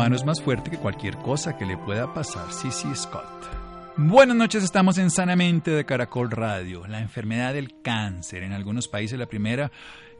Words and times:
Humano 0.00 0.16
es 0.16 0.24
más 0.24 0.40
fuerte 0.40 0.70
que 0.70 0.78
cualquier 0.78 1.18
cosa 1.18 1.58
que 1.58 1.66
le 1.66 1.76
pueda 1.76 2.14
pasar. 2.14 2.50
C.C. 2.50 2.94
Scott. 2.94 3.22
Buenas 3.98 4.34
noches, 4.34 4.64
estamos 4.64 4.96
en 4.96 5.10
Sanamente 5.10 5.72
de 5.72 5.84
Caracol 5.84 6.30
Radio. 6.30 6.86
La 6.86 7.00
enfermedad 7.00 7.52
del 7.52 7.82
cáncer, 7.82 8.42
en 8.42 8.54
algunos 8.54 8.88
países 8.88 9.18
la 9.18 9.26
primera 9.26 9.70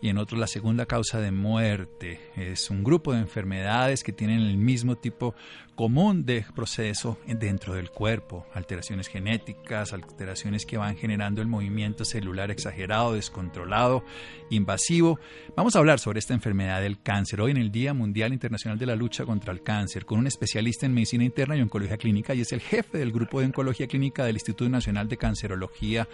y 0.00 0.08
en 0.08 0.18
otros 0.18 0.40
la 0.40 0.46
segunda 0.46 0.86
causa 0.86 1.20
de 1.20 1.30
muerte. 1.30 2.20
Es 2.36 2.70
un 2.70 2.82
grupo 2.82 3.12
de 3.12 3.20
enfermedades 3.20 4.02
que 4.02 4.12
tienen 4.12 4.40
el 4.40 4.56
mismo 4.56 4.96
tipo 4.96 5.34
común 5.74 6.26
de 6.26 6.44
proceso 6.54 7.16
dentro 7.26 7.72
del 7.72 7.90
cuerpo, 7.90 8.46
alteraciones 8.52 9.08
genéticas, 9.08 9.94
alteraciones 9.94 10.66
que 10.66 10.76
van 10.76 10.94
generando 10.94 11.40
el 11.40 11.48
movimiento 11.48 12.04
celular 12.04 12.50
exagerado, 12.50 13.14
descontrolado, 13.14 14.04
invasivo. 14.50 15.18
Vamos 15.56 15.74
a 15.74 15.78
hablar 15.78 15.98
sobre 15.98 16.18
esta 16.18 16.34
enfermedad 16.34 16.82
del 16.82 17.00
cáncer 17.00 17.40
hoy 17.40 17.52
en 17.52 17.56
el 17.56 17.72
Día 17.72 17.94
Mundial 17.94 18.34
Internacional 18.34 18.78
de 18.78 18.86
la 18.86 18.96
Lucha 18.96 19.24
contra 19.24 19.52
el 19.54 19.62
Cáncer 19.62 20.04
con 20.04 20.18
un 20.18 20.26
especialista 20.26 20.84
en 20.84 20.92
medicina 20.92 21.24
interna 21.24 21.56
y 21.56 21.62
oncología 21.62 21.96
clínica 21.96 22.34
y 22.34 22.42
es 22.42 22.52
el 22.52 22.60
jefe 22.60 22.98
del 22.98 23.10
grupo 23.10 23.40
de 23.40 23.46
oncología 23.46 23.86
clínica 23.86 24.24
del 24.24 24.36
Instituto 24.36 24.68
Nacional 24.68 25.08
de 25.08 25.16
Cancerología 25.16 26.08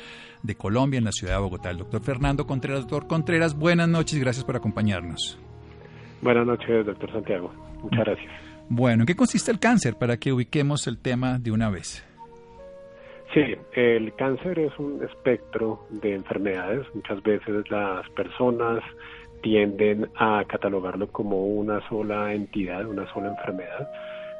de 0.44 0.54
Colombia 0.54 0.98
en 0.98 1.04
la 1.04 1.12
ciudad 1.12 1.34
de 1.34 1.40
Bogotá, 1.40 1.70
el 1.70 1.78
doctor 1.78 2.02
Fernando 2.02 2.46
Contreras. 2.46 2.82
Doctor 2.82 3.08
Contreras, 3.08 3.58
buenas 3.76 3.90
noches 3.90 4.16
y 4.16 4.20
gracias 4.20 4.42
por 4.42 4.56
acompañarnos. 4.56 5.38
Buenas 6.22 6.46
noches, 6.46 6.86
doctor 6.86 7.12
Santiago. 7.12 7.52
Muchas 7.82 8.06
gracias. 8.06 8.32
Bueno, 8.70 9.02
¿en 9.02 9.06
qué 9.06 9.14
consiste 9.14 9.50
el 9.50 9.58
cáncer 9.58 9.96
para 9.96 10.16
que 10.16 10.32
ubiquemos 10.32 10.86
el 10.86 10.96
tema 10.96 11.38
de 11.38 11.52
una 11.52 11.68
vez? 11.68 12.02
Sí, 13.34 13.42
el 13.74 14.14
cáncer 14.14 14.58
es 14.60 14.72
un 14.78 15.04
espectro 15.04 15.86
de 15.90 16.14
enfermedades. 16.14 16.86
Muchas 16.94 17.22
veces 17.22 17.70
las 17.70 18.08
personas 18.10 18.82
tienden 19.42 20.08
a 20.16 20.42
catalogarlo 20.48 21.12
como 21.12 21.44
una 21.44 21.86
sola 21.90 22.32
entidad, 22.32 22.86
una 22.86 23.06
sola 23.12 23.28
enfermedad. 23.28 23.90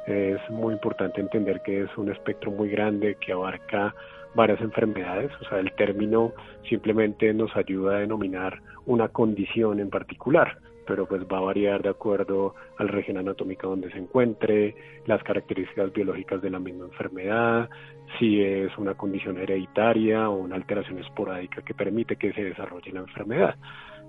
Es 0.07 0.39
muy 0.49 0.73
importante 0.73 1.21
entender 1.21 1.61
que 1.63 1.83
es 1.83 1.95
un 1.95 2.09
espectro 2.09 2.49
muy 2.49 2.69
grande 2.69 3.17
que 3.23 3.33
abarca 3.33 3.93
varias 4.37 4.61
enfermedades. 4.61 5.31
O 5.41 5.49
sea, 5.49 5.59
el 5.59 5.73
término 5.73 6.31
simplemente 6.69 7.33
nos 7.33 7.53
ayuda 7.57 7.97
a 7.97 7.99
denominar 7.99 8.61
una 8.85 9.09
condición 9.09 9.81
en 9.81 9.89
particular 9.89 10.59
pero 10.87 11.05
pues 11.05 11.21
va 11.23 11.39
a 11.39 11.41
variar 11.41 11.83
de 11.83 11.89
acuerdo 11.89 12.55
al 12.77 12.87
región 12.87 13.17
anatómico 13.17 13.67
donde 13.67 13.91
se 13.91 13.97
encuentre, 13.97 14.73
las 15.05 15.21
características 15.21 15.91
biológicas 15.91 16.41
de 16.41 16.49
la 16.49 16.59
misma 16.59 16.85
enfermedad, 16.85 17.69
si 18.17 18.41
es 18.41 18.75
una 18.77 18.95
condición 18.95 19.37
hereditaria 19.37 20.29
o 20.29 20.37
una 20.37 20.55
alteración 20.55 20.99
esporádica 20.99 21.61
que 21.61 21.73
permite 21.73 22.15
que 22.15 22.31
se 22.33 22.43
desarrolle 22.43 22.93
la 22.93 23.01
enfermedad. 23.01 23.55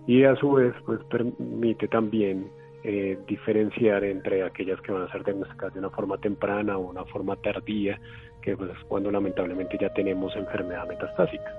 Y 0.06 0.22
a 0.24 0.36
su 0.36 0.52
vez, 0.52 0.72
pues 0.86 1.00
permite 1.10 1.88
también 1.88 2.48
eh, 2.84 3.18
diferenciar 3.26 4.04
entre 4.04 4.44
aquellas 4.44 4.80
que 4.80 4.92
van 4.92 5.02
a 5.02 5.12
ser 5.12 5.24
diagnosticadas 5.24 5.74
de 5.74 5.80
una 5.80 5.90
forma 5.90 6.16
temprana 6.18 6.78
o 6.78 6.88
una 6.88 7.04
forma 7.06 7.34
tardía, 7.36 8.00
que 8.48 8.56
pues 8.56 8.70
cuando 8.88 9.10
lamentablemente 9.10 9.76
ya 9.78 9.90
tenemos 9.90 10.34
enfermedad 10.34 10.86
metastásica. 10.88 11.52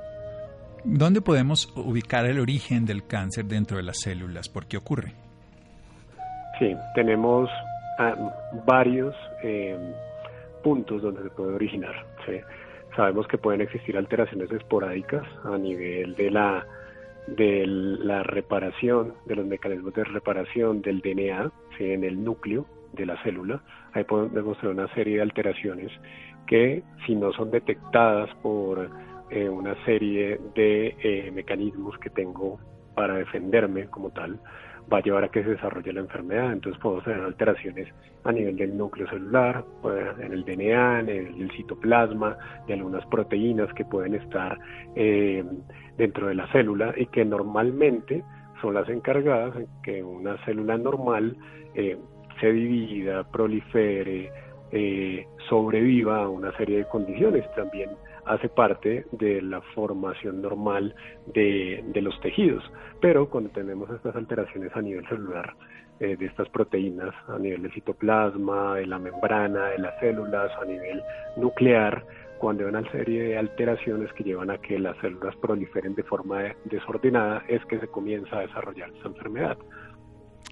¿Dónde 0.84 1.22
podemos 1.22 1.72
ubicar 1.76 2.26
el 2.26 2.40
origen 2.40 2.86
del 2.86 3.06
cáncer 3.06 3.46
dentro 3.46 3.78
de 3.78 3.84
las 3.84 4.00
células? 4.00 4.50
¿Por 4.50 4.66
qué 4.66 4.78
ocurre? 4.78 5.14
Sí, 6.58 6.76
tenemos 6.96 7.48
ah, 8.00 8.16
varios 8.66 9.16
eh, 9.44 9.78
puntos 10.64 11.02
donde 11.02 11.24
se 11.24 11.30
puede 11.30 11.54
originar. 11.54 11.94
Sabemos 12.96 13.28
que 13.28 13.38
pueden 13.38 13.62
existir 13.62 13.96
alteraciones 13.96 14.52
esporádicas 14.52 15.24
a 15.44 15.58
nivel 15.58 16.16
de 16.16 16.32
la 16.32 16.66
de 17.28 17.68
la 17.68 18.24
reparación, 18.24 19.14
de 19.26 19.36
los 19.36 19.46
mecanismos 19.46 19.94
de 19.94 20.04
reparación 20.04 20.82
del 20.82 21.02
DNA 21.02 21.52
en 21.78 22.04
el 22.04 22.24
núcleo 22.24 22.66
de 22.94 23.06
la 23.06 23.22
célula. 23.22 23.62
Ahí 23.94 24.04
podemos 24.04 24.34
demostrar 24.34 24.72
una 24.72 24.92
serie 24.96 25.18
de 25.18 25.22
alteraciones 25.22 25.92
que 26.50 26.82
si 27.06 27.16
no 27.16 27.32
son 27.32 27.52
detectadas 27.52 28.28
por 28.42 28.90
eh, 29.30 29.48
una 29.48 29.76
serie 29.86 30.40
de 30.56 30.96
eh, 31.04 31.32
mecanismos 31.32 31.96
que 32.00 32.10
tengo 32.10 32.60
para 32.96 33.14
defenderme 33.14 33.86
como 33.86 34.10
tal, 34.10 34.40
va 34.92 34.98
a 34.98 35.02
llevar 35.02 35.26
a 35.26 35.30
que 35.30 35.44
se 35.44 35.52
desarrolle 35.52 35.94
la 35.94 36.00
enfermedad. 36.00 36.52
Entonces 36.52 36.82
podemos 36.82 37.04
tener 37.04 37.22
alteraciones 37.22 37.94
a 38.24 38.32
nivel 38.32 38.58
del 38.58 38.76
núcleo 38.76 39.08
celular, 39.10 39.64
en 40.20 40.34
el 40.34 40.44
DNA, 40.44 41.02
en 41.02 41.10
el, 41.10 41.52
citoplasma, 41.52 42.36
de 42.66 42.74
algunas 42.74 43.06
proteínas 43.06 43.72
que 43.76 43.86
pueden 43.86 44.16
estar 44.16 44.58
eh, 44.96 45.46
dentro 45.98 46.28
de 46.28 46.34
la 46.34 46.52
célula 46.52 46.96
y 46.98 47.06
que 47.06 47.24
normalmente 47.26 48.24
son 48.60 48.74
las 48.74 48.90
encargadas 48.90 49.56
en 49.56 49.68
que 49.84 50.04
una 50.04 50.44
célula 50.46 50.80
normal 50.80 51.38
se 52.42 52.52
divida, 52.52 53.24
prolifere, 53.30 54.32
sobreviva 55.50 56.24
a 56.24 56.30
una 56.30 56.56
serie 56.58 56.80
de 56.80 56.88
condiciones. 56.88 57.44
También 57.56 57.90
hace 58.30 58.48
parte 58.48 59.06
de 59.12 59.42
la 59.42 59.62
formación 59.74 60.42
normal 60.42 60.96
de, 61.34 61.84
los 61.96 62.20
tejidos. 62.22 62.64
Pero 63.02 63.30
cuando 63.30 63.50
tenemos 63.50 63.90
estas 63.90 64.16
alteraciones 64.16 64.72
a 64.76 64.82
nivel 64.82 65.08
celular, 65.08 65.56
eh, 66.00 66.16
de 66.16 66.28
estas 66.28 66.48
proteínas, 66.50 67.14
a 67.28 67.38
nivel 67.38 67.64
del 67.64 67.74
citoplasma, 67.74 68.76
de 68.76 68.86
la 68.86 69.00
membrana, 69.00 69.68
de 69.68 69.80
las 69.80 70.00
células, 70.00 70.52
a 70.62 70.66
nivel 70.66 71.02
nuclear, 71.36 72.06
cuando 72.38 72.64
hay 72.64 72.70
una 72.70 72.90
serie 72.92 73.24
de 73.24 73.38
alteraciones 73.38 74.14
que 74.14 74.24
llevan 74.24 74.50
a 74.50 74.58
que 74.60 74.80
las 74.80 74.96
células 75.00 75.36
proliferen 75.38 75.96
de 75.96 76.04
forma 76.04 76.56
desordenada, 76.66 77.44
es 77.50 77.66
que 77.66 77.80
se 77.80 77.88
comienza 77.88 78.38
a 78.38 78.42
desarrollar 78.42 78.90
esa 78.98 79.10
enfermedad. 79.10 79.58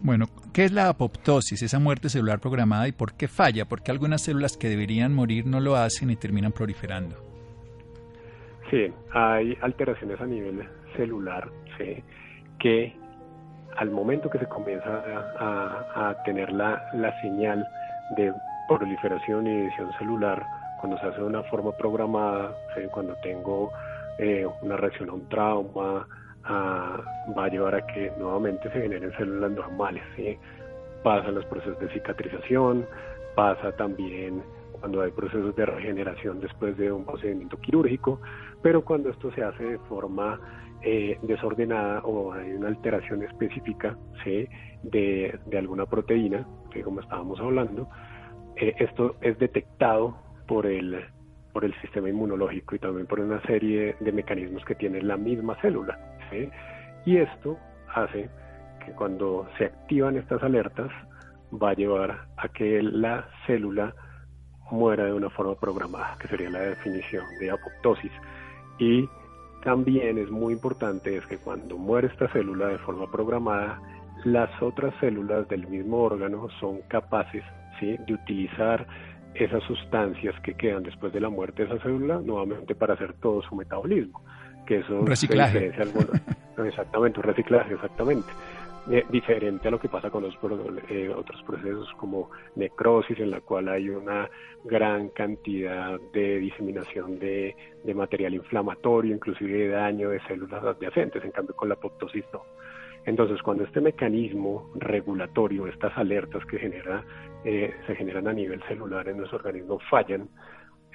Bueno, 0.02 0.26
¿qué 0.54 0.66
es 0.66 0.72
la 0.72 0.90
apoptosis, 0.90 1.62
esa 1.64 1.80
muerte 1.80 2.10
celular 2.10 2.40
programada 2.40 2.88
y 2.88 2.92
por 2.92 3.14
qué 3.14 3.28
falla? 3.28 3.66
Porque 3.66 3.92
algunas 3.92 4.22
células 4.24 4.56
que 4.56 4.70
deberían 4.70 5.14
morir 5.14 5.46
no 5.48 5.60
lo 5.60 5.76
hacen 5.76 6.12
y 6.12 6.16
terminan 6.16 6.52
proliferando. 6.52 7.16
Sí, 8.70 8.92
hay 9.14 9.58
alteraciones 9.62 10.20
a 10.20 10.26
nivel 10.26 10.68
celular 10.96 11.50
que 12.60 12.94
al 13.78 13.92
momento 13.92 14.30
que 14.30 14.40
se 14.40 14.48
comienza 14.48 15.04
a, 15.40 16.16
tener 16.26 16.52
la, 16.52 16.82
señal 17.22 17.66
de 18.18 18.34
proliferación 18.68 19.48
y 19.48 19.52
edición 19.52 19.92
celular, 20.00 20.44
cuando 20.80 21.00
se 21.00 21.08
hace 21.08 21.18
de 21.18 21.26
una 21.26 21.44
forma 21.44 21.72
programada, 21.78 22.56
cuando 22.92 23.16
tengo 23.24 23.72
eh, 24.18 24.46
una 24.62 24.78
reacción 24.78 25.10
a 25.10 25.14
un 25.14 25.30
trauma, 25.30 26.08
va 26.50 27.46
a 27.46 27.50
llevar 27.50 27.76
a 27.76 27.86
que 27.88 28.12
nuevamente 28.18 28.72
se 28.72 28.82
generen 28.82 29.12
células 29.18 29.52
normales. 29.52 30.04
Pasan 31.04 31.36
los 31.36 31.46
procesos 31.46 31.80
de 31.80 31.90
cicatrización, 31.90 32.86
pasa 33.36 33.72
también 33.74 34.42
cuando 34.80 35.02
hay 35.02 35.12
procesos 35.12 35.56
de 35.56 35.66
regeneración 35.66 36.40
después 36.40 36.78
de 36.78 36.92
un 36.92 37.06
procedimiento 37.06 37.58
quirúrgico, 37.58 38.20
pero 38.62 38.84
cuando 38.84 39.10
esto 39.10 39.32
se 39.32 39.44
hace 39.44 39.64
de 39.64 39.78
forma 39.80 40.40
eh, 40.82 41.18
desordenada 41.24 42.02
o 42.04 42.34
hay 42.34 42.52
una 42.52 42.68
alteración 42.68 43.24
específica 43.24 43.98
de, 44.84 45.40
alguna 45.58 45.86
proteína, 45.86 46.46
que 46.72 46.84
como 46.84 47.02
estábamos 47.02 47.40
hablando, 47.40 47.88
eh, 48.58 48.76
esto 48.80 49.16
es 49.22 49.38
detectado 49.40 50.18
por 50.48 50.66
el, 50.66 51.04
por 51.54 51.66
el 51.66 51.74
sistema 51.82 52.10
inmunológico 52.10 52.76
y 52.76 52.80
también 52.80 53.08
por 53.08 53.20
una 53.20 53.42
serie 53.44 53.96
de 54.00 54.12
mecanismos 54.12 54.64
que 54.66 54.76
tiene 54.76 55.02
la 55.02 55.18
misma 55.18 55.56
célula. 55.62 55.98
Y 57.06 57.18
esto 57.18 57.58
hace 57.94 58.30
que 58.86 58.92
cuando 58.94 59.48
se 59.58 59.66
activan 59.66 60.18
estas 60.18 60.44
alertas 60.44 60.90
va 61.52 61.72
a 61.72 61.74
llevar 61.74 62.28
a 62.38 62.48
que 62.50 62.82
la 62.82 63.26
célula 63.46 63.94
muera 64.72 65.06
de 65.06 65.14
una 65.14 65.30
forma 65.30 65.56
programada, 65.56 66.18
que 66.20 66.28
sería 66.28 66.50
la 66.50 66.60
definición 66.60 67.26
de 67.40 67.52
apoptosis. 67.52 68.12
Y 68.80 69.08
también 69.64 70.18
es 70.18 70.30
muy 70.30 70.54
importante 70.54 71.16
es 71.16 71.26
que 71.26 71.38
cuando 71.38 71.78
muere 71.78 72.08
esta 72.08 72.28
célula 72.30 72.68
de 72.68 72.78
forma 72.80 73.10
programada, 73.12 73.80
las 74.26 74.50
otras 74.62 74.94
células 75.00 75.48
del 75.48 75.68
mismo 75.68 76.00
órgano 76.00 76.48
son 76.60 76.82
capaces 76.88 77.44
¿sí? 77.80 77.98
de 78.06 78.14
utilizar 78.14 78.88
esas 79.34 79.64
sustancias 79.64 80.36
que 80.42 80.56
quedan 80.56 80.84
después 80.84 81.14
de 81.14 81.20
la 81.20 81.30
muerte 81.30 81.66
de 81.66 81.74
esa 81.74 81.84
célula 81.84 82.20
nuevamente 82.20 82.76
para 82.76 82.96
hacer 82.96 83.14
todo 83.14 83.42
su 83.44 83.56
metabolismo. 83.56 84.24
Que 84.68 84.80
eso 84.80 85.00
un 85.00 85.08
reciclaje. 85.08 85.68
exactamente, 86.66 87.20
un 87.20 87.24
reciclaje, 87.24 87.74
exactamente. 87.74 88.28
eh, 88.90 89.06
diferente 89.10 89.68
a 89.68 89.72
lo 89.72 89.80
que 89.80 89.90
pasa 89.90 90.10
con 90.10 90.24
los, 90.24 90.38
eh, 90.90 91.10
otros 91.10 91.42
procesos 91.44 91.90
como 91.98 92.30
necrosis, 92.56 93.20
en 93.20 93.32
la 93.32 93.42
cual 93.42 93.70
hay 93.70 93.90
una 93.90 94.30
gran 94.64 95.10
cantidad 95.10 96.00
de 96.14 96.40
diseminación 96.40 97.20
de, 97.20 97.56
material 97.96 98.34
inflamatorio, 98.34 99.16
inclusive 99.16 99.58
de 99.58 99.70
daño 99.70 100.10
de 100.10 100.20
células 100.22 100.64
adyacentes, 100.64 101.24
en 101.24 101.32
cambio 101.32 101.56
con 101.56 101.70
la 101.70 101.76
apoptosis 101.76 102.26
no. 102.34 102.44
Entonces, 103.06 103.42
cuando 103.42 103.64
este 103.64 103.80
mecanismo 103.80 104.70
regulatorio, 104.76 105.68
estas 105.68 105.98
alertas 105.98 106.46
que 106.46 106.60
genera, 106.60 107.06
eh, 107.46 107.74
se 107.88 107.96
generan 107.96 108.28
a 108.28 108.34
nivel 108.34 108.62
celular 108.64 109.08
en 109.08 109.18
nuestro 109.18 109.38
organismo 109.38 109.80
fallan, 109.90 110.28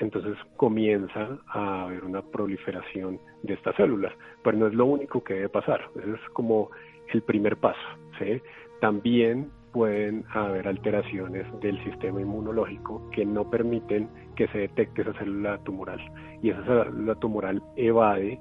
entonces 0.03 0.37
comienza 0.57 1.39
a 1.47 1.85
haber 1.85 2.05
una 2.05 2.23
proliferación 2.23 3.21
de 3.43 3.55
estas 3.55 3.77
células. 3.77 4.13
Pero 4.43 4.59
no 4.59 4.67
es 4.67 4.75
lo 4.75 4.87
único 4.87 5.23
que 5.23 5.35
debe 5.35 5.49
pasar, 5.49 5.81
ese 5.97 6.13
es 6.13 6.31
como 6.33 6.71
el 7.13 7.23
primer 7.23 7.57
paso. 7.57 7.79
También 8.81 9.51
pueden 9.73 10.25
haber 10.33 10.69
alteraciones 10.69 11.47
del 11.61 11.83
sistema 11.85 12.21
inmunológico 12.21 13.09
que 13.11 13.25
no 13.25 13.49
permiten 13.49 14.09
que 14.37 14.47
se 14.49 14.59
detecte 14.59 15.03
esa 15.03 15.13
célula 15.15 15.59
tumoral. 15.59 16.01
Y 16.43 16.51
esa 16.51 16.65
célula 16.65 17.15
tumoral 17.17 17.63
evade 17.77 18.41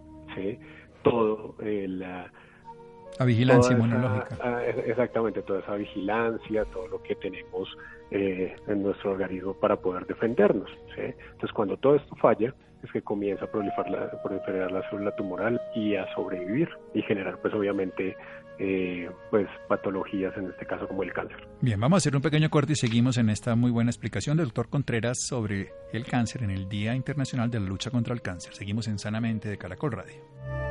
todo 1.03 1.55
el... 1.61 2.01
Eh, 2.01 2.25
la 3.19 3.25
vigilancia 3.25 3.73
inmunológica. 3.73 4.63
Exactamente, 4.85 5.41
toda 5.41 5.59
esa 5.59 5.75
vigilancia, 5.75 6.65
todo 6.65 6.87
lo 6.87 7.03
que 7.03 7.15
tenemos 7.15 7.69
eh, 8.11 8.55
en 8.67 8.83
nuestro 8.83 9.11
organismo 9.11 9.53
para 9.53 9.75
poder 9.75 10.05
defendernos. 10.05 10.69
Entonces, 10.97 11.51
cuando 11.53 11.77
todo 11.77 11.95
esto 11.95 12.15
falla, 12.15 12.53
es 12.83 12.91
que 12.91 13.01
comienza 13.01 13.45
a 13.45 13.51
proliferar 13.51 13.89
la, 13.89 14.21
proliferar 14.23 14.71
la 14.71 14.89
célula 14.89 15.15
tumoral 15.15 15.61
y 15.75 15.95
a 15.95 16.11
sobrevivir 16.15 16.69
y 16.93 17.01
generar, 17.03 17.39
pues, 17.41 17.53
obviamente, 17.53 18.15
eh, 18.59 19.09
pues 19.29 19.47
patologías, 19.67 20.35
en 20.37 20.49
este 20.49 20.65
caso 20.65 20.87
como 20.87 21.03
el 21.03 21.13
cáncer. 21.13 21.47
Bien, 21.61 21.79
vamos 21.79 21.97
a 21.97 21.99
hacer 21.99 22.15
un 22.15 22.21
pequeño 22.21 22.49
corte 22.49 22.73
y 22.73 22.75
seguimos 22.75 23.17
en 23.17 23.29
esta 23.29 23.55
muy 23.55 23.71
buena 23.71 23.91
explicación 23.91 24.37
del 24.37 24.47
doctor 24.47 24.69
Contreras 24.69 25.17
sobre 25.27 25.71
el 25.93 26.05
cáncer 26.05 26.43
en 26.43 26.51
el 26.51 26.67
Día 26.69 26.95
Internacional 26.95 27.49
de 27.49 27.59
la 27.59 27.65
Lucha 27.65 27.91
contra 27.91 28.13
el 28.13 28.21
Cáncer. 28.21 28.53
Seguimos 28.53 28.87
en 28.87 28.99
Sanamente 28.99 29.49
de 29.49 29.57
Caracol 29.57 29.93
Radio. 29.93 30.70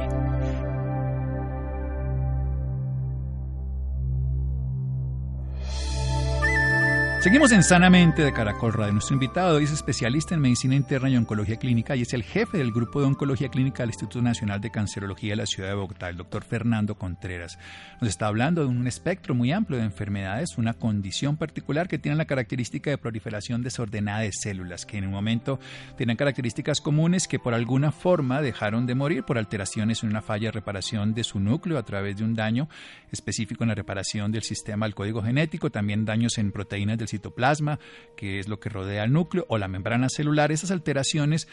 Seguimos 7.21 7.51
en 7.51 7.61
Sanamente 7.61 8.23
de 8.23 8.33
Caracol 8.33 8.73
Radio. 8.73 8.93
Nuestro 8.93 9.13
invitado 9.13 9.59
es 9.59 9.71
especialista 9.71 10.33
en 10.33 10.41
medicina 10.41 10.73
interna 10.73 11.07
y 11.07 11.15
oncología 11.15 11.57
clínica 11.57 11.95
y 11.95 12.01
es 12.01 12.13
el 12.13 12.23
jefe 12.23 12.57
del 12.57 12.71
grupo 12.71 12.99
de 12.99 13.05
oncología 13.05 13.49
clínica 13.49 13.83
del 13.83 13.91
Instituto 13.91 14.23
Nacional 14.23 14.59
de 14.59 14.71
Cancerología 14.71 15.33
de 15.33 15.35
la 15.35 15.45
ciudad 15.45 15.69
de 15.69 15.75
Bogotá, 15.75 16.09
el 16.09 16.17
doctor 16.17 16.43
Fernando 16.43 16.95
Contreras. 16.95 17.59
Nos 18.01 18.09
está 18.09 18.25
hablando 18.25 18.61
de 18.61 18.69
un 18.69 18.87
espectro 18.87 19.35
muy 19.35 19.51
amplio 19.51 19.77
de 19.77 19.85
enfermedades, 19.85 20.57
una 20.57 20.73
condición 20.73 21.37
particular 21.37 21.87
que 21.87 21.99
tiene 21.99 22.17
la 22.17 22.25
característica 22.25 22.89
de 22.89 22.97
proliferación 22.97 23.61
desordenada 23.61 24.21
de 24.21 24.31
células, 24.33 24.87
que 24.87 24.97
en 24.97 25.05
un 25.05 25.11
momento 25.11 25.59
tienen 25.97 26.17
características 26.17 26.81
comunes 26.81 27.27
que 27.27 27.37
por 27.37 27.53
alguna 27.53 27.91
forma 27.91 28.41
dejaron 28.41 28.87
de 28.87 28.95
morir 28.95 29.25
por 29.25 29.37
alteraciones 29.37 30.01
en 30.01 30.09
una 30.09 30.23
falla 30.23 30.47
de 30.47 30.53
reparación 30.53 31.13
de 31.13 31.23
su 31.23 31.39
núcleo 31.39 31.77
a 31.77 31.83
través 31.83 32.17
de 32.17 32.23
un 32.23 32.33
daño 32.33 32.67
específico 33.11 33.63
en 33.63 33.67
la 33.67 33.75
reparación 33.75 34.31
del 34.31 34.41
sistema 34.41 34.87
del 34.87 34.95
código 34.95 35.21
genético, 35.21 35.69
también 35.69 36.03
daños 36.03 36.39
en 36.39 36.51
proteínas 36.51 36.97
del 36.97 37.10
citoplasma, 37.11 37.79
que 38.17 38.39
es 38.39 38.47
lo 38.47 38.59
que 38.59 38.69
rodea 38.69 39.03
el 39.03 39.13
núcleo, 39.13 39.45
o 39.49 39.57
la 39.57 39.67
membrana 39.67 40.09
celular. 40.09 40.51
Esas 40.51 40.71
alteraciones 40.71 41.47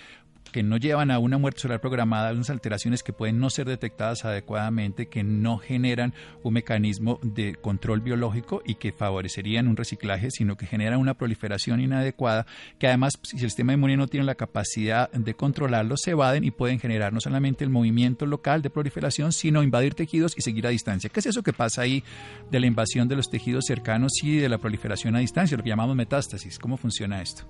que 0.53 0.63
no 0.63 0.77
llevan 0.77 1.11
a 1.11 1.19
una 1.19 1.39
muerte 1.39 1.61
celular 1.61 1.81
programada, 1.81 2.33
unas 2.33 2.51
alteraciones 2.51 3.03
que 3.03 3.13
pueden 3.13 3.39
no 3.39 3.51
ser 3.51 3.67
detectadas 3.67 4.25
adecuadamente, 4.25 5.09
que 5.09 5.23
no 5.23 5.59
generan 5.59 6.15
un 6.43 6.55
mecanismo 6.55 7.21
de 7.23 7.55
control 7.55 8.01
biológico 8.01 8.63
y 8.65 8.77
que 8.77 8.93
favorecerían 8.93 9.69
un 9.69 9.77
reciclaje, 9.77 10.31
sino 10.31 10.57
que 10.57 10.67
generan 10.67 11.01
una 11.01 11.15
proliferación 11.15 11.81
inadecuada, 11.81 12.47
que 12.79 12.89
además, 12.89 13.19
si 13.23 13.37
el 13.37 13.43
sistema 13.43 13.73
inmune 13.73 13.97
no 13.97 14.09
tiene 14.09 14.27
la 14.27 14.35
capacidad 14.35 15.11
de 15.11 15.35
controlarlo, 15.35 15.97
se 15.97 16.13
evaden 16.13 16.45
y 16.45 16.51
pueden 16.51 16.79
generar 16.81 17.13
no 17.13 17.21
solamente 17.21 17.65
el 17.65 17.71
movimiento 17.71 18.27
local 18.27 18.63
de 18.63 18.71
proliferación, 18.71 19.33
sino 19.33 19.63
invadir 19.63 19.95
tejidos 19.95 20.35
y 20.37 20.43
seguir 20.43 20.67
a 20.67 20.71
distancia. 20.71 21.11
¿Qué 21.11 21.21
es 21.21 21.27
eso 21.27 21.43
que 21.43 21.53
pasa 21.53 21.83
ahí 21.83 22.03
de 22.51 22.61
la 22.61 22.67
invasión 22.67 23.09
de 23.09 23.17
los 23.17 23.29
tejidos 23.31 23.65
cercanos 23.67 24.13
y 24.23 24.37
de 24.37 24.49
la 24.49 24.59
proliferación 24.59 25.17
a 25.17 25.21
distancia? 25.21 25.48
Lo 25.57 25.63
que 25.63 25.71
llamamos 25.71 25.97
metástasis. 25.97 26.59
¿Cómo 26.59 26.77
funciona 26.77 27.23
esto? 27.23 27.45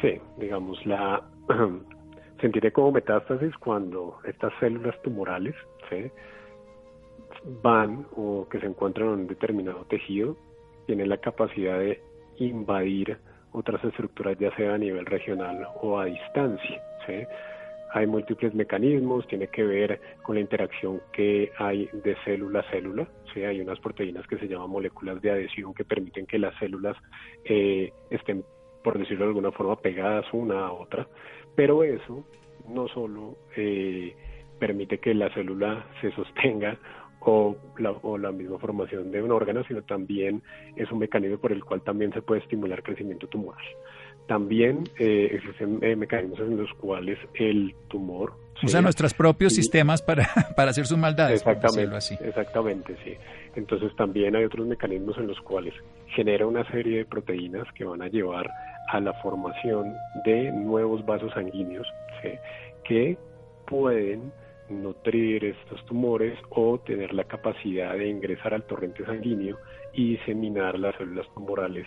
Sí, 0.00 0.20
digamos, 0.38 0.84
la 0.86 1.22
sentiré 2.40 2.72
como 2.72 2.92
metástasis 2.92 3.54
cuando 3.58 4.18
estas 4.24 4.52
células 4.60 5.00
tumorales 5.02 5.54
van 7.62 8.06
o 8.16 8.46
que 8.48 8.60
se 8.60 8.66
encuentran 8.66 9.08
en 9.08 9.14
un 9.14 9.26
determinado 9.26 9.84
tejido, 9.86 10.36
tienen 10.86 11.08
la 11.08 11.18
capacidad 11.18 11.78
de 11.78 12.00
invadir 12.38 13.18
otras 13.52 13.82
estructuras, 13.84 14.38
ya 14.38 14.54
sea 14.56 14.74
a 14.74 14.78
nivel 14.78 15.06
regional 15.06 15.66
o 15.82 15.98
a 15.98 16.06
distancia. 16.06 16.82
Hay 17.94 18.06
múltiples 18.06 18.54
mecanismos, 18.54 19.26
tiene 19.26 19.48
que 19.48 19.62
ver 19.64 20.00
con 20.22 20.36
la 20.36 20.40
interacción 20.40 21.00
que 21.12 21.50
hay 21.58 21.88
de 21.92 22.16
célula 22.24 22.60
a 22.60 22.70
célula. 22.70 23.08
¿sí? 23.32 23.44
Hay 23.44 23.60
unas 23.60 23.78
proteínas 23.80 24.26
que 24.26 24.38
se 24.38 24.48
llaman 24.48 24.70
moléculas 24.70 25.20
de 25.20 25.30
adhesión 25.30 25.74
que 25.74 25.84
permiten 25.84 26.26
que 26.26 26.38
las 26.38 26.56
células 26.58 26.96
eh, 27.44 27.92
estén, 28.10 28.44
por 28.82 28.98
decirlo 28.98 29.24
de 29.24 29.30
alguna 29.30 29.52
forma, 29.52 29.76
pegadas 29.76 30.26
una 30.32 30.66
a 30.66 30.72
otra. 30.72 31.06
Pero 31.54 31.84
eso 31.84 32.24
no 32.68 32.88
solo 32.88 33.36
eh, 33.56 34.14
permite 34.58 34.98
que 34.98 35.14
la 35.14 35.32
célula 35.34 35.86
se 36.00 36.12
sostenga 36.12 36.78
o 37.24 37.56
la, 37.78 37.92
o 37.92 38.18
la 38.18 38.32
misma 38.32 38.58
formación 38.58 39.10
de 39.10 39.22
un 39.22 39.30
órgano, 39.30 39.62
sino 39.64 39.82
también 39.82 40.42
es 40.76 40.90
un 40.90 40.98
mecanismo 40.98 41.38
por 41.38 41.52
el 41.52 41.64
cual 41.64 41.82
también 41.82 42.12
se 42.12 42.22
puede 42.22 42.40
estimular 42.40 42.82
crecimiento 42.82 43.28
tumoral. 43.28 43.64
También 44.32 44.88
eh, 44.98 45.28
existen 45.30 45.78
eh, 45.82 45.94
mecanismos 45.94 46.40
en 46.40 46.56
los 46.56 46.72
cuales 46.80 47.18
el 47.34 47.74
tumor... 47.88 48.32
O 48.64 48.66
sea, 48.66 48.80
nuestros 48.80 49.12
propios 49.12 49.52
sistemas 49.52 50.00
para, 50.00 50.26
para 50.56 50.70
hacer 50.70 50.86
sus 50.86 50.96
maldades. 50.96 51.40
Exactamente, 51.42 51.96
así. 51.96 52.14
exactamente, 52.14 52.96
sí. 53.04 53.12
Entonces 53.56 53.94
también 53.94 54.34
hay 54.34 54.44
otros 54.44 54.66
mecanismos 54.66 55.18
en 55.18 55.26
los 55.26 55.38
cuales 55.40 55.74
genera 56.16 56.46
una 56.46 56.66
serie 56.70 56.96
de 56.96 57.04
proteínas 57.04 57.70
que 57.74 57.84
van 57.84 58.00
a 58.00 58.08
llevar 58.08 58.48
a 58.88 59.00
la 59.00 59.12
formación 59.20 59.92
de 60.24 60.50
nuevos 60.50 61.04
vasos 61.04 61.30
sanguíneos 61.34 61.86
que 62.84 63.18
pueden 63.66 64.32
nutrir 64.70 65.44
estos 65.44 65.84
tumores 65.84 66.38
o 66.48 66.78
tener 66.78 67.12
la 67.12 67.24
capacidad 67.24 67.92
de 67.98 68.08
ingresar 68.08 68.54
al 68.54 68.62
torrente 68.62 69.04
sanguíneo 69.04 69.58
y 69.92 70.12
diseminar 70.16 70.78
las 70.78 70.96
células 70.96 71.26
tumorales 71.34 71.86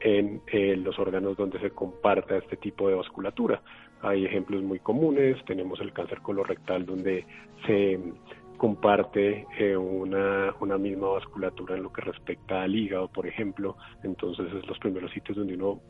en 0.00 0.84
los 0.84 0.98
órganos 0.98 1.36
donde 1.36 1.60
se 1.60 1.70
comparta 1.70 2.36
este 2.36 2.56
tipo 2.56 2.88
de 2.88 2.94
vasculatura. 2.94 3.62
Hay 4.02 4.24
ejemplos 4.24 4.62
muy 4.62 4.78
comunes, 4.78 5.36
tenemos 5.44 5.80
el 5.80 5.92
cáncer 5.92 6.20
colorectal 6.22 6.86
donde 6.86 7.26
se 7.66 7.98
comparte 8.56 9.46
eh, 9.58 9.76
una, 9.76 10.54
una 10.60 10.76
misma 10.76 11.08
vasculatura 11.08 11.76
en 11.76 11.82
lo 11.82 11.92
que 11.92 12.02
respecta 12.02 12.62
al 12.62 12.74
hígado, 12.74 13.08
por 13.08 13.26
ejemplo, 13.26 13.76
entonces 14.02 14.52
es 14.52 14.66
los 14.66 14.78
primeros 14.78 15.10
sitios 15.12 15.38
donde 15.38 15.54
uno 15.54 15.80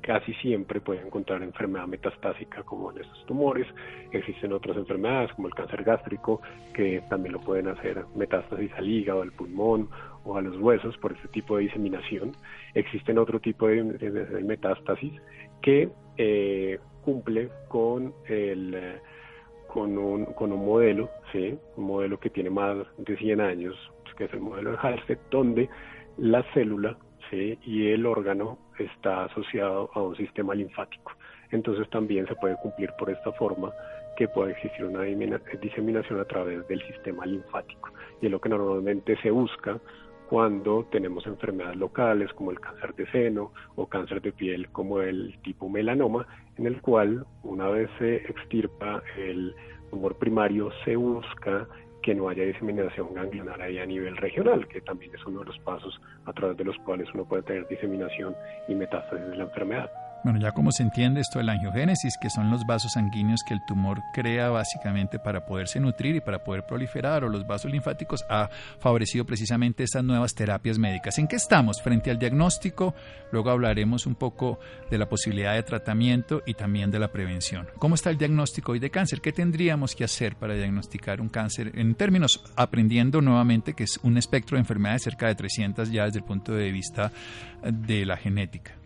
casi 0.00 0.32
siempre 0.34 0.80
puede 0.80 1.04
encontrar 1.04 1.42
enfermedad 1.42 1.86
metastásica 1.86 2.62
como 2.62 2.92
en 2.92 2.98
estos 2.98 3.26
tumores. 3.26 3.66
Existen 4.12 4.52
otras 4.52 4.76
enfermedades 4.76 5.32
como 5.34 5.48
el 5.48 5.54
cáncer 5.54 5.82
gástrico 5.82 6.40
que 6.72 7.02
también 7.10 7.32
lo 7.32 7.40
pueden 7.40 7.68
hacer 7.68 8.04
metástasis 8.14 8.70
al 8.76 8.88
hígado, 8.88 9.22
al 9.22 9.32
pulmón 9.32 9.90
o 10.28 10.36
a 10.36 10.42
los 10.42 10.58
huesos 10.58 10.96
por 10.98 11.12
este 11.12 11.28
tipo 11.28 11.56
de 11.56 11.64
diseminación. 11.64 12.32
Existen 12.74 13.18
otro 13.18 13.40
tipo 13.40 13.66
de, 13.66 13.82
metástasis 14.44 15.12
que 15.62 15.88
eh, 16.16 16.78
cumple 17.02 17.50
con 17.68 18.12
el 18.26 19.00
con 19.66 19.98
un, 19.98 20.24
con 20.26 20.50
un 20.52 20.64
modelo, 20.64 21.10
¿sí? 21.30 21.58
un 21.76 21.84
modelo 21.84 22.18
que 22.18 22.30
tiene 22.30 22.48
más 22.48 22.76
de 22.96 23.16
100 23.16 23.40
años, 23.40 23.74
que 24.16 24.24
es 24.24 24.32
el 24.32 24.40
modelo 24.40 24.72
de 24.72 24.78
Halsted, 24.78 25.18
donde 25.30 25.68
la 26.16 26.42
célula 26.54 26.96
y 27.30 27.88
el 27.88 28.06
órgano 28.06 28.58
está 28.78 29.24
asociado 29.24 29.90
a 29.94 30.00
un 30.00 30.16
sistema 30.16 30.54
linfático. 30.54 31.12
Entonces 31.50 31.88
también 31.90 32.26
se 32.26 32.34
puede 32.36 32.56
cumplir 32.56 32.90
por 32.98 33.10
esta 33.10 33.32
forma 33.32 33.72
que 34.16 34.28
puede 34.28 34.52
existir 34.52 34.84
una 34.84 35.02
diseminación 35.02 36.20
a 36.20 36.24
través 36.24 36.66
del 36.68 36.82
sistema 36.86 37.24
linfático. 37.26 37.90
Y 38.20 38.26
es 38.26 38.32
lo 38.32 38.40
que 38.40 38.48
normalmente 38.48 39.16
se 39.22 39.30
busca 39.30 39.78
cuando 40.28 40.84
tenemos 40.90 41.26
enfermedades 41.26 41.76
locales 41.76 42.32
como 42.34 42.50
el 42.50 42.60
cáncer 42.60 42.94
de 42.94 43.10
seno 43.10 43.52
o 43.76 43.86
cáncer 43.86 44.20
de 44.20 44.32
piel 44.32 44.68
como 44.70 45.00
el 45.00 45.38
tipo 45.42 45.68
melanoma, 45.68 46.26
en 46.58 46.66
el 46.66 46.80
cual 46.82 47.24
una 47.42 47.68
vez 47.68 47.88
se 47.98 48.16
extirpa 48.16 49.02
el 49.16 49.54
tumor 49.90 50.16
primario 50.16 50.70
se 50.84 50.96
busca 50.96 51.66
que 52.02 52.14
no 52.14 52.28
haya 52.28 52.44
diseminación 52.44 53.14
ganglionar 53.14 53.60
ahí 53.60 53.78
a 53.78 53.86
nivel 53.86 54.16
regional, 54.18 54.68
que 54.68 54.82
también 54.82 55.14
es 55.14 55.24
uno 55.26 55.40
de 55.40 55.46
los 55.46 55.58
pasos 55.60 55.98
a 56.26 56.32
través 56.32 56.56
de 56.56 56.64
los 56.64 56.76
cuales 56.78 57.08
uno 57.14 57.24
puede 57.24 57.42
tener 57.42 57.66
diseminación 57.66 58.36
y 58.68 58.74
metástasis 58.74 59.28
de 59.30 59.36
la 59.36 59.44
enfermedad. 59.44 59.90
Bueno, 60.24 60.40
ya 60.40 60.50
como 60.50 60.72
se 60.72 60.82
entiende 60.82 61.20
esto 61.20 61.38
de 61.38 61.44
la 61.44 61.52
angiogénesis, 61.52 62.18
que 62.20 62.28
son 62.28 62.50
los 62.50 62.66
vasos 62.66 62.92
sanguíneos 62.92 63.40
que 63.46 63.54
el 63.54 63.64
tumor 63.64 64.02
crea 64.12 64.48
básicamente 64.50 65.18
para 65.18 65.46
poderse 65.46 65.78
nutrir 65.78 66.16
y 66.16 66.20
para 66.20 66.42
poder 66.42 66.66
proliferar, 66.66 67.22
o 67.22 67.28
los 67.28 67.46
vasos 67.46 67.70
linfáticos, 67.70 68.24
ha 68.28 68.50
favorecido 68.80 69.24
precisamente 69.24 69.84
estas 69.84 70.02
nuevas 70.02 70.34
terapias 70.34 70.76
médicas. 70.78 71.18
¿En 71.18 71.28
qué 71.28 71.36
estamos 71.36 71.80
frente 71.80 72.10
al 72.10 72.18
diagnóstico? 72.18 72.94
Luego 73.30 73.50
hablaremos 73.50 74.06
un 74.06 74.16
poco 74.16 74.58
de 74.90 74.98
la 74.98 75.08
posibilidad 75.08 75.54
de 75.54 75.62
tratamiento 75.62 76.42
y 76.44 76.54
también 76.54 76.90
de 76.90 76.98
la 76.98 77.12
prevención. 77.12 77.68
¿Cómo 77.78 77.94
está 77.94 78.10
el 78.10 78.18
diagnóstico 78.18 78.72
hoy 78.72 78.80
de 78.80 78.90
cáncer? 78.90 79.20
¿Qué 79.20 79.32
tendríamos 79.32 79.94
que 79.94 80.04
hacer 80.04 80.34
para 80.34 80.54
diagnosticar 80.54 81.20
un 81.20 81.28
cáncer? 81.28 81.72
En 81.74 81.94
términos, 81.94 82.42
aprendiendo 82.56 83.20
nuevamente 83.20 83.74
que 83.74 83.84
es 83.84 83.98
un 84.02 84.18
espectro 84.18 84.56
de 84.56 84.60
enfermedades 84.60 85.02
cerca 85.02 85.28
de 85.28 85.36
300 85.36 85.90
ya 85.92 86.06
desde 86.06 86.18
el 86.18 86.24
punto 86.24 86.52
de 86.52 86.72
vista 86.72 87.12
de 87.62 88.04
la 88.04 88.16
genética. 88.16 88.77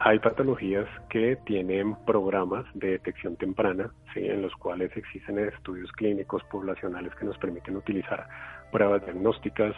Hay 0.00 0.20
patologías 0.20 0.86
que 1.10 1.36
tienen 1.44 1.96
programas 2.06 2.64
de 2.74 2.90
detección 2.90 3.34
temprana, 3.36 3.90
¿sí? 4.14 4.20
en 4.20 4.42
los 4.42 4.54
cuales 4.54 4.96
existen 4.96 5.40
estudios 5.40 5.90
clínicos 5.92 6.44
poblacionales 6.44 7.12
que 7.16 7.24
nos 7.24 7.36
permiten 7.38 7.76
utilizar 7.76 8.28
pruebas 8.70 9.04
diagnósticas 9.04 9.74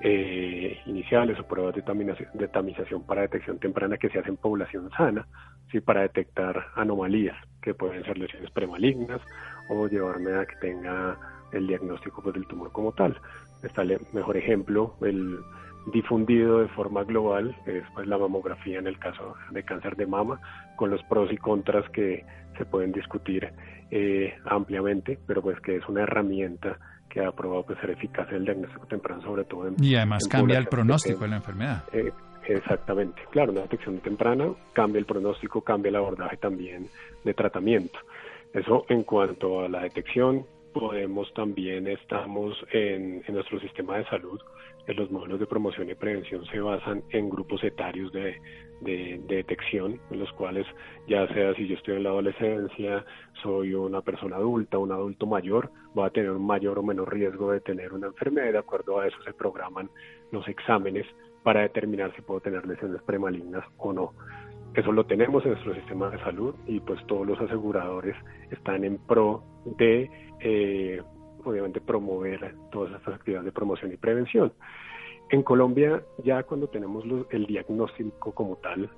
eh, 0.00 0.80
iniciales 0.86 1.38
o 1.38 1.46
pruebas 1.46 1.74
de, 1.76 2.48
tamización 2.48 3.06
para 3.06 3.22
detección 3.22 3.60
temprana 3.60 3.96
que 3.96 4.08
se 4.08 4.18
hacen 4.18 4.32
en 4.32 4.36
población 4.38 4.90
sana, 4.96 5.28
¿sí? 5.70 5.80
para 5.80 6.02
detectar 6.02 6.66
anomalías, 6.74 7.36
que 7.62 7.72
pueden 7.72 8.02
ser 8.04 8.18
lesiones 8.18 8.50
premalignas 8.50 9.20
o 9.68 9.86
llevarme 9.86 10.32
a 10.34 10.46
que 10.46 10.56
tenga 10.56 11.16
el 11.52 11.68
diagnóstico 11.68 12.22
pues, 12.22 12.34
del 12.34 12.46
tumor 12.48 12.72
como 12.72 12.90
tal. 12.92 13.16
Está 13.62 13.82
el 13.82 14.00
mejor 14.12 14.36
ejemplo, 14.36 14.96
el 15.02 15.38
difundido 15.86 16.60
de 16.60 16.68
forma 16.68 17.04
global, 17.04 17.56
es 17.66 17.84
pues, 17.94 18.06
la 18.06 18.18
mamografía 18.18 18.78
en 18.78 18.86
el 18.86 18.98
caso 18.98 19.34
de 19.50 19.62
cáncer 19.62 19.96
de 19.96 20.06
mama, 20.06 20.40
con 20.76 20.90
los 20.90 21.02
pros 21.04 21.32
y 21.32 21.36
contras 21.36 21.88
que 21.90 22.24
se 22.56 22.64
pueden 22.64 22.92
discutir 22.92 23.50
eh, 23.90 24.34
ampliamente, 24.44 25.18
pero 25.26 25.42
pues 25.42 25.58
que 25.60 25.76
es 25.76 25.88
una 25.88 26.02
herramienta 26.02 26.78
que 27.08 27.24
ha 27.24 27.32
probado 27.32 27.64
pues, 27.64 27.78
ser 27.80 27.90
eficaz 27.90 28.28
en 28.30 28.36
el 28.36 28.44
diagnóstico 28.44 28.86
temprano, 28.86 29.22
sobre 29.22 29.44
todo 29.44 29.68
en... 29.68 29.74
Y 29.82 29.96
además 29.96 30.28
cambia 30.28 30.58
el 30.58 30.66
pronóstico 30.66 31.20
de 31.20 31.28
la 31.28 31.36
enfermedad. 31.36 31.84
Eh, 31.92 32.12
exactamente, 32.46 33.22
claro, 33.30 33.52
una 33.52 33.62
detección 33.62 33.98
temprana 33.98 34.52
cambia 34.72 34.98
el 34.98 35.06
pronóstico, 35.06 35.62
cambia 35.62 35.88
el 35.88 35.96
abordaje 35.96 36.36
también 36.36 36.86
de 37.24 37.34
tratamiento. 37.34 37.98
Eso 38.52 38.84
en 38.88 39.02
cuanto 39.02 39.60
a 39.60 39.68
la 39.68 39.82
detección, 39.82 40.44
podemos 40.72 41.32
también, 41.34 41.88
estamos 41.88 42.56
en, 42.72 43.22
en 43.26 43.34
nuestro 43.34 43.58
sistema 43.60 43.98
de 43.98 44.04
salud, 44.06 44.40
los 44.86 45.10
modelos 45.10 45.38
de 45.38 45.46
promoción 45.46 45.90
y 45.90 45.94
prevención 45.94 46.44
se 46.46 46.60
basan 46.60 47.02
en 47.10 47.28
grupos 47.30 47.62
etarios 47.64 48.12
de, 48.12 48.40
detección, 48.80 50.00
en 50.10 50.20
los 50.20 50.32
cuales 50.32 50.66
ya 51.06 51.28
sea 51.28 51.54
si 51.54 51.68
yo 51.68 51.74
estoy 51.76 51.96
en 51.96 52.04
la 52.04 52.10
adolescencia, 52.10 53.04
soy 53.42 53.74
una 53.74 54.00
persona 54.00 54.36
adulta, 54.36 54.78
un 54.78 54.90
adulto 54.90 55.26
mayor, 55.26 55.70
va 55.96 56.06
a 56.06 56.10
tener 56.10 56.30
un 56.30 56.46
mayor 56.46 56.78
o 56.78 56.82
menor 56.82 57.12
riesgo 57.12 57.52
de 57.52 57.60
tener 57.60 57.92
una 57.92 58.06
enfermedad. 58.06 58.52
De 58.52 58.58
acuerdo 58.58 58.98
a 58.98 59.06
eso 59.06 59.18
se 59.22 59.34
programan 59.34 59.90
los 60.32 60.48
exámenes 60.48 61.06
para 61.42 61.60
determinar 61.60 62.14
si 62.16 62.22
puedo 62.22 62.40
tener 62.40 62.66
lesiones 62.66 63.02
premalignas 63.02 63.64
o 63.76 63.92
no. 63.92 64.12
Eso 64.74 64.92
lo 64.92 65.04
tenemos 65.04 65.44
en 65.44 65.52
nuestro 65.52 65.74
sistema 65.74 66.10
de 66.10 66.18
salud 66.20 66.54
y 66.66 66.80
pues 66.80 67.04
todos 67.06 67.26
los 67.26 67.40
aseguradores 67.40 68.16
están 68.50 68.84
en 68.84 68.98
pro 68.98 69.42
de 69.64 70.08
eh, 70.40 71.02
obviamente 71.44 71.80
promover 71.80 72.54
todas 72.70 72.92
estas 72.94 73.14
actividades 73.14 73.46
de 73.46 73.52
promoción 73.52 73.92
y 73.92 73.96
prevención. 73.96 74.52
En 75.30 75.42
Colombia, 75.42 76.02
ya 76.24 76.42
cuando 76.42 76.68
tenemos 76.68 77.04
el 77.30 77.46
diagnóstico 77.46 78.32
como 78.32 78.56
tal, 78.56 78.90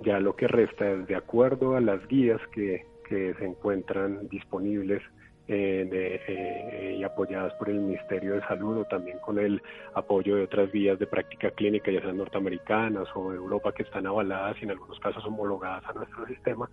ya 0.00 0.20
lo 0.20 0.36
que 0.36 0.46
resta 0.46 0.90
es 0.90 1.06
de 1.06 1.16
acuerdo 1.16 1.76
a 1.76 1.80
las 1.80 2.06
guías 2.08 2.40
que, 2.52 2.90
se 3.12 3.44
encuentran 3.44 4.26
disponibles 4.28 5.02
eh, 5.46 5.86
eh, 5.92 6.96
y 6.98 7.04
apoyadas 7.04 7.52
por 7.54 7.68
el 7.68 7.78
Ministerio 7.78 8.32
de 8.32 8.40
Salud 8.46 8.78
o 8.78 8.84
también 8.86 9.18
con 9.18 9.38
el 9.38 9.60
apoyo 9.92 10.36
de 10.36 10.44
otras 10.44 10.72
vías 10.72 10.98
de 10.98 11.06
práctica 11.06 11.50
clínica, 11.50 11.90
ya 11.90 12.00
sean 12.00 12.16
norteamericanas 12.16 13.06
o 13.14 13.32
de 13.32 13.36
Europa, 13.36 13.74
que 13.74 13.82
están 13.82 14.06
avaladas 14.06 14.56
y 14.58 14.64
en 14.64 14.70
algunos 14.70 14.98
casos 14.98 15.22
homologadas 15.26 15.84
a 15.84 15.92
nuestro 15.92 16.26
sistema, 16.26 16.70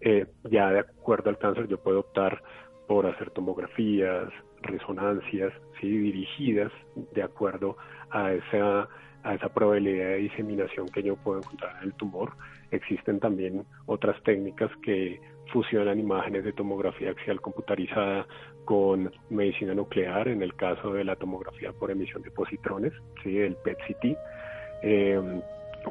eh, 0.00 0.26
ya 0.50 0.72
de 0.72 0.80
acuerdo 0.80 1.30
al 1.30 1.38
cáncer 1.38 1.68
yo 1.68 1.78
puedo 1.78 2.00
optar 2.00 2.42
por 2.86 3.06
hacer 3.06 3.30
tomografías, 3.30 4.28
resonancias 4.62 5.52
¿sí? 5.80 5.88
dirigidas 5.88 6.72
de 7.12 7.22
acuerdo 7.22 7.76
a 8.10 8.32
esa, 8.32 8.88
a 9.22 9.34
esa 9.34 9.48
probabilidad 9.48 10.08
de 10.10 10.16
diseminación 10.16 10.88
que 10.88 11.02
yo 11.02 11.16
puedo 11.16 11.38
encontrar 11.38 11.76
en 11.78 11.88
el 11.88 11.94
tumor. 11.94 12.32
Existen 12.70 13.20
también 13.20 13.64
otras 13.86 14.20
técnicas 14.22 14.70
que 14.82 15.20
fusionan 15.52 15.98
imágenes 15.98 16.44
de 16.44 16.52
tomografía 16.52 17.10
axial 17.10 17.40
computarizada 17.40 18.26
con 18.64 19.12
medicina 19.30 19.74
nuclear, 19.74 20.28
en 20.28 20.42
el 20.42 20.54
caso 20.54 20.92
de 20.92 21.04
la 21.04 21.16
tomografía 21.16 21.72
por 21.72 21.90
emisión 21.90 22.22
de 22.22 22.30
positrones, 22.30 22.92
¿sí? 23.22 23.38
el 23.38 23.56
PET-CT. 23.56 24.16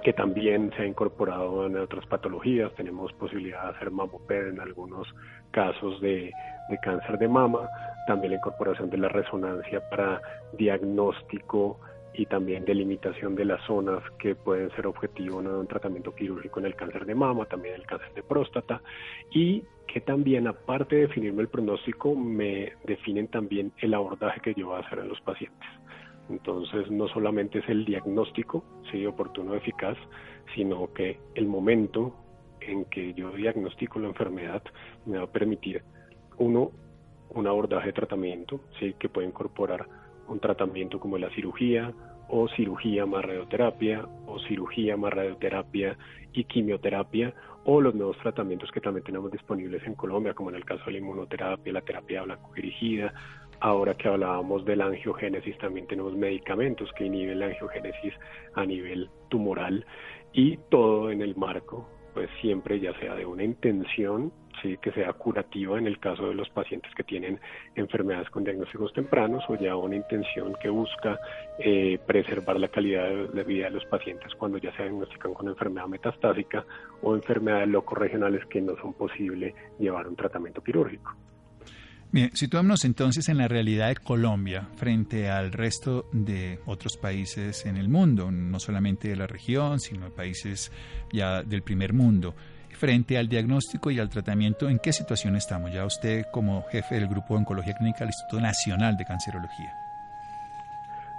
Que 0.04 0.14
también 0.14 0.72
se 0.76 0.84
ha 0.84 0.86
incorporado 0.86 1.66
en 1.66 1.78
otras 1.78 2.06
patologías. 2.06 2.74
Tenemos 2.76 3.12
posibilidad 3.14 3.64
de 3.64 3.70
hacer 3.76 3.92
mamoped 3.92 4.50
en 4.50 4.60
algunos 4.60 5.08
casos 5.52 6.00
de, 6.02 6.32
cáncer 6.82 7.18
de 7.18 7.28
mama, 7.28 7.70
también 8.08 8.32
la 8.32 8.38
incorporación 8.38 8.90
de 8.90 8.98
la 8.98 9.10
resonancia 9.10 9.82
para 9.90 10.22
diagnóstico 10.58 11.80
y 12.14 12.26
también 12.26 12.66
delimitación 12.66 13.36
de 13.36 13.46
las 13.46 13.62
zonas 13.66 14.02
que 14.20 14.36
pueden 14.36 14.72
ser 14.72 14.88
objetivo 14.88 15.42
de 15.42 15.50
un 15.50 15.68
tratamiento 15.68 16.16
quirúrgico 16.16 16.60
en 16.60 16.68
el 16.68 16.76
cáncer 16.76 17.06
de 17.06 17.14
mama, 17.14 17.46
también 17.46 17.76
el 17.76 17.86
cáncer 17.86 18.14
de 18.14 18.24
próstata 18.24 18.82
y 19.32 19.64
que 19.88 20.02
también 20.02 20.48
aparte 20.48 20.96
de 20.96 21.02
definirme 21.04 21.42
el 21.42 21.50
pronóstico 21.50 22.16
me 22.16 22.74
definen 22.86 23.28
también 23.28 23.72
el 23.80 23.94
abordaje 23.94 24.40
que 24.42 24.54
yo 24.54 24.68
voy 24.68 24.78
a 24.78 24.86
hacer 24.86 25.00
en 25.00 25.10
los 25.10 25.22
pacientes. 25.22 25.70
Entonces, 26.30 26.90
no 26.90 27.08
solamente 27.08 27.60
es 27.60 27.70
el 27.70 27.86
diagnóstico, 27.86 28.64
sí, 28.92 29.06
oportuno, 29.06 29.54
eficaz, 29.56 29.98
sino 30.56 30.92
que 30.94 31.20
el 31.36 31.48
momento 31.48 32.16
en 32.62 32.86
que 32.86 33.14
yo 33.14 33.32
diagnostico 33.32 34.00
la 34.00 34.08
enfermedad 34.08 34.64
me 35.06 35.18
va 35.18 35.26
a 35.26 35.32
permitir, 35.32 35.84
uno, 36.38 36.72
un 37.30 37.48
abordaje 37.48 37.88
de 37.88 37.94
tratamiento, 37.94 38.62
sí, 38.80 38.96
que 39.00 39.10
puede 39.10 39.28
incorporar 39.28 39.88
un 40.28 40.40
tratamiento 40.40 41.00
como 41.00 41.18
la 41.18 41.30
cirugía, 41.32 41.94
o 42.28 42.48
cirugía 42.50 43.06
más 43.06 43.24
radioterapia, 43.24 44.08
o 44.26 44.40
cirugía 44.40 44.98
más 44.98 45.14
radioterapia 45.14 45.98
y 46.34 46.44
quimioterapia, 46.46 47.34
o 47.66 47.82
los 47.82 47.96
nuevos 47.96 48.18
tratamientos 48.20 48.72
que 48.72 48.82
también 48.82 49.04
tenemos 49.04 49.32
disponibles 49.32 49.84
en 49.86 49.96
Colombia, 49.96 50.34
como 50.34 50.50
en 50.50 50.56
el 50.56 50.66
caso 50.66 50.86
de 50.86 50.94
la 50.94 50.98
inmunoterapia, 51.00 51.74
la 51.74 51.82
terapia 51.82 52.24
blanco 52.24 52.52
dirigida, 52.54 53.14
Ahora 53.60 53.96
que 53.96 54.08
hablábamos 54.08 54.66
de 54.66 54.76
la 54.76 54.86
angiogénesis, 54.86 55.58
también 55.58 55.88
tenemos 55.88 56.14
medicamentos 56.16 56.92
que 56.94 57.06
inhiben 57.06 57.40
la 57.40 57.48
angiogénesis 57.48 58.14
a 58.54 58.66
nivel 58.66 59.10
tumoral 59.30 59.86
y 60.34 60.58
todo 60.70 61.12
en 61.12 61.22
el 61.22 61.36
marco, 61.36 61.90
pues 62.14 62.30
siempre 62.42 62.80
ya 62.80 62.98
sea 63.00 63.16
de 63.16 63.26
una 63.26 63.44
intención, 63.44 64.32
que 64.82 64.92
sea 64.92 65.14
curativa 65.14 65.78
en 65.78 65.88
el 65.88 66.00
caso 66.00 66.28
de 66.28 66.34
los 66.34 66.50
pacientes 66.50 66.92
que 66.96 67.04
tienen 67.04 67.40
enfermedades 67.76 68.30
con 68.30 68.44
diagnósticos 68.44 68.94
tempranos 68.94 69.44
o 69.50 69.56
ya 69.56 69.76
una 69.76 69.96
intención 69.96 70.56
que 70.62 70.70
busca 70.70 71.20
eh, 71.60 72.00
preservar 72.06 72.60
la 72.60 72.70
calidad 72.70 73.10
de, 73.10 73.44
vida 73.44 73.66
de 73.66 73.72
los 73.72 73.86
pacientes 73.86 74.34
cuando 74.36 74.58
ya 74.58 74.76
se 74.76 74.84
diagnostican 74.84 75.34
con 75.34 75.48
enfermedad 75.48 75.88
metastásica 75.88 76.66
o 77.02 77.16
enfermedades 77.16 77.68
locorregionales 77.68 78.46
que 78.46 78.62
no 78.62 78.76
son 78.78 78.94
posible 78.94 79.54
llevar 79.80 80.08
un 80.08 80.16
tratamiento 80.16 80.64
quirúrgico. 80.64 81.14
Bien, 82.16 82.30
situémonos 82.34 82.86
entonces 82.86 83.28
en 83.28 83.38
la 83.38 83.50
realidad 83.50 83.90
de 83.90 83.98
Colombia 83.98 84.70
frente 84.78 85.30
al 85.30 85.52
resto 85.52 86.06
de 86.14 86.60
otros 86.66 86.96
países 86.96 87.66
en 87.66 87.76
el 87.76 87.90
mundo, 87.90 88.32
no 88.32 88.58
solamente 88.58 89.10
de 89.10 89.18
la 89.18 89.28
región, 89.28 89.82
sino 89.82 90.06
de 90.06 90.12
países 90.12 90.72
ya 91.12 91.44
del 91.44 91.62
primer 91.62 91.92
mundo. 91.92 92.34
Frente 92.70 93.18
al 93.18 93.28
diagnóstico 93.28 93.92
y 93.92 94.00
al 94.00 94.10
tratamiento, 94.10 94.70
¿en 94.70 94.80
qué 94.80 94.94
situación 94.94 95.36
estamos? 95.36 95.74
Ya 95.74 95.84
usted 95.84 96.24
como 96.32 96.64
jefe 96.72 96.96
del 96.96 97.10
Grupo 97.10 97.34
de 97.34 97.40
Oncología 97.40 97.74
Clínica 97.74 98.00
del 98.00 98.08
Instituto 98.08 98.40
Nacional 98.40 98.96
de 98.96 99.04
Cancerología. 99.04 99.74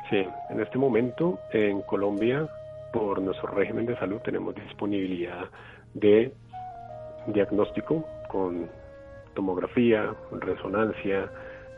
Sí, 0.08 0.24
en 0.48 0.60
este 0.62 0.78
momento 0.78 1.38
en 1.52 1.82
Colombia, 1.82 2.48
por 2.94 3.20
nuestro 3.20 3.48
régimen 3.48 3.84
de 3.84 3.98
salud, 3.98 4.22
tenemos 4.24 4.54
disponibilidad 4.54 5.44
de 5.92 6.32
diagnóstico 7.26 8.08
con 8.30 8.70
tomografía, 9.36 10.12
resonancia, 10.32 11.30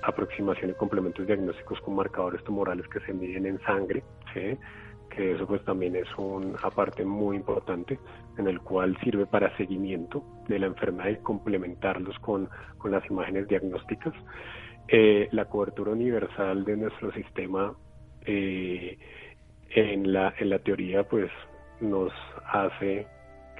aproximación 0.03 0.71
y 0.71 0.75
complementos 0.75 1.27
diagnósticos 1.27 1.81
con 1.83 1.97
marcadores 1.97 2.43
tumorales 2.45 2.87
que 2.89 3.01
se 3.01 3.13
miden 3.13 3.45
en 3.45 3.61
sangre, 3.61 4.03
que 4.33 5.33
eso 5.35 5.47
pues 5.47 5.65
también 5.65 5.97
es 5.97 6.09
una 6.17 6.71
parte 6.71 7.05
muy 7.05 7.37
importante 7.37 7.99
en 8.39 8.47
el 8.47 8.61
cual 8.61 8.97
sirve 9.03 9.27
para 9.27 9.55
seguimiento 9.57 10.23
de 10.49 10.61
la 10.61 10.67
enfermedad 10.67 11.11
y 11.11 11.17
complementarlos 11.17 12.17
con, 12.21 12.49
con 12.79 12.93
las 12.93 13.05
imágenes 13.11 13.49
diagnósticas. 13.49 14.15
eh, 14.89 15.29
la 15.33 15.45
cobertura 15.45 15.93
universal 15.93 16.65
de 16.65 16.77
nuestro 16.77 17.13
sistema 17.13 17.75
eh, 18.25 18.99
en, 19.71 20.13
la, 20.13 20.33
en 20.39 20.51
la 20.51 20.59
teoría 20.61 21.03
pues 21.05 21.31
nos 21.81 22.13
hace 22.53 23.07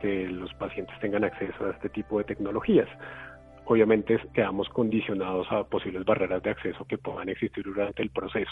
que 0.01 0.29
los 0.29 0.53
pacientes 0.55 0.99
tengan 1.01 1.25
acceso 1.25 1.67
a 1.67 1.71
este 1.71 1.89
tipo 1.91 2.19
de 2.19 2.25
tecnologías. 2.25 2.89
Obviamente 3.71 4.19
quedamos 4.33 4.67
condicionados 4.71 5.47
a 5.51 5.63
posibles 5.65 6.03
barreras 6.07 6.43
de 6.43 6.49
acceso 6.49 6.87
que 6.87 6.97
puedan 6.97 7.29
existir 7.29 7.63
durante 7.63 8.03
el 8.03 8.09
proceso, 8.09 8.51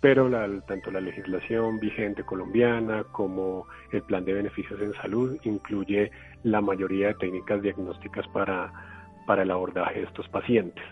pero 0.00 0.28
tanto 0.66 0.90
la 0.90 1.00
legislación 1.00 1.78
vigente 1.78 2.24
colombiana 2.24 3.04
como 3.12 3.68
el 3.92 4.02
plan 4.02 4.24
de 4.24 4.32
beneficios 4.32 4.80
en 4.80 4.94
salud 4.94 5.38
incluye 5.44 6.10
la 6.42 6.60
mayoría 6.60 7.08
de 7.08 7.14
técnicas 7.14 7.62
diagnósticas 7.62 8.26
para, 8.28 8.72
para 9.28 9.42
el 9.44 9.50
abordaje 9.52 10.00
de 10.00 10.06
estos 10.06 10.28
pacientes. 10.28 10.84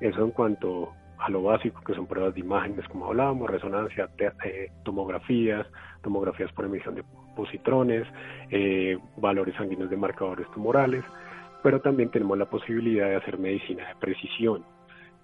Eso 0.00 0.22
en 0.24 0.30
cuanto 0.30 0.92
a 1.18 1.28
lo 1.30 1.42
básico, 1.42 1.82
que 1.82 1.94
son 1.94 2.06
pruebas 2.06 2.34
de 2.34 2.40
imágenes, 2.40 2.86
como 2.86 3.06
hablábamos, 3.06 3.50
resonancia, 3.50 4.08
eh, 4.44 4.70
tomografías, 4.84 5.66
tomografías 6.00 6.52
por 6.52 6.64
emisión 6.64 6.94
de 6.94 7.02
positrones, 7.34 8.06
eh, 8.50 8.96
valores 9.16 9.56
sanguíneos 9.56 9.90
de 9.90 9.96
marcadores 9.96 10.48
tumorales, 10.52 11.04
pero 11.62 11.80
también 11.80 12.10
tenemos 12.10 12.38
la 12.38 12.48
posibilidad 12.48 13.08
de 13.08 13.16
hacer 13.16 13.38
medicina 13.38 13.88
de 13.88 13.94
precisión, 13.96 14.64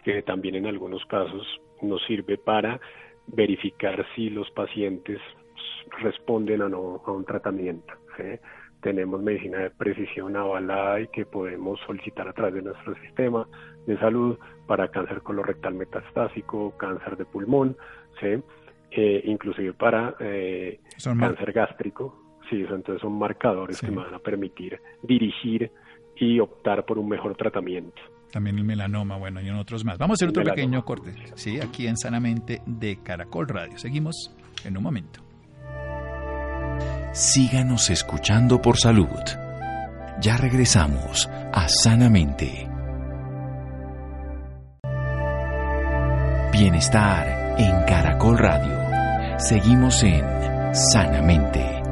que 0.04 0.22
también 0.22 0.54
en 0.56 0.66
algunos 0.66 1.04
casos 1.06 1.46
nos 1.82 2.04
sirve 2.06 2.38
para 2.38 2.80
verificar 3.26 4.04
si 4.14 4.30
los 4.30 4.50
pacientes 4.50 5.20
responden 6.00 6.62
o 6.62 6.68
no 6.68 7.02
a 7.04 7.12
un 7.12 7.24
tratamiento. 7.24 7.94
Tenemos 8.80 9.20
medicina 9.20 9.58
de 9.58 9.70
precisión 9.70 10.36
avalada 10.36 11.00
y 11.00 11.08
que 11.08 11.26
podemos 11.26 11.80
solicitar 11.86 12.28
a 12.28 12.32
través 12.32 12.54
de 12.54 12.62
nuestro 12.62 12.94
sistema 13.00 13.46
de 13.86 13.98
salud 13.98 14.38
para 14.66 14.88
cáncer 14.88 15.22
colorectal 15.22 15.74
metastásico, 15.74 16.76
cáncer 16.76 17.16
de 17.16 17.24
pulmón, 17.24 17.76
¿sí? 18.20 18.42
Eh, 18.90 19.22
inclusive 19.24 19.72
para 19.72 20.14
eh, 20.20 20.80
cáncer 21.02 21.52
gástrico. 21.52 22.22
Sí, 22.48 22.60
entonces 22.60 23.00
son 23.00 23.18
marcadores 23.18 23.80
que 23.80 23.90
me 23.90 24.04
van 24.04 24.14
a 24.14 24.20
permitir 24.20 24.78
dirigir 25.02 25.72
y 26.16 26.40
optar 26.40 26.84
por 26.84 26.98
un 26.98 27.08
mejor 27.08 27.36
tratamiento. 27.36 28.00
También 28.32 28.58
el 28.58 28.64
melanoma, 28.64 29.16
bueno, 29.16 29.40
y 29.40 29.48
en 29.48 29.54
otros 29.54 29.84
más. 29.84 29.98
Vamos 29.98 30.14
a 30.14 30.16
hacer 30.16 30.28
otro 30.28 30.44
pequeño 30.44 30.84
corte, 30.84 31.14
sí, 31.36 31.60
aquí 31.60 31.86
en 31.86 31.96
Sanamente 31.96 32.62
de 32.66 32.98
Caracol 33.02 33.48
Radio. 33.48 33.78
Seguimos 33.78 34.34
en 34.64 34.76
un 34.76 34.82
momento. 34.82 35.20
Síganos 37.12 37.88
escuchando 37.88 38.60
por 38.60 38.76
salud. 38.76 39.08
Ya 40.20 40.36
regresamos 40.36 41.28
a 41.52 41.68
Sanamente. 41.68 42.68
Bienestar 46.52 47.54
en 47.58 47.84
Caracol 47.84 48.38
Radio. 48.38 49.38
Seguimos 49.38 50.02
en 50.02 50.24
Sanamente. 50.74 51.85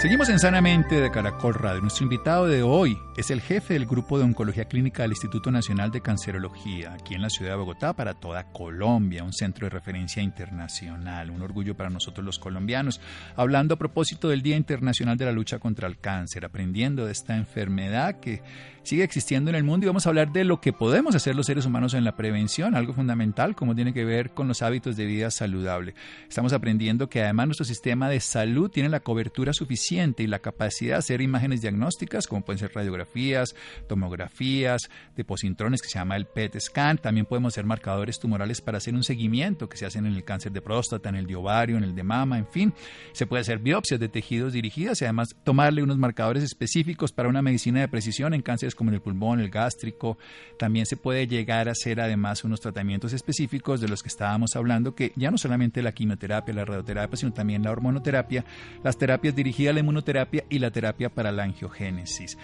Seguimos 0.00 0.30
en 0.30 0.38
Sanamente 0.38 0.98
de 0.98 1.10
Caracol 1.10 1.52
Radio. 1.52 1.82
Nuestro 1.82 2.04
invitado 2.04 2.46
de 2.46 2.62
hoy 2.62 2.98
es 3.18 3.30
el 3.30 3.42
jefe 3.42 3.74
del 3.74 3.84
Grupo 3.84 4.16
de 4.16 4.24
Oncología 4.24 4.64
Clínica 4.64 5.02
del 5.02 5.10
Instituto 5.10 5.50
Nacional 5.50 5.90
de 5.90 6.00
Cancerología, 6.00 6.94
aquí 6.94 7.12
en 7.12 7.20
la 7.20 7.28
ciudad 7.28 7.50
de 7.50 7.58
Bogotá, 7.58 7.92
para 7.92 8.14
toda 8.14 8.44
Colombia, 8.44 9.24
un 9.24 9.34
centro 9.34 9.66
de 9.66 9.70
referencia 9.70 10.22
internacional, 10.22 11.30
un 11.30 11.42
orgullo 11.42 11.76
para 11.76 11.90
nosotros 11.90 12.24
los 12.24 12.38
colombianos. 12.38 12.98
Hablando 13.36 13.74
a 13.74 13.78
propósito 13.78 14.30
del 14.30 14.40
Día 14.40 14.56
Internacional 14.56 15.18
de 15.18 15.26
la 15.26 15.32
Lucha 15.32 15.58
contra 15.58 15.86
el 15.86 15.98
Cáncer, 15.98 16.46
aprendiendo 16.46 17.04
de 17.04 17.12
esta 17.12 17.36
enfermedad 17.36 18.20
que 18.20 18.42
sigue 18.82 19.04
existiendo 19.04 19.50
en 19.50 19.56
el 19.56 19.64
mundo 19.64 19.84
y 19.84 19.88
vamos 19.88 20.06
a 20.06 20.08
hablar 20.08 20.32
de 20.32 20.44
lo 20.44 20.60
que 20.60 20.72
podemos 20.72 21.14
hacer 21.14 21.36
los 21.36 21.46
seres 21.46 21.66
humanos 21.66 21.94
en 21.94 22.04
la 22.04 22.16
prevención, 22.16 22.74
algo 22.74 22.92
fundamental 22.92 23.54
como 23.54 23.74
tiene 23.74 23.92
que 23.92 24.04
ver 24.04 24.30
con 24.30 24.48
los 24.48 24.62
hábitos 24.62 24.96
de 24.96 25.06
vida 25.06 25.30
saludable. 25.30 25.94
Estamos 26.28 26.52
aprendiendo 26.52 27.08
que 27.08 27.22
además 27.22 27.46
nuestro 27.48 27.64
sistema 27.66 28.08
de 28.08 28.20
salud 28.20 28.70
tiene 28.70 28.88
la 28.88 29.00
cobertura 29.00 29.52
suficiente 29.52 30.22
y 30.22 30.26
la 30.26 30.38
capacidad 30.38 30.94
de 30.94 30.98
hacer 30.98 31.20
imágenes 31.20 31.60
diagnósticas 31.60 32.26
como 32.26 32.44
pueden 32.44 32.58
ser 32.58 32.72
radiografías, 32.74 33.54
tomografías, 33.86 34.88
de 35.16 35.24
posintrones 35.24 35.82
que 35.82 35.88
se 35.88 35.98
llama 35.98 36.16
el 36.16 36.26
PET 36.26 36.58
scan, 36.60 36.98
también 36.98 37.26
podemos 37.26 37.54
hacer 37.54 37.64
marcadores 37.64 38.18
tumorales 38.18 38.60
para 38.60 38.78
hacer 38.78 38.94
un 38.94 39.04
seguimiento 39.04 39.68
que 39.68 39.76
se 39.76 39.86
hacen 39.86 40.06
en 40.06 40.14
el 40.14 40.24
cáncer 40.24 40.52
de 40.52 40.62
próstata, 40.62 41.08
en 41.08 41.16
el 41.16 41.26
de 41.26 41.36
ovario, 41.36 41.76
en 41.76 41.84
el 41.84 41.94
de 41.94 42.02
mama, 42.02 42.38
en 42.38 42.46
fin, 42.46 42.72
se 43.12 43.26
puede 43.26 43.42
hacer 43.42 43.58
biopsias 43.58 44.00
de 44.00 44.08
tejidos 44.08 44.52
dirigidas 44.52 45.00
y 45.00 45.04
además 45.04 45.28
tomarle 45.44 45.82
unos 45.82 45.98
marcadores 45.98 46.42
específicos 46.42 47.12
para 47.12 47.28
una 47.28 47.42
medicina 47.42 47.80
de 47.80 47.88
precisión 47.88 48.34
en 48.34 48.42
cáncer 48.42 48.69
como 48.74 48.90
en 48.90 48.94
el 48.94 49.00
pulmón, 49.00 49.40
el 49.40 49.50
gástrico. 49.50 50.18
También 50.58 50.86
se 50.86 50.96
puede 50.96 51.26
llegar 51.26 51.68
a 51.68 51.72
hacer 51.72 52.00
además 52.00 52.44
unos 52.44 52.60
tratamientos 52.60 53.12
específicos 53.12 53.80
de 53.80 53.88
los 53.88 54.02
que 54.02 54.08
estábamos 54.08 54.56
hablando, 54.56 54.94
que 54.94 55.12
ya 55.16 55.30
no 55.30 55.38
solamente 55.38 55.82
la 55.82 55.92
quimioterapia, 55.92 56.54
la 56.54 56.64
radioterapia, 56.64 57.16
sino 57.16 57.32
también 57.32 57.62
la 57.62 57.70
hormonoterapia, 57.70 58.44
las 58.82 58.96
terapias 58.96 59.34
dirigidas 59.34 59.70
a 59.70 59.74
la 59.74 59.80
inmunoterapia 59.80 60.44
y 60.48 60.58
la 60.58 60.70
terapia 60.70 61.08
para 61.08 61.32
la 61.32 61.44
angiogénesis. 61.44 62.36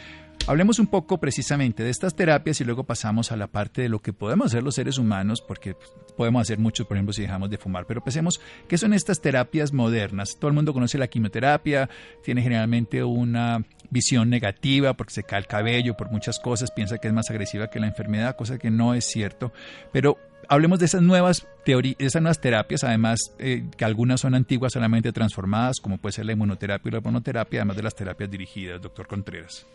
Hablemos 0.48 0.78
un 0.78 0.86
poco 0.86 1.18
precisamente 1.18 1.82
de 1.82 1.90
estas 1.90 2.14
terapias 2.14 2.60
y 2.60 2.64
luego 2.64 2.84
pasamos 2.84 3.32
a 3.32 3.36
la 3.36 3.48
parte 3.48 3.82
de 3.82 3.88
lo 3.88 4.00
que 4.00 4.12
podemos 4.12 4.46
hacer 4.46 4.62
los 4.62 4.76
seres 4.76 4.96
humanos, 4.96 5.42
porque 5.42 5.76
podemos 6.16 6.42
hacer 6.42 6.58
mucho, 6.58 6.86
por 6.86 6.96
ejemplo, 6.96 7.12
si 7.12 7.22
dejamos 7.22 7.50
de 7.50 7.58
fumar, 7.58 7.84
pero 7.86 8.02
pensemos 8.02 8.40
qué 8.68 8.78
son 8.78 8.92
estas 8.92 9.20
terapias 9.20 9.72
modernas. 9.72 10.36
Todo 10.38 10.48
el 10.48 10.54
mundo 10.54 10.72
conoce 10.72 10.98
la 10.98 11.08
quimioterapia, 11.08 11.90
tiene 12.22 12.42
generalmente 12.42 13.02
una 13.02 13.64
visión 13.90 14.30
negativa 14.30 14.94
porque 14.94 15.14
se 15.14 15.24
cae 15.24 15.40
el 15.40 15.46
cabello, 15.46 15.96
por 15.96 16.12
muchas 16.12 16.38
cosas, 16.38 16.70
piensa 16.70 16.98
que 16.98 17.08
es 17.08 17.14
más 17.14 17.28
agresiva 17.30 17.68
que 17.68 17.80
la 17.80 17.88
enfermedad, 17.88 18.36
cosa 18.36 18.56
que 18.56 18.70
no 18.70 18.94
es 18.94 19.04
cierto, 19.04 19.52
pero 19.92 20.16
hablemos 20.48 20.78
de 20.78 20.86
esas 20.86 21.02
nuevas 21.02 21.46
nuevas 21.66 22.40
terapias, 22.40 22.84
además 22.84 23.18
eh, 23.40 23.64
que 23.76 23.84
algunas 23.84 24.20
son 24.20 24.36
antiguas 24.36 24.72
solamente 24.72 25.12
transformadas, 25.12 25.80
como 25.80 25.98
puede 25.98 26.12
ser 26.12 26.26
la 26.26 26.32
inmunoterapia 26.32 26.88
y 26.88 26.92
la 26.92 26.98
hormonoterapia, 26.98 27.60
además 27.60 27.76
de 27.76 27.82
las 27.82 27.94
terapias 27.94 28.30
dirigidas, 28.30 28.80
doctor 28.80 29.08
Contreras. 29.08 29.66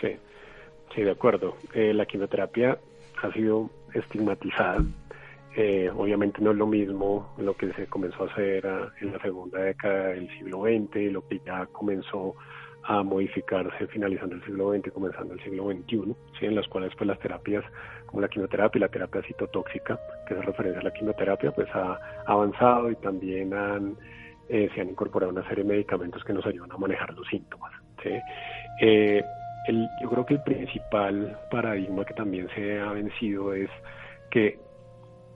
Sí, 0.00 0.16
sí, 0.94 1.02
de 1.02 1.10
acuerdo. 1.10 1.56
Eh, 1.74 1.92
la 1.94 2.06
quimioterapia 2.06 2.78
ha 3.22 3.32
sido 3.32 3.70
estigmatizada. 3.94 4.84
Eh, 5.56 5.90
obviamente 5.96 6.42
no 6.42 6.50
es 6.50 6.56
lo 6.58 6.66
mismo 6.66 7.34
lo 7.38 7.56
que 7.56 7.72
se 7.72 7.86
comenzó 7.86 8.24
a 8.24 8.32
hacer 8.32 8.66
ah, 8.66 8.92
en 9.00 9.12
la 9.12 9.18
segunda 9.20 9.58
década 9.60 10.08
del 10.08 10.28
siglo 10.38 10.64
XX, 10.64 11.12
lo 11.12 11.26
que 11.26 11.40
ya 11.46 11.66
comenzó 11.72 12.34
a 12.82 13.02
modificarse 13.02 13.86
finalizando 13.88 14.36
el 14.36 14.44
siglo 14.44 14.72
XX, 14.72 14.92
comenzando 14.92 15.34
el 15.34 15.42
siglo 15.42 15.70
XXI, 15.70 16.14
¿sí? 16.38 16.46
en 16.46 16.54
las 16.54 16.68
cuales 16.68 16.92
pues 16.96 17.08
las 17.08 17.18
terapias 17.18 17.64
como 18.06 18.20
la 18.20 18.28
quimioterapia 18.28 18.78
y 18.78 18.80
la 18.80 18.88
terapia 18.88 19.22
citotóxica, 19.22 19.98
que 20.28 20.34
es 20.34 20.44
referencia 20.44 20.80
a 20.80 20.84
la 20.84 20.92
quimioterapia, 20.92 21.50
pues 21.52 21.68
ha 21.74 21.98
avanzado 22.26 22.90
y 22.90 22.96
también 22.96 23.52
han, 23.54 23.96
eh, 24.48 24.68
se 24.74 24.80
han 24.80 24.90
incorporado 24.90 25.32
una 25.32 25.46
serie 25.48 25.64
de 25.64 25.70
medicamentos 25.70 26.22
que 26.22 26.32
nos 26.32 26.46
ayudan 26.46 26.70
a 26.70 26.76
manejar 26.76 27.12
los 27.14 27.26
síntomas. 27.28 27.72
¿sí? 28.02 28.10
Eh, 28.80 29.24
yo 30.00 30.10
creo 30.10 30.26
que 30.26 30.34
el 30.34 30.42
principal 30.42 31.38
paradigma 31.50 32.04
que 32.04 32.14
también 32.14 32.48
se 32.54 32.80
ha 32.80 32.92
vencido 32.92 33.52
es 33.54 33.70
que 34.30 34.58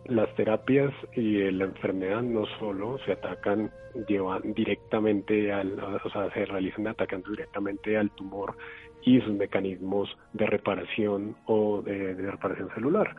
las 0.07 0.35
terapias 0.35 0.93
y 1.15 1.51
la 1.51 1.65
enfermedad 1.65 2.23
no 2.23 2.47
solo 2.59 2.99
se 3.05 3.13
atacan 3.13 3.71
llevan 4.07 4.55
directamente 4.55 5.53
al, 5.53 5.79
o 5.81 6.11
sea, 6.11 6.31
se 6.33 6.45
realizan 6.47 6.87
atacando 6.87 7.31
directamente 7.31 7.97
al 7.97 8.11
tumor 8.13 8.57
y 9.03 9.21
sus 9.21 9.35
mecanismos 9.35 10.17
de 10.33 10.47
reparación 10.47 11.37
o 11.47 11.83
de, 11.83 12.15
reparación 12.15 12.71
celular. 12.75 13.15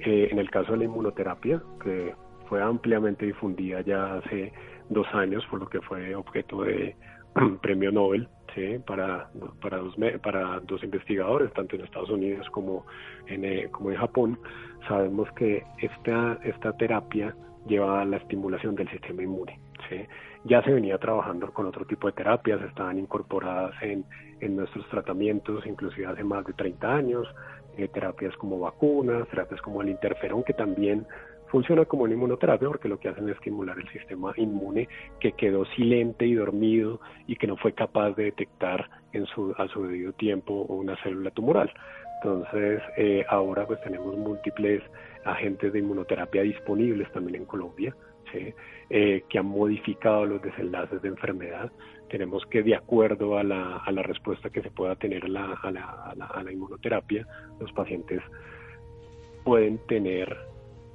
Eh, 0.00 0.28
en 0.30 0.38
el 0.38 0.50
caso 0.50 0.72
de 0.72 0.78
la 0.78 0.84
inmunoterapia, 0.84 1.62
que 1.82 2.14
fue 2.48 2.62
ampliamente 2.62 3.26
difundida 3.26 3.80
ya 3.80 4.16
hace 4.16 4.52
dos 4.88 5.06
años, 5.14 5.44
por 5.50 5.60
lo 5.60 5.68
que 5.68 5.80
fue 5.80 6.14
objeto 6.14 6.62
de 6.62 6.96
premio 7.62 7.92
Nobel 7.92 8.28
para, 8.86 9.28
para, 9.60 9.78
dos, 9.78 9.94
para 10.22 10.60
dos 10.60 10.82
investigadores, 10.82 11.52
tanto 11.52 11.76
en 11.76 11.82
Estados 11.82 12.10
Unidos 12.10 12.48
como 12.50 12.86
en, 13.26 13.44
eh, 13.44 13.68
como 13.70 13.90
en 13.90 13.98
Japón, 13.98 14.38
sabemos 14.88 15.30
que 15.32 15.64
esta, 15.78 16.38
esta 16.42 16.72
terapia 16.76 17.34
lleva 17.66 18.00
a 18.00 18.04
la 18.04 18.16
estimulación 18.16 18.74
del 18.74 18.88
sistema 18.90 19.22
inmune. 19.22 19.58
Ya 20.44 20.62
se 20.62 20.72
venía 20.72 20.98
trabajando 20.98 21.52
con 21.52 21.66
otro 21.66 21.84
tipo 21.84 22.06
de 22.06 22.12
terapias, 22.12 22.60
estaban 22.62 22.98
incorporadas 22.98 23.74
en, 23.82 24.04
en 24.40 24.56
nuestros 24.56 24.88
tratamientos, 24.88 25.66
inclusive 25.66 26.06
hace 26.06 26.24
más 26.24 26.44
de 26.44 26.52
30 26.52 26.94
años, 26.94 27.26
eh, 27.76 27.88
terapias 27.88 28.34
como 28.36 28.58
vacunas, 28.58 29.28
terapias 29.28 29.60
como 29.60 29.82
el 29.82 29.88
interferón, 29.90 30.44
que 30.44 30.54
también 30.54 31.06
funciona 31.48 31.84
como 31.84 32.04
una 32.04 32.14
inmunoterapia 32.14 32.68
porque 32.68 32.88
lo 32.88 32.98
que 32.98 33.08
hacen 33.08 33.28
es 33.28 33.36
estimular 33.36 33.78
el 33.78 33.88
sistema 33.88 34.32
inmune 34.36 34.88
que 35.20 35.32
quedó 35.32 35.64
silente 35.76 36.26
y 36.26 36.34
dormido 36.34 37.00
y 37.26 37.36
que 37.36 37.46
no 37.46 37.56
fue 37.56 37.72
capaz 37.72 38.12
de 38.12 38.24
detectar 38.24 38.88
en 39.12 39.26
su, 39.26 39.54
a 39.56 39.68
su 39.68 39.82
debido 39.84 40.12
tiempo 40.12 40.62
una 40.68 40.96
célula 41.02 41.30
tumoral. 41.30 41.72
Entonces, 42.22 42.82
eh, 42.96 43.24
ahora 43.28 43.66
pues 43.66 43.80
tenemos 43.82 44.16
múltiples 44.16 44.82
agentes 45.24 45.72
de 45.72 45.78
inmunoterapia 45.78 46.42
disponibles 46.42 47.10
también 47.12 47.36
en 47.36 47.44
Colombia, 47.44 47.94
eh, 48.90 49.24
que 49.28 49.38
han 49.38 49.46
modificado 49.46 50.26
los 50.26 50.42
desenlaces 50.42 51.00
de 51.02 51.08
enfermedad. 51.08 51.70
tenemos 52.08 52.44
que, 52.46 52.62
de 52.62 52.74
acuerdo 52.74 53.38
a 53.38 53.42
la, 53.42 53.78
a 53.78 53.90
la 53.90 54.02
respuesta 54.02 54.50
que 54.50 54.62
se 54.62 54.70
pueda 54.70 54.94
tener 54.96 55.24
a 55.24 55.28
la, 55.28 55.58
a, 55.62 55.70
la, 55.70 56.14
a 56.34 56.42
la, 56.42 56.52
inmunoterapia, 56.52 57.26
los 57.58 57.72
pacientes 57.72 58.20
pueden 59.44 59.78
tener 59.86 60.36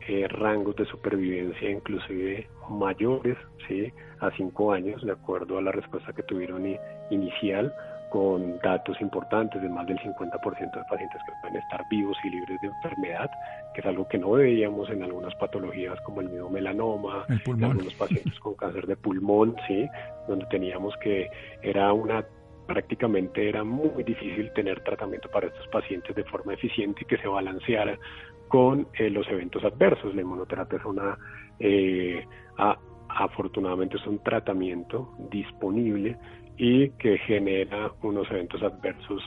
eh, 0.07 0.27
rangos 0.27 0.75
de 0.75 0.85
supervivencia 0.85 1.69
inclusive 1.69 2.47
mayores, 2.69 3.37
¿sí? 3.67 3.91
a 4.19 4.31
cinco 4.31 4.71
años, 4.71 5.03
de 5.03 5.11
acuerdo 5.11 5.57
a 5.57 5.61
la 5.61 5.71
respuesta 5.71 6.13
que 6.13 6.23
tuvieron 6.23 6.65
inicial, 7.09 7.73
con 8.11 8.59
datos 8.59 8.99
importantes 8.99 9.61
de 9.61 9.69
más 9.69 9.87
del 9.87 9.97
50% 9.99 10.19
de 10.19 10.83
pacientes 10.89 11.21
que 11.25 11.31
pueden 11.41 11.57
estar 11.57 11.81
vivos 11.89 12.17
y 12.25 12.29
libres 12.29 12.59
de 12.61 12.67
enfermedad, 12.67 13.31
que 13.73 13.79
es 13.79 13.87
algo 13.87 14.05
que 14.07 14.17
no 14.17 14.31
veíamos 14.31 14.89
en 14.89 15.01
algunas 15.01 15.33
patologías 15.35 15.99
como 16.01 16.19
el 16.19 16.29
mismo 16.29 16.49
melanoma, 16.49 17.25
en 17.29 17.63
algunos 17.63 17.93
pacientes 17.93 18.37
con 18.39 18.55
cáncer 18.55 18.85
de 18.85 18.97
pulmón, 18.97 19.55
sí, 19.65 19.87
donde 20.27 20.45
teníamos 20.47 20.93
que 20.97 21.29
era 21.61 21.93
una 21.93 22.25
prácticamente 22.67 23.49
era 23.49 23.63
muy 23.63 24.03
difícil 24.03 24.51
tener 24.53 24.81
tratamiento 24.81 25.29
para 25.29 25.47
estos 25.47 25.67
pacientes 25.67 26.15
de 26.15 26.23
forma 26.25 26.53
eficiente 26.53 27.01
y 27.01 27.05
que 27.05 27.17
se 27.17 27.27
balanceara 27.27 27.97
con 28.51 28.89
eh, 28.95 29.09
los 29.09 29.25
eventos 29.29 29.63
adversos. 29.63 30.13
La 30.13 30.21
inmunoterapia 30.21 30.77
es 30.77 30.85
una, 30.85 31.17
eh, 31.57 32.27
afortunadamente 33.07 33.95
es 33.95 34.05
un 34.05 34.19
tratamiento 34.19 35.13
disponible 35.31 36.17
y 36.57 36.89
que 36.91 37.17
genera 37.19 37.91
unos 38.01 38.29
eventos 38.29 38.61
adversos 38.61 39.23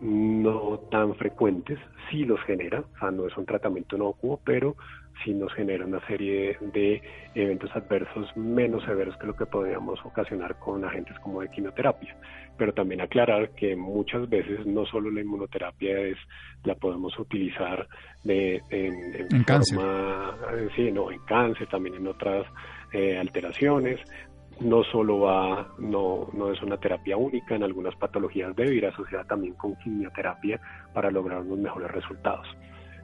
no 0.00 0.78
tan 0.90 1.14
frecuentes, 1.14 1.78
sí 2.10 2.24
los 2.24 2.40
genera, 2.42 2.80
o 2.80 2.98
sea, 2.98 3.10
no 3.10 3.26
es 3.26 3.36
un 3.36 3.46
tratamiento 3.46 3.96
inocuo, 3.96 4.40
pero 4.44 4.76
sí 5.22 5.32
nos 5.32 5.52
genera 5.54 5.84
una 5.84 6.04
serie 6.06 6.56
de 6.60 7.00
eventos 7.34 7.70
adversos 7.74 8.36
menos 8.36 8.82
severos 8.84 9.16
que 9.16 9.26
lo 9.26 9.36
que 9.36 9.46
podríamos 9.46 10.04
ocasionar 10.04 10.58
con 10.58 10.84
agentes 10.84 11.18
como 11.20 11.40
de 11.40 11.50
quimioterapia. 11.50 12.16
Pero 12.56 12.72
también 12.72 13.00
aclarar 13.00 13.50
que 13.50 13.76
muchas 13.76 14.28
veces 14.28 14.66
no 14.66 14.84
solo 14.86 15.10
la 15.10 15.20
inmunoterapia 15.20 15.98
es 16.00 16.16
la 16.64 16.74
podemos 16.74 17.16
utilizar 17.18 17.86
de, 18.22 18.60
en, 18.70 19.26
en, 19.30 19.44
cáncer. 19.44 19.78
sí, 20.74 20.90
no, 20.90 21.10
en 21.10 21.20
cáncer, 21.20 21.68
también 21.68 21.96
en 21.96 22.06
otras 22.06 22.46
eh, 22.92 23.16
alteraciones 23.18 24.00
no 24.60 24.84
solo 24.84 25.20
va, 25.20 25.68
no, 25.78 26.28
no 26.32 26.52
es 26.52 26.62
una 26.62 26.76
terapia 26.76 27.16
única, 27.16 27.54
en 27.54 27.62
algunas 27.62 27.94
patologías 27.96 28.54
debe 28.56 28.74
ir 28.74 28.86
asociada 28.86 29.24
también 29.24 29.54
con 29.54 29.76
quimioterapia 29.76 30.60
para 30.92 31.10
lograr 31.10 31.40
unos 31.40 31.58
mejores 31.58 31.90
resultados. 31.90 32.46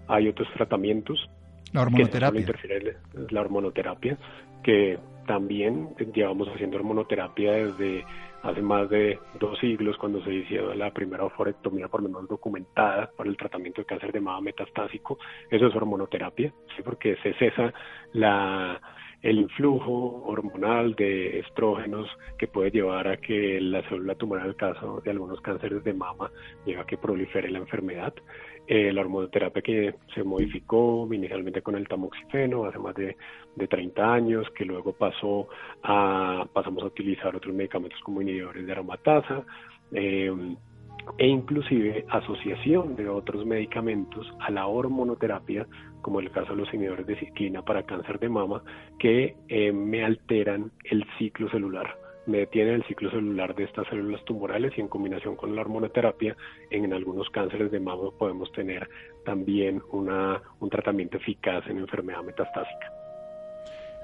Hay 0.09 0.29
otros 0.29 0.49
tratamientos. 0.55 1.29
La 1.73 1.83
hormonoterapia. 1.83 2.45
Que 2.45 2.97
la 3.31 3.41
hormonoterapia, 3.41 4.19
que 4.63 4.99
también 5.27 5.95
llevamos 6.13 6.49
haciendo 6.49 6.77
hormonoterapia 6.77 7.53
desde 7.53 8.05
hace 8.43 8.63
más 8.63 8.89
de 8.89 9.19
dos 9.39 9.59
siglos, 9.59 9.97
cuando 9.99 10.23
se 10.25 10.33
inició 10.33 10.75
la 10.75 10.91
primera 10.93 11.25
oforectomía, 11.25 11.89
por 11.89 12.03
lo 12.03 12.09
menos 12.09 12.29
documentada, 12.29 13.11
para 13.17 13.29
el 13.29 13.37
tratamiento 13.37 13.83
de 13.83 13.87
cáncer 13.87 14.13
de 14.13 14.21
mama 14.21 14.41
metastásico. 14.41 15.19
Eso 15.51 15.67
es 15.67 15.75
hormonoterapia, 15.77 16.53
¿sí? 16.75 16.83
porque 16.83 17.17
se 17.23 17.35
cesa 17.35 17.73
la 18.13 18.81
el 19.23 19.39
influjo 19.39 20.23
hormonal 20.25 20.95
de 20.95 21.41
estrógenos 21.41 22.09
que 22.39 22.47
puede 22.47 22.71
llevar 22.71 23.07
a 23.09 23.17
que 23.19 23.61
la 23.61 23.83
célula 23.89 24.15
tumoral, 24.15 24.45
en 24.45 24.51
el 24.51 24.57
caso 24.57 25.01
de 25.05 25.11
algunos 25.11 25.41
cánceres 25.41 25.85
de 25.85 25.93
mama, 25.93 26.31
llegue 26.65 26.81
a 26.81 26.85
que 26.85 26.97
prolifere 26.97 27.51
la 27.51 27.59
enfermedad. 27.59 28.15
Eh, 28.67 28.93
la 28.93 29.01
hormonoterapia 29.01 29.63
que 29.63 29.95
se 30.15 30.23
modificó 30.23 31.09
inicialmente 31.13 31.61
con 31.61 31.75
el 31.75 31.89
tamoxifeno 31.89 32.65
hace 32.65 32.79
más 32.79 32.95
de, 32.95 33.17
de 33.57 33.69
30 33.69 34.13
años, 34.13 34.49
que 34.57 34.65
luego 34.65 34.93
pasó 34.93 35.49
a, 35.83 36.47
pasamos 36.53 36.83
a 36.85 36.87
utilizar 36.87 37.35
otros 37.35 37.55
medicamentos 37.55 38.01
como 38.01 38.23
inhibidores 38.23 38.65
de 38.65 38.73
aromatasa. 38.73 39.45
Eh, 39.93 40.31
e 41.19 41.27
inclusive 41.27 42.05
asociación 42.11 42.95
de 42.95 43.09
otros 43.09 43.45
medicamentos 43.47 44.27
a 44.41 44.51
la 44.51 44.67
hormonoterapia, 44.67 45.67
como 46.01 46.21
el 46.21 46.31
caso 46.31 46.51
de 46.51 46.57
los 46.57 46.73
inhibidores 46.75 47.07
de 47.07 47.19
ciclina 47.19 47.63
para 47.63 47.85
cáncer 47.85 48.19
de 48.19 48.29
mama, 48.29 48.63
que 48.99 49.37
eh, 49.49 49.73
me 49.73 50.05
alteran 50.05 50.71
el 50.85 51.05
ciclo 51.19 51.49
celular, 51.51 51.97
me 52.27 52.39
detienen 52.39 52.75
el 52.75 52.85
ciclo 52.85 53.11
celular 53.11 53.55
de 53.55 53.65
estas 53.65 53.89
células 53.89 54.25
tumorales 54.25 54.73
y 54.77 54.81
en 54.81 54.89
combinación 54.89 55.37
con 55.37 55.55
la 55.55 55.63
hormonoterapia, 55.63 56.37
en 56.71 56.93
algunos 56.93 57.29
cánceres 57.31 57.71
de 57.71 57.81
mama 57.81 58.11
podemos 58.19 58.51
tener 58.53 58.89
también 59.25 59.83
una, 59.91 60.41
un 60.61 60.71
tratamiento 60.71 61.17
eficaz 61.17 61.67
en 61.69 61.79
enfermedad 61.79 62.23
metastásica. 62.23 63.00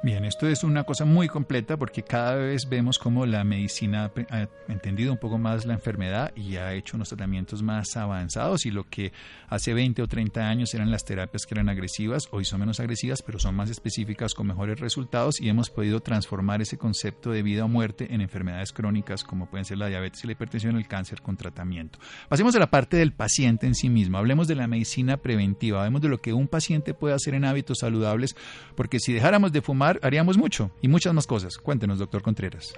Bien, 0.02 0.26
esto 0.26 0.46
es 0.46 0.62
una 0.62 0.85
cosa 0.85 1.06
muy 1.06 1.26
completa 1.26 1.78
porque 1.78 2.02
cada 2.02 2.35
vez 2.35 2.68
vemos 2.68 2.98
cómo 2.98 3.24
la 3.24 3.42
medicina 3.44 4.12
ha 4.30 4.46
entendido 4.68 5.11
un 5.11 5.18
poco 5.18 5.38
más 5.38 5.64
la 5.64 5.72
enfermedad 5.72 6.32
y 6.37 6.56
ha 6.56 6.74
hecho 6.74 6.96
unos 6.96 7.09
tratamientos 7.09 7.62
más 7.62 7.96
avanzados 7.96 8.66
y 8.66 8.70
lo 8.70 8.85
que 8.85 9.12
hace 9.48 9.72
20 9.72 10.02
o 10.02 10.06
30 10.06 10.48
años 10.48 10.74
eran 10.74 10.90
las 10.90 11.04
terapias 11.04 11.46
que 11.46 11.54
eran 11.54 11.70
agresivas, 11.70 12.28
hoy 12.30 12.44
son 12.44 12.61
menos 12.61 12.78
agresivas, 12.78 13.22
pero 13.22 13.38
son 13.38 13.56
más 13.56 13.70
específicas 13.70 14.35
con 14.35 14.46
mejores 14.46 14.78
resultados 14.78 15.40
y 15.40 15.48
hemos 15.48 15.70
podido 15.70 16.00
transformar 16.00 16.61
ese 16.61 16.76
concepto 16.76 17.30
de 17.30 17.42
vida 17.42 17.64
o 17.64 17.68
muerte 17.68 18.12
en 18.14 18.20
enfermedades 18.20 18.72
crónicas 18.72 19.24
como 19.24 19.48
pueden 19.48 19.64
ser 19.64 19.78
la 19.78 19.88
diabetes 19.88 20.22
y 20.22 20.26
la 20.26 20.35
hipertensión, 20.35 20.76
el 20.76 20.87
cáncer 20.87 21.22
con 21.22 21.38
tratamiento. 21.38 21.98
Pasemos 22.28 22.54
a 22.54 22.61
la 22.61 22.70
parte 22.70 22.98
del 22.98 23.12
paciente 23.12 23.66
en 23.66 23.74
sí 23.74 23.88
mismo, 23.88 24.18
hablemos 24.18 24.46
de 24.46 24.56
la 24.56 24.68
medicina 24.68 25.16
preventiva, 25.16 25.80
hablemos 25.80 26.02
de 26.02 26.11
lo 26.11 26.20
que 26.20 26.35
un 26.35 26.48
paciente 26.48 26.92
puede 26.92 27.14
hacer 27.14 27.35
en 27.35 27.46
hábitos 27.46 27.78
saludables, 27.78 28.37
porque 28.76 29.00
si 29.00 29.14
dejáramos 29.14 29.52
de 29.52 29.62
fumar, 29.62 29.86
haríamos 30.03 30.38
mucho 30.38 30.70
y 30.83 30.88
muchas 30.88 31.14
más 31.14 31.27
cosas. 31.27 31.59
Cuéntenos, 31.59 31.99
doctor 31.99 32.22
Contreras. 32.22 32.75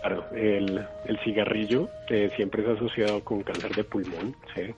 Claro, 0.00 0.26
el, 0.34 0.86
cigarrillo 1.24 1.88
eh, 2.10 2.30
siempre 2.36 2.62
es 2.62 2.68
asociado 2.68 3.24
con 3.24 3.42
cáncer 3.42 3.74
de 3.74 3.84
pulmón, 3.84 4.36
eh, 4.56 4.74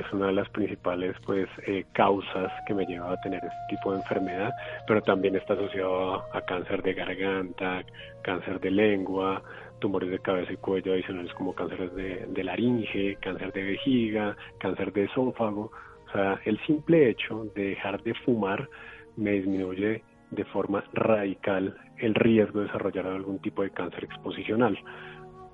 es 0.00 0.12
una 0.12 0.28
de 0.28 0.32
las 0.32 0.48
principales 0.50 1.16
pues 1.26 1.48
eh, 1.66 1.84
causas 1.92 2.52
que 2.66 2.72
me 2.72 2.86
lleva 2.86 3.12
a 3.12 3.20
tener 3.20 3.42
este 3.44 3.76
tipo 3.76 3.92
de 3.92 3.98
enfermedad, 3.98 4.52
pero 4.86 5.02
también 5.02 5.34
está 5.34 5.54
asociado 5.54 6.24
a, 6.32 6.40
cáncer 6.42 6.82
de 6.82 6.94
garganta, 6.94 7.84
cáncer 8.22 8.60
de 8.60 8.70
lengua, 8.70 9.42
tumores 9.80 10.10
de 10.10 10.20
cabeza 10.20 10.52
y 10.52 10.56
cuello 10.56 10.92
adicionales 10.92 11.34
como 11.34 11.54
cánceres 11.54 11.92
de, 11.96 12.26
de 12.28 12.44
laringe, 12.44 13.16
cáncer 13.20 13.52
de 13.52 13.62
vejiga, 13.62 14.36
cáncer 14.58 14.92
de 14.92 15.04
esófago. 15.04 15.72
O 16.08 16.12
sea, 16.12 16.40
el 16.44 16.58
simple 16.64 17.10
hecho 17.10 17.44
de 17.54 17.70
dejar 17.70 18.02
de 18.02 18.14
fumar 18.14 18.68
me 19.16 19.32
disminuye 19.32 20.02
de 20.30 20.44
forma 20.46 20.84
radical 20.92 21.76
el 21.98 22.14
riesgo 22.14 22.60
de 22.60 22.66
desarrollar 22.66 23.06
algún 23.06 23.38
tipo 23.40 23.62
de 23.62 23.70
cáncer 23.70 24.04
exposicional. 24.04 24.78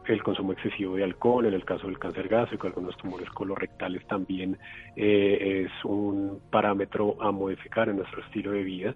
El 0.07 0.23
consumo 0.23 0.53
excesivo 0.53 0.97
de 0.97 1.05
alcohol, 1.05 1.47
en 1.47 1.55
el 1.55 1.65
caso 1.65 1.87
del 1.87 1.99
cáncer 1.99 2.29
gástrico, 2.29 2.67
algunos 2.67 2.97
tumores 2.99 3.29
colorectales 3.31 4.07
también 4.07 4.59
eh, 4.97 5.65
es 5.65 5.85
un 5.85 6.41
parámetro 6.51 7.17
a 7.23 7.33
modificar 7.33 7.89
en 7.89 7.97
nuestro 7.97 8.21
estilo 8.23 8.53
de 8.53 8.65
vida. 8.65 8.95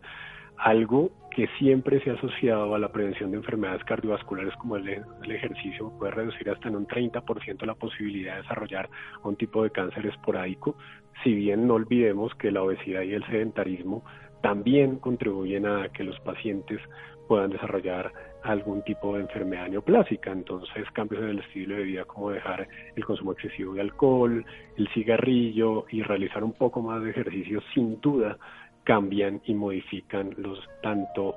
Algo 0.58 1.12
que 1.30 1.46
siempre 1.58 2.02
se 2.02 2.10
ha 2.10 2.14
asociado 2.14 2.74
a 2.74 2.78
la 2.78 2.92
prevención 2.92 3.30
de 3.30 3.38
enfermedades 3.38 3.84
cardiovasculares 3.84 4.54
como 4.56 4.76
el, 4.76 4.88
el 4.88 5.30
ejercicio 5.30 5.92
puede 5.98 6.12
reducir 6.12 6.50
hasta 6.50 6.68
en 6.68 6.76
un 6.76 6.86
30% 6.86 7.64
la 7.64 7.74
posibilidad 7.74 8.34
de 8.34 8.42
desarrollar 8.42 8.90
un 9.22 9.36
tipo 9.36 9.62
de 9.62 9.70
cáncer 9.70 10.04
esporádico, 10.06 10.76
si 11.22 11.32
bien 11.32 11.66
no 11.66 11.74
olvidemos 11.74 12.34
que 12.34 12.50
la 12.50 12.62
obesidad 12.62 13.02
y 13.02 13.14
el 13.14 13.24
sedentarismo 13.26 14.04
también 14.40 14.98
contribuyen 14.98 15.66
a 15.66 15.88
que 15.88 16.04
los 16.04 16.18
pacientes 16.20 16.80
puedan 17.26 17.50
desarrollar 17.50 18.12
algún 18.42 18.82
tipo 18.82 19.14
de 19.14 19.22
enfermedad 19.22 19.68
neoplásica. 19.68 20.32
Entonces, 20.32 20.90
cambios 20.92 21.22
en 21.22 21.30
el 21.30 21.38
estilo 21.40 21.76
de 21.76 21.82
vida 21.82 22.04
como 22.04 22.30
dejar 22.30 22.66
el 22.96 23.04
consumo 23.04 23.32
excesivo 23.32 23.74
de 23.74 23.82
alcohol, 23.82 24.44
el 24.76 24.88
cigarrillo 24.88 25.84
y 25.90 26.02
realizar 26.02 26.42
un 26.42 26.54
poco 26.54 26.80
más 26.82 27.02
de 27.02 27.10
ejercicio, 27.10 27.60
sin 27.74 28.00
duda 28.00 28.38
cambian 28.84 29.42
y 29.44 29.54
modifican 29.54 30.34
los 30.38 30.58
tanto 30.82 31.34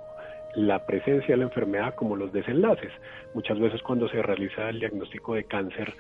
la 0.56 0.86
presencia 0.86 1.30
de 1.30 1.38
la 1.38 1.44
enfermedad 1.46 1.96
como 1.96 2.16
los 2.16 2.32
desenlaces. 2.32 2.92
Muchas 3.34 3.60
veces 3.60 3.82
cuando 3.82 4.08
se 4.10 4.22
realiza 4.22 4.70
el 4.70 4.80
diagnóstico 4.80 5.36
de 5.36 5.46
cáncer, 5.46 5.94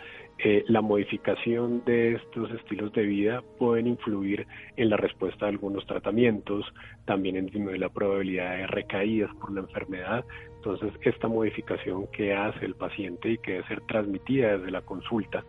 eh, 0.43 0.63
la 0.67 0.81
modificación 0.81 1.83
de 1.85 2.15
estos 2.15 2.49
estilos 2.51 2.91
de 2.93 3.03
vida 3.03 3.43
pueden 3.59 3.85
influir 3.85 4.47
en 4.75 4.89
la 4.89 4.97
respuesta 4.97 5.45
a 5.45 5.49
algunos 5.49 5.85
tratamientos, 5.85 6.65
también 7.05 7.35
en 7.35 7.45
disminuir 7.45 7.79
la 7.79 7.89
probabilidad 7.89 8.57
de 8.57 8.65
recaídas 8.67 9.29
por 9.35 9.51
la 9.51 9.61
enfermedad. 9.61 10.25
Entonces, 10.55 10.93
esta 11.01 11.27
modificación 11.27 12.07
que 12.07 12.33
hace 12.33 12.65
el 12.65 12.73
paciente 12.73 13.29
y 13.29 13.37
que 13.37 13.51
debe 13.51 13.67
ser 13.67 13.81
transmitida 13.81 14.57
desde 14.57 14.71
la 14.71 14.81
consulta 14.81 15.43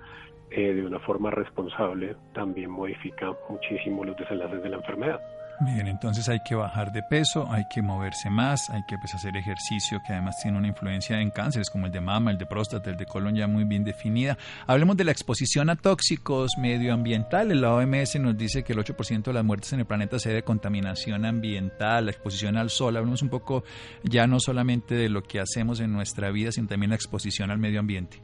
eh, 0.50 0.74
de 0.74 0.84
una 0.84 0.98
forma 1.00 1.30
responsable 1.30 2.14
también 2.34 2.70
modifica 2.70 3.32
muchísimo 3.48 4.04
los 4.04 4.16
desenlaces 4.18 4.62
de 4.62 4.68
la 4.68 4.76
enfermedad. 4.76 5.20
Bien, 5.64 5.86
entonces 5.86 6.28
hay 6.28 6.40
que 6.40 6.56
bajar 6.56 6.90
de 6.90 7.04
peso, 7.04 7.46
hay 7.48 7.66
que 7.66 7.82
moverse 7.82 8.28
más, 8.28 8.68
hay 8.68 8.82
que 8.82 8.98
pues, 8.98 9.14
hacer 9.14 9.36
ejercicio 9.36 10.00
que 10.04 10.12
además 10.12 10.34
tiene 10.42 10.58
una 10.58 10.66
influencia 10.66 11.20
en 11.20 11.30
cánceres 11.30 11.70
como 11.70 11.86
el 11.86 11.92
de 11.92 12.00
mama, 12.00 12.32
el 12.32 12.38
de 12.38 12.46
próstata, 12.46 12.90
el 12.90 12.96
de 12.96 13.06
colon 13.06 13.36
ya 13.36 13.46
muy 13.46 13.62
bien 13.62 13.84
definida. 13.84 14.36
Hablemos 14.66 14.96
de 14.96 15.04
la 15.04 15.12
exposición 15.12 15.70
a 15.70 15.76
tóxicos 15.76 16.58
medioambientales. 16.58 17.56
La 17.56 17.74
OMS 17.74 18.18
nos 18.18 18.36
dice 18.36 18.64
que 18.64 18.72
el 18.72 18.80
8% 18.80 19.22
de 19.22 19.32
las 19.32 19.44
muertes 19.44 19.72
en 19.72 19.78
el 19.78 19.86
planeta 19.86 20.18
se 20.18 20.30
debe 20.30 20.40
a 20.40 20.44
contaminación 20.44 21.24
ambiental, 21.24 22.06
la 22.06 22.10
exposición 22.10 22.56
al 22.56 22.68
sol. 22.68 22.96
Hablemos 22.96 23.22
un 23.22 23.28
poco 23.28 23.62
ya 24.02 24.26
no 24.26 24.40
solamente 24.40 24.96
de 24.96 25.08
lo 25.08 25.22
que 25.22 25.38
hacemos 25.38 25.78
en 25.78 25.92
nuestra 25.92 26.32
vida, 26.32 26.50
sino 26.50 26.66
también 26.66 26.90
la 26.90 26.96
exposición 26.96 27.52
al 27.52 27.58
medio 27.58 27.78
ambiente. 27.78 28.20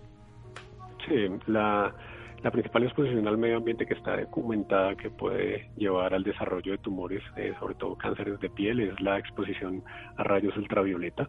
Sí, 1.06 1.14
la 1.46 1.94
la 2.42 2.50
principal 2.50 2.84
exposición 2.84 3.26
al 3.26 3.38
medio 3.38 3.56
ambiente 3.56 3.86
que 3.86 3.94
está 3.94 4.16
documentada 4.16 4.94
que 4.96 5.10
puede 5.10 5.68
llevar 5.76 6.14
al 6.14 6.22
desarrollo 6.22 6.72
de 6.72 6.78
tumores, 6.78 7.22
eh, 7.36 7.52
sobre 7.58 7.74
todo 7.74 7.96
cánceres 7.96 8.38
de 8.40 8.50
piel, 8.50 8.80
es 8.80 9.00
la 9.00 9.18
exposición 9.18 9.82
a 10.16 10.22
rayos 10.22 10.56
ultravioleta. 10.56 11.28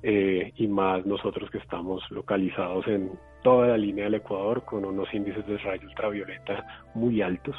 Eh, 0.00 0.52
y 0.54 0.68
más 0.68 1.04
nosotros 1.06 1.50
que 1.50 1.58
estamos 1.58 2.08
localizados 2.10 2.86
en 2.86 3.10
toda 3.42 3.66
la 3.68 3.76
línea 3.76 4.04
del 4.04 4.14
Ecuador 4.14 4.64
con 4.64 4.84
unos 4.84 5.12
índices 5.12 5.44
de 5.46 5.58
rayos 5.58 5.86
ultravioleta 5.86 6.64
muy 6.94 7.20
altos. 7.20 7.56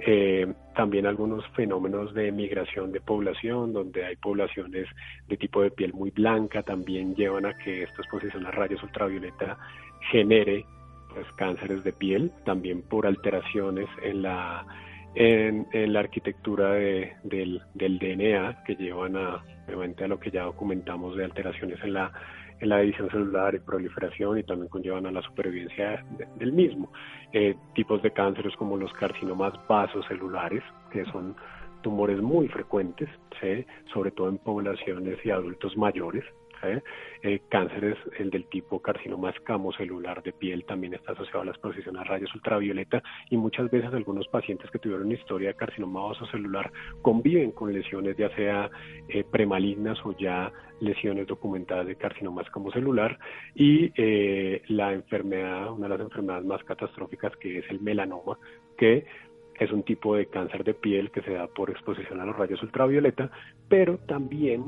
Eh, 0.00 0.52
también 0.74 1.06
algunos 1.06 1.46
fenómenos 1.48 2.14
de 2.14 2.32
migración 2.32 2.92
de 2.92 3.00
población, 3.00 3.72
donde 3.72 4.06
hay 4.06 4.16
poblaciones 4.16 4.86
de 5.28 5.36
tipo 5.36 5.60
de 5.60 5.70
piel 5.70 5.92
muy 5.92 6.10
blanca, 6.10 6.62
también 6.62 7.14
llevan 7.14 7.44
a 7.46 7.56
que 7.58 7.82
esta 7.82 8.02
exposición 8.02 8.46
a 8.46 8.50
rayos 8.50 8.82
ultravioleta 8.82 9.58
genere 10.10 10.64
cánceres 11.36 11.84
de 11.84 11.92
piel, 11.92 12.32
también 12.44 12.82
por 12.82 13.06
alteraciones 13.06 13.88
en 14.02 14.22
la, 14.22 14.66
en, 15.14 15.92
la 15.92 16.00
arquitectura 16.00 16.72
del, 16.72 17.62
DNA 17.74 18.64
que 18.64 18.76
llevan 18.76 19.16
a, 19.16 19.42
a 19.66 20.06
lo 20.08 20.20
que 20.20 20.30
ya 20.30 20.44
documentamos 20.44 21.16
de 21.16 21.24
alteraciones 21.24 21.78
en 21.82 21.94
la, 21.94 22.12
en 22.60 22.68
la 22.68 22.78
división 22.78 23.10
celular 23.10 23.54
y 23.54 23.58
proliferación 23.60 24.38
y 24.38 24.42
también 24.42 24.68
conllevan 24.68 25.06
a 25.06 25.12
la 25.12 25.22
supervivencia 25.22 26.04
del 26.36 26.52
mismo. 26.52 26.92
Eh, 27.32 27.54
tipos 27.74 28.02
de 28.02 28.12
cánceres 28.12 28.54
como 28.56 28.76
los 28.76 28.92
carcinomas 28.92 29.54
vasocelulares, 29.68 30.62
que 30.90 31.04
son 31.06 31.36
tumores 31.82 32.20
muy 32.20 32.48
frecuentes, 32.48 33.08
sobre 33.92 34.10
todo 34.10 34.30
en 34.30 34.38
poblaciones 34.38 35.18
y 35.24 35.30
adultos 35.30 35.76
mayores, 35.76 36.24
¿eh? 36.68 36.82
Eh, 37.22 37.40
cánceres, 37.48 37.96
el 38.18 38.30
del 38.30 38.46
tipo 38.46 38.80
carcinoma 38.80 39.30
escamocelular 39.30 40.22
de 40.22 40.32
piel 40.32 40.64
también 40.64 40.94
está 40.94 41.12
asociado 41.12 41.42
a 41.42 41.44
la 41.46 41.50
exposición 41.52 41.96
a 41.96 42.04
rayos 42.04 42.34
ultravioleta 42.34 43.02
y 43.30 43.36
muchas 43.36 43.70
veces 43.70 43.92
algunos 43.92 44.26
pacientes 44.28 44.70
que 44.70 44.78
tuvieron 44.78 45.10
historia 45.12 45.48
de 45.48 45.54
carcinoma 45.54 46.08
vasocelular 46.08 46.72
conviven 47.02 47.52
con 47.52 47.72
lesiones 47.72 48.16
ya 48.16 48.34
sea 48.36 48.70
eh, 49.08 49.24
premalignas 49.24 49.98
o 50.04 50.16
ya 50.16 50.52
lesiones 50.80 51.26
documentadas 51.26 51.86
de 51.86 51.96
carcinoma 51.96 52.42
escamocelular 52.42 53.18
y 53.54 53.92
la 54.72 54.92
enfermedad, 54.92 55.72
una 55.72 55.88
de 55.88 55.96
las 55.96 56.00
enfermedades 56.00 56.44
más 56.44 56.62
catastróficas 56.64 57.34
que 57.36 57.58
es 57.58 57.70
el 57.70 57.80
melanoma, 57.80 58.36
que 58.76 59.06
es 59.58 59.70
un 59.70 59.82
tipo 59.82 60.16
de 60.16 60.26
cáncer 60.26 60.64
de 60.64 60.74
piel 60.74 61.10
que 61.10 61.22
se 61.22 61.32
da 61.32 61.46
por 61.46 61.70
exposición 61.70 62.20
a 62.20 62.26
los 62.26 62.36
rayos 62.36 62.62
ultravioleta, 62.62 63.30
pero 63.68 63.98
también 63.98 64.64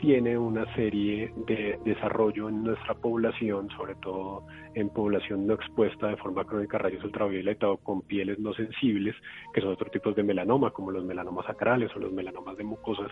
tiene 0.00 0.38
una 0.38 0.64
serie 0.74 1.30
de 1.46 1.78
desarrollo 1.84 2.48
en 2.48 2.64
nuestra 2.64 2.94
población, 2.94 3.68
sobre 3.76 3.94
todo 3.96 4.46
en 4.74 4.88
población 4.88 5.46
no 5.46 5.54
expuesta 5.54 6.08
de 6.08 6.16
forma 6.16 6.44
crónica 6.46 6.78
a 6.78 6.80
rayos 6.80 7.04
ultravioleta 7.04 7.68
o 7.68 7.76
con 7.76 8.00
pieles 8.00 8.38
no 8.38 8.54
sensibles, 8.54 9.14
que 9.52 9.60
son 9.60 9.72
otros 9.72 9.90
tipos 9.92 10.16
de 10.16 10.22
melanoma, 10.22 10.70
como 10.70 10.90
los 10.90 11.04
melanomas 11.04 11.48
acrales 11.50 11.90
o 11.94 11.98
los 11.98 12.12
melanomas 12.12 12.56
de 12.56 12.64
mucosas, 12.64 13.10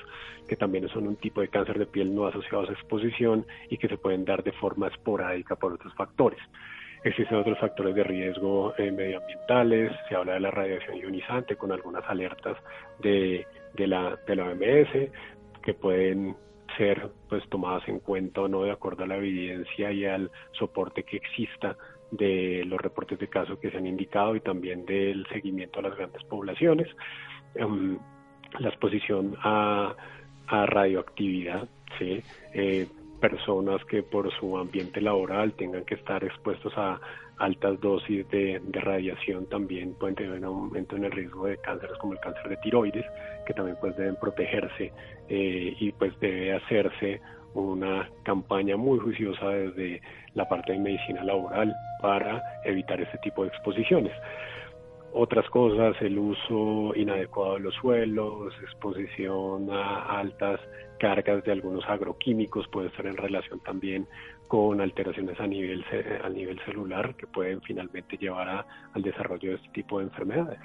que 0.48 0.57
también 0.57 0.88
son 0.88 1.07
un 1.07 1.16
tipo 1.16 1.42
de 1.42 1.48
cáncer 1.48 1.79
de 1.79 1.87
piel 1.87 2.14
no 2.14 2.27
asociado 2.27 2.66
a 2.66 2.72
exposición 2.72 3.44
y 3.68 3.77
que 3.77 3.88
se 3.88 3.98
pueden 3.98 4.24
dar 4.24 4.42
de 4.42 4.53
forma 4.53 4.88
esporádica 4.88 5.57
por 5.57 5.74
otros 5.74 5.94
factores. 5.94 6.40
Existen 7.05 7.37
otros 7.37 7.59
factores 7.59 7.94
de 7.94 8.03
riesgo 8.03 8.74
eh, 8.79 8.90
medioambientales, 8.90 9.92
se 10.09 10.16
habla 10.16 10.35
de 10.35 10.40
la 10.40 10.51
radiación 10.51 10.96
ionizante 10.96 11.55
con 11.57 11.70
algunas 11.70 12.05
alertas 12.09 12.57
de, 13.01 13.46
de, 13.74 13.87
la, 13.87 14.18
de 14.27 14.37
la 14.37 14.44
OMS 14.46 15.11
que 15.62 15.74
pueden 15.74 16.35
ser 16.76 17.11
pues 17.28 17.46
tomadas 17.48 17.87
en 17.88 18.00
cuenta 18.00 18.42
o 18.42 18.48
no 18.48 18.62
de 18.62 18.70
acuerdo 18.70 19.04
a 19.04 19.07
la 19.07 19.16
evidencia 19.16 19.90
y 19.92 20.04
al 20.04 20.31
soporte 20.52 21.02
que 21.02 21.16
exista 21.16 21.76
de 22.11 22.64
los 22.66 22.81
reportes 22.81 23.18
de 23.18 23.28
casos 23.28 23.59
que 23.59 23.70
se 23.70 23.76
han 23.76 23.87
indicado 23.87 24.35
y 24.35 24.40
también 24.40 24.87
del 24.87 25.26
seguimiento 25.26 25.81
a 25.81 25.83
las 25.83 25.96
grandes 25.96 26.22
poblaciones. 26.24 26.88
Em, 27.54 27.98
la 28.59 28.68
exposición 28.68 29.37
a, 29.42 29.94
radioactividad, 30.50 31.68
¿sí? 31.98 32.22
Eh, 32.54 32.87
personas 33.20 33.85
que 33.85 34.02
por 34.02 34.33
su 34.33 34.57
ambiente 34.57 35.00
laboral 35.02 35.52
tengan 35.52 35.85
que 35.85 35.94
estar 35.94 36.24
expuestos 36.24 36.72
a 36.76 36.98
altas 37.38 37.81
dosis 37.81 38.28
de, 38.31 38.61
radiación 38.72 39.46
también 39.46 39.94
pueden 39.94 40.16
tener 40.16 40.38
un 40.38 40.44
aumento 40.44 40.96
en 40.96 41.04
el 41.04 41.12
riesgo 41.12 41.46
de 41.46 41.59
cánceres 41.59 41.96
como 41.98 42.14
el 42.14 42.20
cáncer 42.20 42.48
de 42.48 42.57
tiroides, 42.59 43.04
que 43.46 43.54
también 43.54 43.76
pues 43.81 43.96
deben 43.96 44.16
protegerse 44.16 44.92
eh, 45.29 45.77
y 45.79 45.93
pues 45.93 46.19
debe 46.21 46.55
hacerse 46.55 47.21
una 47.55 48.09
campaña 48.23 48.77
muy 48.77 48.99
juiciosa 48.99 49.49
desde 49.49 50.01
la 50.35 50.49
parte 50.49 50.73
de 50.73 50.79
medicina 50.79 51.25
laboral 51.25 51.75
para 52.01 52.43
evitar 52.64 53.01
este 53.01 53.19
tipo 53.19 53.43
de 53.43 53.49
exposiciones. 53.49 54.12
Otras 55.12 55.49
cosas, 55.49 55.97
el 56.03 56.19
uso 56.19 56.95
inadecuado 56.95 57.55
de 57.55 57.61
los 57.61 57.75
suelos, 57.77 58.53
exposición 58.62 59.71
a 59.71 60.21
altas 60.21 60.61
cargas 60.99 61.43
de 61.45 61.53
algunos 61.53 61.85
agroquímicos 61.88 62.69
puede 62.69 62.88
estar 62.88 63.07
en 63.07 63.17
relación 63.17 63.61
también 63.61 64.07
con 64.49 64.81
alteraciones 64.81 65.38
a 65.41 65.47
nivel, 65.47 65.85
a 66.23 66.29
nivel 66.29 66.59
celular 66.64 67.14
que 67.17 67.27
pueden 67.27 67.61
finalmente 67.62 68.17
llevar 68.19 68.67
al 68.93 69.03
desarrollo 69.03 69.51
de 69.51 69.57
este 69.57 69.69
tipo 69.71 69.99
de 69.99 70.05
enfermedades. 70.05 70.61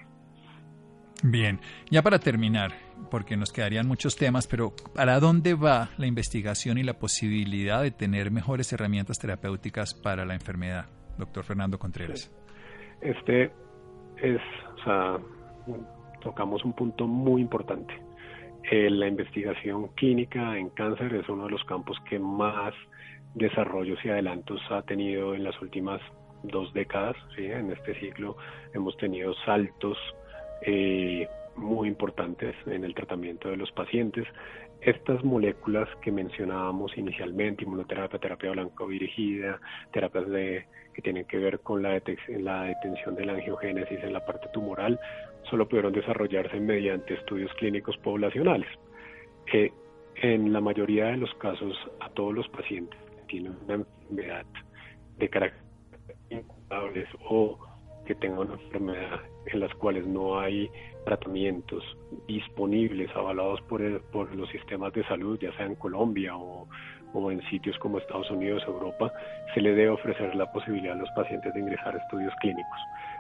Bien, 1.25 1.61
ya 1.89 2.01
para 2.01 2.19
terminar, 2.19 2.73
porque 3.09 3.37
nos 3.37 3.53
quedarían 3.53 3.87
muchos 3.87 4.17
temas, 4.17 4.45
pero 4.45 4.73
¿para 4.93 5.21
dónde 5.21 5.53
va 5.53 5.89
la 5.97 6.05
investigación 6.05 6.77
y 6.77 6.83
la 6.83 6.99
posibilidad 6.99 7.81
de 7.81 7.91
tener 7.91 8.29
mejores 8.29 8.73
herramientas 8.73 9.19
terapéuticas 9.19 9.93
para 9.93 10.25
la 10.25 10.33
enfermedad, 10.33 10.85
doctor 11.17 11.45
Fernando 11.45 11.79
Contreras? 11.79 12.29
Este 12.99 13.53
es, 14.21 14.41
o 14.75 14.83
sea, 14.83 15.17
tocamos 16.21 16.65
un 16.65 16.73
punto 16.73 17.07
muy 17.07 17.41
importante. 17.41 17.93
Eh, 18.69 18.89
la 18.89 19.07
investigación 19.07 19.87
clínica 19.95 20.57
en 20.57 20.71
cáncer 20.71 21.15
es 21.15 21.29
uno 21.29 21.45
de 21.45 21.51
los 21.51 21.63
campos 21.63 21.97
que 22.09 22.19
más 22.19 22.73
desarrollos 23.33 23.97
y 24.03 24.09
adelantos 24.09 24.59
ha 24.69 24.81
tenido 24.81 25.35
en 25.35 25.45
las 25.45 25.59
últimas 25.61 26.01
dos 26.43 26.73
décadas. 26.73 27.15
En 27.37 27.71
este 27.71 27.97
ciclo 28.01 28.35
hemos 28.73 28.97
tenido 28.97 29.33
saltos 29.45 29.97
eh, 30.65 31.27
muy 31.55 31.87
importantes 31.87 32.55
en 32.65 32.83
el 32.83 32.95
tratamiento 32.95 33.49
de 33.49 33.57
los 33.57 33.71
pacientes. 33.71 34.25
Estas 34.81 35.23
moléculas 35.23 35.87
que 36.01 36.11
mencionábamos 36.11 36.97
inicialmente, 36.97 37.63
inmunoterapia, 37.63 38.19
terapia 38.19 38.51
blanco 38.51 38.87
dirigida, 38.87 39.59
terapias 39.91 40.27
de, 40.29 40.65
que 40.93 41.01
tienen 41.01 41.25
que 41.25 41.37
ver 41.37 41.59
con 41.59 41.81
la, 41.81 42.01
la 42.39 42.63
detención 42.63 43.15
de 43.15 43.25
la 43.25 43.33
angiogénesis 43.33 44.03
en 44.03 44.13
la 44.13 44.25
parte 44.25 44.47
tumoral, 44.53 44.99
solo 45.49 45.67
pudieron 45.67 45.93
desarrollarse 45.93 46.59
mediante 46.59 47.13
estudios 47.13 47.53
clínicos 47.53 47.97
poblacionales. 47.97 48.67
Eh, 49.53 49.71
en 50.15 50.53
la 50.53 50.61
mayoría 50.61 51.05
de 51.07 51.17
los 51.17 51.33
casos, 51.35 51.75
a 51.99 52.09
todos 52.09 52.33
los 52.33 52.47
pacientes 52.49 52.99
que 53.15 53.23
tienen 53.27 53.55
una 53.65 53.75
enfermedad 53.75 54.45
de 55.17 55.29
carácter 55.29 55.63
incurable 56.29 57.05
o 57.29 57.57
que 58.05 58.15
tengan 58.15 58.39
una 58.39 58.53
enfermedad 58.53 59.21
en 59.45 59.59
las 59.59 59.73
cuales 59.75 60.05
no 60.05 60.39
hay 60.39 60.69
tratamientos 61.05 61.83
disponibles 62.27 63.09
avalados 63.15 63.61
por, 63.63 64.01
por 64.11 64.33
los 64.35 64.49
sistemas 64.49 64.93
de 64.93 65.03
salud, 65.05 65.37
ya 65.39 65.55
sea 65.57 65.65
en 65.65 65.75
Colombia 65.75 66.35
o, 66.35 66.67
o 67.13 67.31
en 67.31 67.41
sitios 67.49 67.77
como 67.79 67.97
Estados 67.97 68.29
Unidos, 68.31 68.63
Europa, 68.67 69.11
se 69.53 69.61
le 69.61 69.73
debe 69.75 69.89
ofrecer 69.89 70.33
la 70.35 70.51
posibilidad 70.51 70.93
a 70.93 70.99
los 70.99 71.09
pacientes 71.11 71.53
de 71.53 71.59
ingresar 71.59 71.95
a 71.95 71.99
estudios 71.99 72.33
clínicos. 72.41 72.79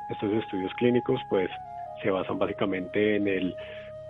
Estos 0.09 0.31
estudios 0.33 0.73
clínicos 0.75 1.19
pues 1.29 1.49
se 2.01 2.09
basan 2.09 2.39
básicamente 2.39 3.15
en 3.15 3.27
el 3.27 3.55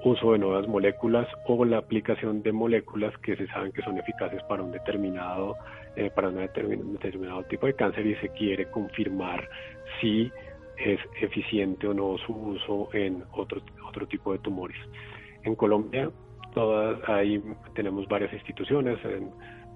uso 0.03 0.33
de 0.33 0.39
nuevas 0.39 0.67
moléculas 0.67 1.27
o 1.45 1.63
la 1.63 1.77
aplicación 1.77 2.43
de 2.43 2.51
moléculas 2.51 3.17
que 3.19 3.35
se 3.37 3.47
saben 3.47 3.71
que 3.71 3.81
son 3.81 3.97
eficaces 3.97 4.43
para 4.43 4.61
un 4.61 4.71
determinado 4.71 5.55
eh, 5.95 6.09
para 6.13 6.29
un 6.29 6.35
determinado 6.35 7.43
tipo 7.43 7.67
de 7.67 7.73
cáncer 7.73 8.05
y 8.05 8.15
se 8.15 8.29
quiere 8.29 8.65
confirmar 8.69 9.47
si 10.01 10.31
es 10.77 10.99
eficiente 11.21 11.87
o 11.87 11.93
no 11.93 12.17
su 12.17 12.33
uso 12.33 12.89
en 12.93 13.23
otro, 13.31 13.61
otro 13.87 14.07
tipo 14.07 14.33
de 14.33 14.39
tumores. 14.39 14.77
En 15.43 15.55
Colombia 15.55 16.09
todas 16.53 16.97
ahí 17.09 17.41
tenemos 17.73 18.07
varias 18.07 18.31
instituciones, 18.33 18.99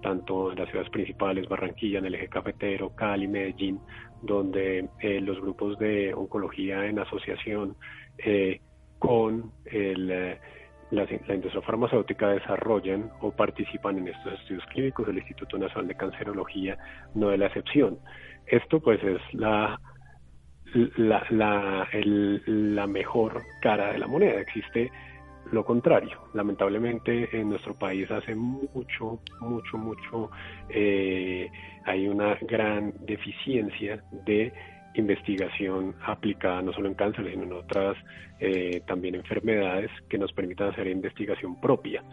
tanto 0.02 0.52
en 0.52 0.60
las 0.60 0.70
ciudades 0.70 0.92
principales, 0.92 1.48
Barranquilla, 1.50 2.00
en 2.00 2.06
el 2.06 2.16
eje 2.16 2.28
cafetero, 2.28 2.92
Cali, 2.96 3.28
Medellín, 3.28 3.80
donde 4.22 4.88
eh, 5.00 5.22
los 5.22 5.40
grupos 5.42 5.78
de 5.80 6.14
oncología 6.14 6.86
en 6.86 7.00
asociación 7.00 7.76
eh, 8.20 8.62
con 9.00 9.52
el, 9.66 10.38
la, 10.92 11.04
industria 11.12 11.62
farmacéutica 11.62 12.30
desarrollan 12.30 13.12
o 13.22 13.32
participan 13.32 13.98
en 13.98 14.08
estos 14.10 14.34
estudios 14.40 14.66
clínicos. 14.68 15.08
El 15.08 15.18
Instituto 15.18 15.58
Nacional 15.58 15.88
de 15.88 15.96
Cancerología 15.96 16.78
no 17.14 17.32
es 17.32 17.40
la 17.40 17.48
excepción. 17.48 18.00
Esto 18.46 18.80
pues 18.80 19.04
es 19.04 19.22
la, 19.34 19.80
la, 20.98 21.26
la, 22.46 22.88
mejor 22.88 23.44
cara 23.62 23.94
de 23.94 24.00
la 24.00 24.08
moneda. 24.08 24.40
Existe 24.42 24.92
lo 25.52 25.66
contrario. 25.66 26.20
Lamentablemente 26.34 27.30
en 27.38 27.50
nuestro 27.50 27.74
país 27.74 28.10
hace 28.12 28.36
mucho, 28.36 29.20
mucho, 29.40 29.78
mucho, 29.78 30.32
eh, 30.70 31.50
hay 31.86 32.08
una 32.08 32.36
gran 32.42 32.94
deficiencia 33.06 34.04
de 34.26 34.52
investigación 34.96 35.96
aplicada 36.06 36.62
no 36.62 36.74
solo 36.74 36.88
en 36.88 36.96
cáncer, 36.96 37.30
sino 37.30 37.44
en 37.44 37.54
otras 37.54 37.98
eh, 38.40 38.82
también 38.88 39.16
enfermedades 39.16 39.92
que 40.10 40.18
nos 40.18 40.32
permitan 40.34 40.70
hacer 40.70 40.88
investigación 40.88 41.60
propia. 41.62 42.04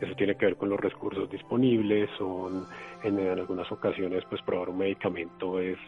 Eso 0.00 0.14
tiene 0.16 0.34
que 0.34 0.46
ver 0.46 0.56
con 0.56 0.68
los 0.68 0.80
recursos 0.80 1.30
disponibles, 1.30 2.10
son 2.18 2.66
en, 3.04 3.20
algunas 3.20 3.70
ocasiones 3.70 4.24
pues 4.28 4.42
probar 4.42 4.70
un 4.70 4.78
medicamento 4.78 5.60
es 5.60 5.78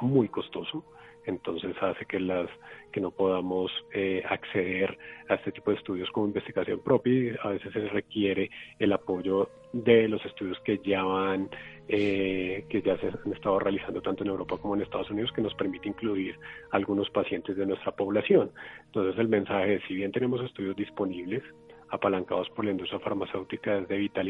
muy 0.00 0.28
costoso, 0.28 0.84
entonces 1.26 1.76
hace 1.80 2.04
que 2.06 2.18
las 2.20 2.48
que 2.92 3.00
no 3.00 3.10
podamos 3.10 3.70
eh, 3.92 4.22
acceder 4.28 4.98
a 5.28 5.34
este 5.34 5.52
tipo 5.52 5.70
de 5.70 5.76
estudios 5.76 6.10
como 6.10 6.26
investigación 6.26 6.80
propia 6.80 7.36
a 7.42 7.50
veces 7.50 7.72
se 7.72 7.88
requiere 7.88 8.50
el 8.78 8.92
apoyo 8.92 9.48
de 9.72 10.08
los 10.08 10.24
estudios 10.24 10.58
que 10.60 10.78
ya 10.84 11.02
van 11.02 11.48
eh, 11.88 12.64
que 12.68 12.82
ya 12.82 12.96
se 12.98 13.08
han 13.08 13.32
estado 13.32 13.58
realizando 13.58 14.00
tanto 14.00 14.22
en 14.22 14.30
Europa 14.30 14.56
como 14.58 14.74
en 14.74 14.82
Estados 14.82 15.10
Unidos 15.10 15.32
que 15.32 15.42
nos 15.42 15.54
permite 15.54 15.88
incluir 15.88 16.38
algunos 16.70 17.10
pacientes 17.10 17.56
de 17.56 17.66
nuestra 17.66 17.92
población. 17.92 18.50
Entonces 18.86 19.18
el 19.18 19.28
mensaje 19.28 19.74
es 19.74 19.82
si 19.88 19.94
bien 19.94 20.12
tenemos 20.12 20.40
estudios 20.42 20.76
disponibles 20.76 21.42
apalancados 21.90 22.48
por 22.50 22.64
la 22.64 22.70
industria 22.70 23.00
farmacéutica, 23.00 23.78
es 23.78 23.88
de 23.88 23.96
vital 23.96 24.28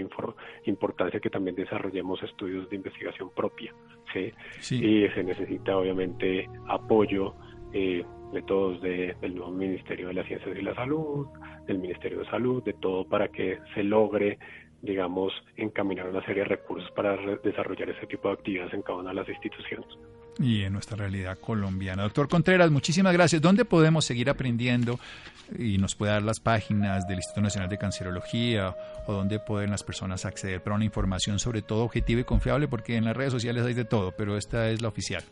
importancia 0.64 1.20
que 1.20 1.30
también 1.30 1.56
desarrollemos 1.56 2.22
estudios 2.22 2.68
de 2.70 2.76
investigación 2.76 3.30
propia. 3.30 3.74
¿sí? 4.12 4.32
Y 4.76 5.08
se 5.08 5.22
necesita 5.22 5.76
obviamente 5.76 6.48
apoyo 6.68 7.34
eh, 7.72 8.04
de 8.32 8.42
todos, 8.42 8.80
de, 8.80 9.14
del 9.20 9.34
nuevo 9.34 9.52
Ministerio 9.52 10.08
de 10.08 10.14
las 10.14 10.26
Ciencias 10.26 10.56
y 10.56 10.62
la 10.62 10.74
Salud, 10.74 11.26
del 11.66 11.78
Ministerio 11.78 12.20
de 12.20 12.26
Salud, 12.26 12.62
de 12.62 12.72
todo 12.74 13.04
para 13.04 13.28
que 13.28 13.58
se 13.74 13.82
logre 13.82 14.38
digamos, 14.82 15.32
encaminar 15.56 16.08
una 16.08 16.24
serie 16.24 16.42
de 16.42 16.48
recursos 16.48 16.90
para 16.92 17.16
desarrollar 17.42 17.90
ese 17.90 18.06
tipo 18.06 18.28
de 18.28 18.34
actividades 18.34 18.74
en 18.74 18.82
cada 18.82 18.98
una 18.98 19.10
de 19.10 19.16
las 19.16 19.28
instituciones 19.28 19.86
y 20.40 20.62
en 20.62 20.72
nuestra 20.72 20.96
realidad 20.96 21.38
colombiana. 21.38 22.04
Doctor 22.04 22.28
Contreras, 22.28 22.70
muchísimas 22.70 23.12
gracias. 23.12 23.42
¿Dónde 23.42 23.66
podemos 23.66 24.06
seguir 24.06 24.30
aprendiendo? 24.30 24.98
Y 25.58 25.78
nos 25.78 25.94
puede 25.94 26.12
dar 26.12 26.22
las 26.22 26.40
páginas 26.40 27.06
del 27.06 27.18
Instituto 27.18 27.42
Nacional 27.42 27.68
de 27.68 27.76
Cancerología 27.76 28.74
o 29.06 29.12
dónde 29.12 29.38
pueden 29.40 29.70
las 29.70 29.82
personas 29.82 30.24
acceder 30.24 30.62
para 30.62 30.76
una 30.76 30.84
información 30.84 31.38
sobre 31.38 31.62
todo 31.62 31.84
objetiva 31.84 32.20
y 32.20 32.24
confiable, 32.24 32.68
porque 32.68 32.96
en 32.96 33.04
las 33.04 33.16
redes 33.16 33.32
sociales 33.32 33.66
hay 33.66 33.74
de 33.74 33.84
todo, 33.84 34.12
pero 34.16 34.36
esta 34.36 34.70
es 34.70 34.80
la 34.80 34.88
oficial. 34.88 35.22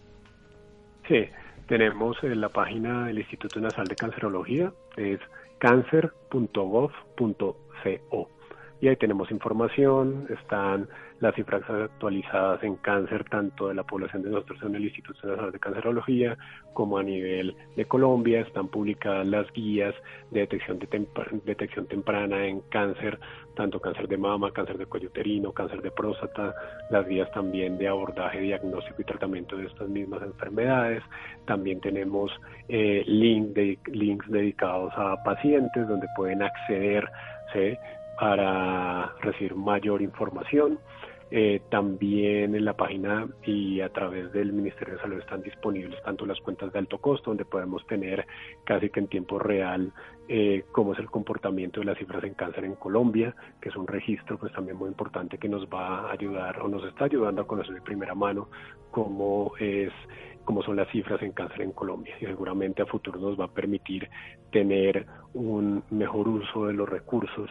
Sí, 1.07 1.25
tenemos 1.69 2.17
en 2.23 2.33
eh, 2.33 2.37
la 2.37 2.51
página 2.51 3.07
del 3.07 3.19
Instituto 3.19 3.61
Nacional 3.61 3.89
de 3.89 3.95
Cancerología, 3.95 4.73
es 4.97 5.21
cancer.gov.co 5.59 8.38
y 8.81 8.89
ahí 8.89 8.97
tenemos 8.97 9.31
información, 9.31 10.27
están 10.31 10.89
las 11.21 11.35
cifras 11.35 11.69
actualizadas 11.69 12.63
en 12.63 12.77
cáncer 12.77 13.25
tanto 13.25 13.69
de 13.69 13.75
la 13.75 13.83
población 13.83 14.23
de 14.23 14.31
nosotros 14.31 14.63
en 14.63 14.77
el 14.77 14.85
Instituto 14.85 15.27
Nacional 15.27 15.51
de 15.51 15.59
Cancerología 15.59 16.39
como 16.75 16.97
a 16.97 17.03
nivel 17.03 17.57
de 17.75 17.85
Colombia, 17.87 18.41
están 18.41 18.69
publicadas 18.69 19.27
las 19.27 19.51
guías 19.53 19.95
de 20.31 20.41
detección, 20.41 20.79
de 20.79 21.07
detección 21.45 21.87
temprana 21.89 22.47
en 22.47 22.61
cáncer, 22.71 23.19
tanto 23.57 23.81
cáncer 23.81 24.07
de 24.07 24.17
mama, 24.17 24.53
cáncer 24.53 24.79
de 24.79 24.87
cuello 24.87 25.09
uterino, 25.09 25.53
cáncer 25.53 25.83
de 25.83 25.91
próstata, 25.91 26.55
las 26.91 27.05
guías 27.09 27.29
también 27.33 27.79
de 27.79 27.89
abordaje, 27.89 28.41
diagnóstico 28.41 29.03
y 29.03 29.05
tratamiento 29.05 29.57
de 29.57 29.67
estas 29.67 29.89
mismas 29.89 30.23
enfermedades, 30.23 31.03
también 31.47 31.81
tenemos 31.81 32.31
eh, 32.69 33.03
links 33.07 34.29
dedicados 34.29 34.93
a 34.97 35.21
pacientes 35.25 35.89
donde 35.89 36.07
pueden 36.15 36.43
acceder 36.43 37.11
¿sí? 37.53 37.77
Para 38.19 39.15
recibir 39.21 39.55
mayor 39.55 40.03
información. 40.03 40.79
Eh, 41.31 41.61
también 41.69 42.55
en 42.55 42.65
la 42.65 42.73
página 42.73 43.29
y 43.45 43.83
a 43.83 43.91
través 43.91 44.33
del 44.33 44.55
Ministerio 44.55 44.95
de 44.95 45.01
Salud 45.03 45.19
están 45.19 45.43
disponibles 45.43 46.03
tanto 46.03 46.25
las 46.25 46.41
cuentas 46.41 46.73
de 46.73 46.79
alto 46.79 46.99
costo, 46.99 47.31
donde 47.31 47.45
podemos 47.45 47.87
tener 47.87 48.27
casi 48.65 48.89
que 48.89 49.01
en 49.01 49.09
tiempo 49.09 49.39
real 49.39 49.93
eh, 50.27 50.65
cómo 50.73 50.95
es 50.95 50.99
el 50.99 51.11
comportamiento 51.11 51.81
de 51.81 51.87
las 51.87 51.99
cifras 51.99 52.25
en 52.25 52.33
cáncer 52.33 52.65
en 52.65 52.77
Colombia, 52.77 53.35
que 53.61 53.69
es 53.69 53.77
un 53.77 53.87
registro 53.87 54.39
pues 54.39 54.55
también 54.55 54.79
muy 54.79 54.89
importante 54.89 55.37
que 55.37 55.51
nos 55.51 55.67
va 55.67 56.09
a 56.09 56.13
ayudar 56.13 56.63
o 56.63 56.69
nos 56.69 56.83
está 56.85 57.05
ayudando 57.05 57.43
a 57.43 57.47
conocer 57.47 57.75
de 57.75 57.83
primera 57.83 58.15
mano 58.15 58.49
cómo 58.91 59.53
es 59.61 59.93
cómo 60.47 60.63
son 60.63 60.77
las 60.77 60.89
cifras 60.89 61.21
en 61.21 61.33
cáncer 61.33 61.61
en 61.61 61.73
Colombia 61.73 62.15
y 62.19 62.25
seguramente 62.25 62.81
a 62.81 62.87
futuro 62.87 63.21
nos 63.21 63.39
va 63.39 63.45
a 63.45 63.49
permitir 63.53 64.09
tener 64.51 65.05
un 65.35 65.85
mejor 65.91 66.27
uso 66.27 66.69
de 66.69 66.73
los 66.73 66.89
recursos 66.89 67.51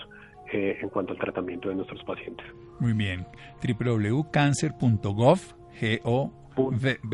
eh, 0.53 0.77
en 0.81 0.89
cuanto 0.89 1.13
al 1.13 1.19
tratamiento 1.19 1.69
de 1.69 1.75
nuestros 1.75 2.03
pacientes. 2.03 2.45
Muy 2.79 2.93
bien. 2.93 3.25
www.cancer.gov, 3.61 5.39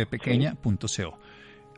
pequeña.co. 0.09 1.17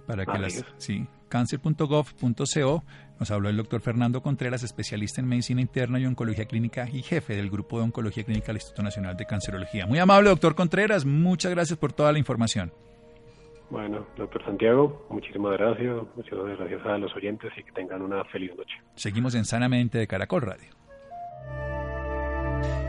Para 0.07 0.25
que 0.25 0.39
las, 0.39 0.65
sí, 0.77 1.07
cancer.gov.co. 1.29 2.83
Nos 3.19 3.31
habló 3.31 3.49
el 3.49 3.57
doctor 3.57 3.81
Fernando 3.81 4.21
Contreras, 4.21 4.63
especialista 4.63 5.21
en 5.21 5.27
medicina 5.27 5.61
interna 5.61 5.99
y 5.99 6.05
oncología 6.05 6.45
clínica 6.45 6.87
y 6.91 7.01
jefe 7.01 7.35
del 7.35 7.49
grupo 7.49 7.77
de 7.77 7.85
oncología 7.85 8.23
clínica 8.23 8.47
del 8.47 8.57
Instituto 8.57 8.83
Nacional 8.83 9.15
de 9.15 9.25
Cancerología. 9.25 9.85
Muy 9.85 9.99
amable, 9.99 10.29
doctor 10.29 10.55
Contreras. 10.55 11.05
Muchas 11.05 11.51
gracias 11.51 11.79
por 11.79 11.93
toda 11.93 12.11
la 12.11 12.19
información. 12.19 12.73
Bueno, 13.69 14.05
doctor 14.15 14.43
Santiago, 14.43 15.07
muchísimas 15.09 15.53
gracias. 15.53 15.95
Muchísimas 16.15 16.57
gracias 16.57 16.85
a 16.85 16.97
los 16.97 17.15
oyentes 17.15 17.51
y 17.57 17.63
que 17.63 17.71
tengan 17.71 18.01
una 18.01 18.23
feliz 18.25 18.55
noche. 18.55 18.75
Seguimos 18.95 19.33
en 19.33 19.45
Sanamente 19.45 19.97
de 19.97 20.07
Caracol 20.07 20.41
Radio. 20.41 20.84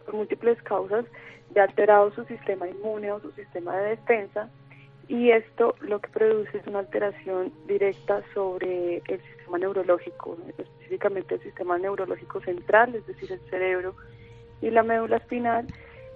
por 0.05 0.15
múltiples 0.15 0.61
causas, 0.63 1.07
ya 1.55 1.63
ha 1.63 1.65
alterado 1.65 2.13
su 2.13 2.25
sistema 2.25 2.69
inmune 2.69 3.11
o 3.11 3.21
su 3.21 3.31
sistema 3.33 3.75
de 3.79 3.97
defensa 3.97 4.51
y 5.09 5.31
esto 5.31 5.75
lo 5.81 6.01
que 6.01 6.11
produce 6.11 6.59
es 6.59 6.67
una 6.67 6.81
alteración 6.81 7.51
directa 7.67 8.23
sobre 8.35 8.99
el 9.09 9.21
sistema 9.23 9.57
neurológico, 9.57 10.37
específicamente 10.59 11.37
el 11.37 11.43
sistema 11.43 11.79
neurológico 11.79 12.43
central, 12.43 12.95
es 12.95 13.07
decir, 13.07 13.33
el 13.33 13.41
cerebro 13.49 13.95
y 14.61 14.71
la 14.71 14.83
médula 14.83 15.17
espinal, 15.17 15.67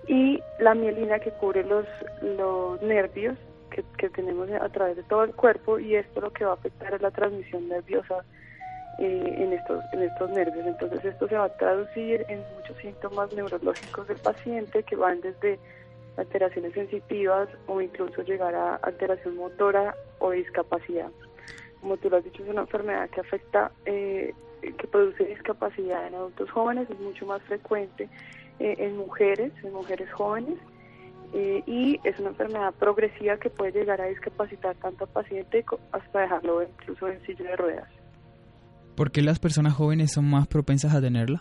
y 0.06 0.42
la 0.58 0.74
mielina 0.74 1.18
que 1.20 1.30
cubre 1.30 1.64
los, 1.64 1.86
los 2.22 2.82
nervios 2.82 3.36
que, 3.70 3.84
que 3.98 4.10
tenemos 4.10 4.50
a 4.50 4.68
través 4.68 4.96
de 4.96 5.02
todo 5.04 5.24
el 5.24 5.34
cuerpo, 5.34 5.78
y 5.78 5.94
esto 5.94 6.20
lo 6.20 6.32
que 6.32 6.44
va 6.44 6.52
a 6.52 6.54
afectar 6.54 6.94
es 6.94 7.02
la 7.02 7.10
transmisión 7.10 7.68
nerviosa 7.68 8.24
eh, 8.98 9.34
en, 9.38 9.52
estos, 9.54 9.82
en 9.92 10.02
estos 10.02 10.30
nervios. 10.30 10.66
Entonces 10.66 11.04
esto 11.04 11.26
se 11.26 11.36
va 11.36 11.44
a 11.44 11.56
traducir 11.56 12.26
en 12.28 12.42
muchos 12.56 12.76
síntomas 12.76 13.32
neurológicos 13.32 14.06
del 14.06 14.18
paciente 14.18 14.82
que 14.82 14.96
van 14.96 15.20
desde 15.22 15.58
alteraciones 16.18 16.74
sensitivas 16.74 17.48
o 17.66 17.80
incluso 17.80 18.22
llegar 18.22 18.54
a 18.54 18.76
alteración 18.76 19.36
motora 19.36 19.96
o 20.18 20.32
discapacidad. 20.32 21.10
Como 21.80 21.96
tú 21.96 22.10
lo 22.10 22.18
has 22.18 22.24
dicho, 22.24 22.42
es 22.42 22.50
una 22.50 22.60
enfermedad 22.60 23.08
que 23.08 23.20
afecta, 23.22 23.72
eh, 23.86 24.34
que 24.62 24.86
produce 24.86 25.24
discapacidad 25.24 26.06
en 26.06 26.14
adultos 26.14 26.50
jóvenes, 26.50 26.88
es 26.88 27.00
mucho 27.00 27.26
más 27.26 27.42
frecuente 27.42 28.08
eh, 28.60 28.76
en 28.78 28.96
mujeres, 28.96 29.52
en 29.62 29.72
mujeres 29.72 30.10
jóvenes, 30.12 30.58
eh, 31.34 31.62
y 31.66 31.98
es 32.04 32.18
una 32.20 32.28
enfermedad 32.28 32.74
progresiva 32.74 33.38
que 33.38 33.50
puede 33.50 33.72
llegar 33.72 34.00
a 34.00 34.06
discapacitar 34.06 34.76
tanto 34.76 35.04
al 35.04 35.10
paciente 35.10 35.64
hasta 35.90 36.20
dejarlo 36.20 36.62
incluso 36.62 37.08
en 37.08 37.20
silla 37.26 37.50
de 37.50 37.56
ruedas. 37.56 37.88
¿Por 38.94 39.10
qué 39.10 39.22
las 39.22 39.38
personas 39.38 39.74
jóvenes 39.74 40.12
son 40.12 40.28
más 40.28 40.46
propensas 40.46 40.94
a 40.94 41.00
tenerla? 41.00 41.40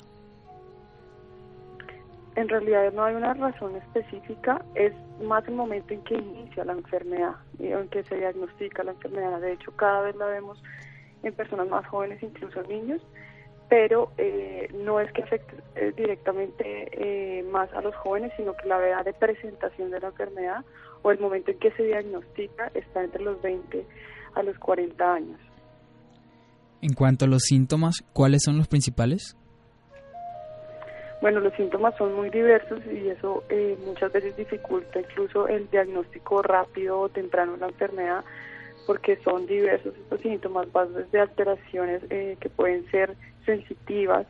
En 2.36 2.48
realidad 2.48 2.94
no 2.94 3.04
hay 3.04 3.16
una 3.16 3.34
razón 3.34 3.76
específica, 3.76 4.64
es 4.76 4.94
más 5.22 5.46
el 5.50 5.56
momento 5.56 5.94
en 5.94 6.02
que 6.04 6.16
inicia 6.16 6.64
la 6.64 6.72
enfermedad, 6.72 7.36
en 7.60 7.90
que 7.90 8.04
se 8.04 8.16
diagnostica 8.16 8.84
la 8.84 8.92
enfermedad. 8.92 9.42
De 9.42 9.52
hecho, 9.52 9.72
cada 9.76 10.02
vez 10.02 10.16
la 10.16 10.28
vemos 10.28 10.64
en 11.24 11.34
personas 11.34 11.68
más 11.68 11.86
jóvenes, 11.88 12.22
incluso 12.22 12.62
niños, 12.64 13.02
pero 13.70 14.12
eh, 14.18 14.70
no 14.74 15.00
es 15.00 15.12
que 15.14 15.24
afecte 15.24 15.56
eh, 15.76 15.94
directamente 15.96 16.90
eh, 16.92 17.44
más 17.44 17.72
a 17.74 17.82
los 17.82 17.96
jóvenes, 17.96 18.32
sino 18.36 18.54
que 18.56 18.68
la 18.68 18.86
edad 18.86 19.06
de 19.06 19.14
presentación 19.14 19.92
de 19.92 20.00
la 20.00 20.08
enfermedad 20.08 20.66
o 21.04 21.12
el 21.12 21.20
momento 21.20 21.52
en 21.52 21.60
que 21.60 21.72
se 21.72 21.84
diagnostica 21.84 22.72
está 22.74 23.04
entre 23.04 23.24
los 23.24 23.42
20 23.42 23.86
a 24.36 24.44
los 24.44 24.58
40 24.60 25.14
años. 25.14 25.40
En 26.82 26.94
cuanto 26.94 27.26
a 27.26 27.28
los 27.28 27.44
síntomas, 27.44 28.04
¿cuáles 28.14 28.42
son 28.44 28.58
los 28.58 28.68
principales? 28.68 29.38
Bueno, 31.22 31.40
los 31.40 31.54
síntomas 31.54 31.96
son 31.98 32.16
muy 32.16 32.32
diversos 32.32 32.80
y 32.92 33.10
eso 33.10 33.44
eh, 33.50 33.78
muchas 33.86 34.12
veces 34.12 34.36
dificulta 34.36 35.00
incluso 35.00 35.48
el 35.48 35.70
diagnóstico 35.70 36.42
rápido 36.42 37.00
o 37.00 37.10
temprano 37.10 37.54
de 37.54 37.60
la 37.60 37.68
enfermedad 37.68 38.24
porque 38.86 39.18
son 39.24 39.46
diversos 39.46 39.96
estos 39.96 40.22
síntomas, 40.22 40.72
van 40.72 40.94
desde 40.94 41.20
alteraciones 41.20 42.02
eh, 42.10 42.38
que 42.40 42.50
pueden 42.50 42.90
ser 42.92 43.16
sensitivas, 43.46 44.26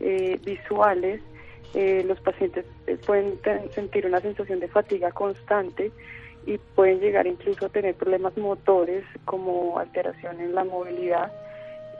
eh, 0.00 0.38
visuales, 0.44 1.20
los 2.04 2.20
pacientes 2.20 2.66
pueden 3.06 3.38
sentir 3.74 4.04
una 4.04 4.20
sensación 4.20 4.60
de 4.60 4.68
fatiga 4.68 5.10
constante 5.10 5.90
y 6.46 6.58
pueden 6.74 7.00
llegar 7.00 7.26
incluso 7.26 7.66
a 7.66 7.68
tener 7.68 7.94
problemas 7.94 8.36
motores 8.36 9.04
como 9.24 9.78
alteración 9.78 10.40
en 10.40 10.54
la 10.54 10.64
movilidad 10.64 11.32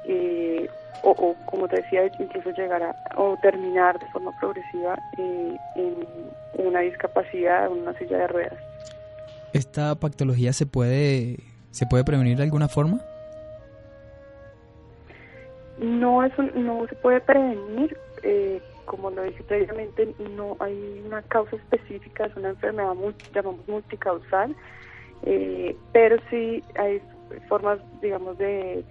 eh, 0.07 0.69
o, 1.05 1.35
como 1.47 1.69
te 1.69 1.77
decía, 1.77 2.07
incluso 2.19 2.51
llegar 2.51 2.83
a 2.83 2.95
o 3.17 3.37
terminar 3.43 3.99
de 3.99 4.07
forma 4.13 4.31
progresiva 4.39 4.97
eh, 5.19 5.57
en, 5.77 6.67
una 6.67 6.81
discapacidad, 6.81 7.71
una 7.71 7.97
silla 7.99 8.19
de 8.19 8.27
ruedas. 8.29 8.59
¿Esta 9.53 9.95
patología 9.95 10.53
se 10.53 10.67
puede, 10.67 11.39
se 11.73 11.87
puede 11.87 12.05
prevenir 12.05 12.37
de 12.37 12.45
alguna 12.45 12.69
forma? 12.69 13.01
No, 15.79 16.25
es 16.25 16.33
no 16.55 16.87
se 16.87 16.95
puede 16.97 17.21
prevenir, 17.21 17.97
eh, 18.23 18.63
como 18.85 19.11
lo 19.11 19.23
dije 19.25 19.43
previamente, 19.43 20.15
no 20.37 20.57
hay 20.61 21.03
una 21.05 21.23
causa 21.23 21.57
específica, 21.57 22.27
es 22.27 22.37
una 22.37 22.51
enfermedad 22.51 22.95
llamamos 23.35 23.67
multicausal, 23.67 24.55
eh, 25.25 25.75
pero 25.93 26.17
sí 26.31 26.63
hay 26.79 27.01
formas, 27.49 27.81
digamos, 28.01 28.39
de 28.39 28.85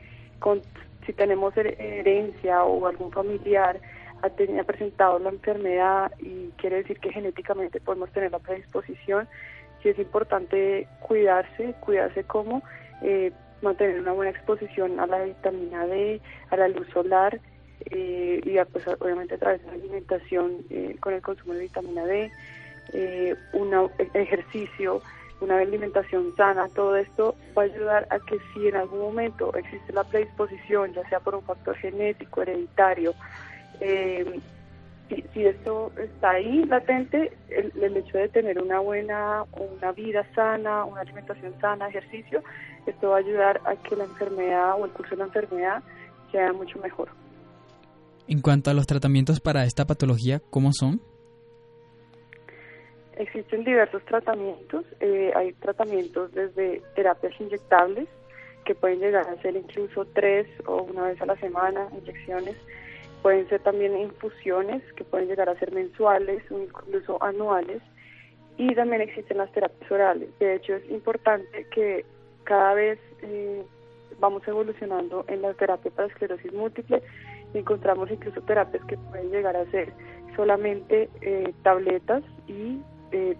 si 1.05 1.13
tenemos 1.13 1.55
herencia 1.55 2.63
o 2.63 2.85
algún 2.87 3.11
familiar 3.11 3.79
ha, 4.21 4.29
tenido, 4.29 4.63
presentado 4.63 5.19
la 5.19 5.29
enfermedad 5.29 6.11
y 6.19 6.49
quiere 6.57 6.77
decir 6.77 6.99
que 6.99 7.11
genéticamente 7.11 7.79
podemos 7.79 8.11
tener 8.11 8.31
la 8.31 8.39
predisposición, 8.39 9.27
sí 9.81 9.89
es 9.89 9.99
importante 9.99 10.87
cuidarse, 10.99 11.73
cuidarse 11.79 12.23
como 12.23 12.63
eh, 13.01 13.31
mantener 13.61 13.99
una 13.99 14.13
buena 14.13 14.31
exposición 14.31 14.99
a 14.99 15.07
la 15.07 15.23
vitamina 15.23 15.85
D, 15.85 16.21
a 16.49 16.57
la 16.57 16.67
luz 16.67 16.87
solar 16.93 17.39
eh, 17.85 18.41
y 18.43 18.57
pues, 18.71 18.87
obviamente 18.99 19.35
a 19.35 19.37
través 19.37 19.61
de 19.61 19.67
la 19.67 19.73
alimentación 19.73 20.57
eh, 20.69 20.95
con 20.99 21.13
el 21.13 21.21
consumo 21.21 21.53
de 21.53 21.61
vitamina 21.61 22.05
D, 22.05 22.31
un 23.53 23.89
ejercicio, 24.13 25.01
una 25.39 25.59
alimentación 25.59 26.35
sana, 26.35 26.67
todo 26.69 26.97
esto 26.97 27.35
va 27.57 27.61
a 27.61 27.65
ayudar 27.65 28.07
a 28.09 28.19
que 28.19 28.37
si 28.53 28.67
en 28.67 28.75
algún 28.75 28.99
momento 28.99 29.55
existe 29.55 29.93
la 29.93 30.03
predisposición, 30.03 30.93
ya 30.93 31.07
sea 31.07 31.19
por 31.19 31.35
un 31.35 31.43
factor 31.43 31.75
genético, 31.77 32.41
hereditario, 32.41 33.13
si, 35.33 35.45
esto 35.45 35.91
está 35.97 36.31
ahí 36.31 36.63
latente, 36.65 37.31
el, 37.49 37.97
hecho 37.97 38.17
de 38.17 38.29
tener 38.29 38.61
una 38.61 38.79
buena, 38.79 39.43
una 39.53 39.91
vida 39.91 40.25
sana, 40.33 40.85
una 40.85 41.01
alimentación 41.01 41.53
sana, 41.59 41.87
ejercicio, 41.89 42.41
esto 42.85 43.09
va 43.09 43.17
a 43.17 43.19
ayudar 43.19 43.61
a 43.65 43.75
que 43.75 43.95
la 43.95 44.05
enfermedad 44.05 44.79
o 44.79 44.85
el 44.85 44.91
curso 44.91 45.11
de 45.11 45.17
la 45.17 45.25
enfermedad 45.25 45.83
sea 46.31 46.53
mucho 46.53 46.79
mejor. 46.79 47.09
En 48.27 48.41
cuanto 48.41 48.71
a 48.71 48.73
los 48.73 48.87
tratamientos 48.87 49.39
para 49.39 49.65
esta 49.65 49.85
patología, 49.85 50.41
¿cómo 50.49 50.71
son? 50.71 51.01
Existen 53.17 53.63
diversos 53.63 54.03
tratamientos, 54.05 54.85
eh, 54.99 55.31
hay 55.35 55.53
tratamientos 55.53 56.31
desde 56.31 56.81
terapias 56.95 57.33
inyectables, 57.39 58.07
que 58.65 58.75
pueden 58.75 58.99
llegar 58.99 59.27
a 59.27 59.41
ser 59.41 59.55
incluso 59.55 60.05
tres 60.13 60.47
o 60.65 60.83
una 60.83 61.07
vez 61.07 61.21
a 61.21 61.25
la 61.25 61.35
semana, 61.37 61.87
inyecciones, 61.99 62.55
pueden 63.21 63.47
ser 63.49 63.61
también 63.61 63.97
infusiones, 63.97 64.81
que 64.93 65.03
pueden 65.03 65.27
llegar 65.27 65.49
a 65.49 65.59
ser 65.59 65.71
mensuales 65.71 66.43
o 66.51 66.59
incluso 66.59 67.21
anuales, 67.23 67.81
y 68.57 68.73
también 68.75 69.01
existen 69.01 69.37
las 69.37 69.51
terapias 69.51 69.91
orales. 69.91 70.29
De 70.39 70.55
hecho, 70.55 70.75
es 70.75 70.89
importante 70.89 71.65
que 71.71 72.05
cada 72.43 72.73
vez 72.73 72.99
eh, 73.21 73.63
vamos 74.19 74.47
evolucionando 74.47 75.25
en 75.27 75.41
la 75.41 75.53
terapia 75.53 75.91
para 75.91 76.07
esclerosis 76.07 76.53
múltiple, 76.53 77.01
encontramos 77.53 78.09
incluso 78.11 78.41
terapias 78.41 78.83
que 78.85 78.97
pueden 78.97 79.31
llegar 79.31 79.55
a 79.55 79.69
ser 79.71 79.91
solamente 80.35 81.09
eh, 81.21 81.53
tabletas 81.63 82.23
y 82.47 82.79
eh, 83.11 83.35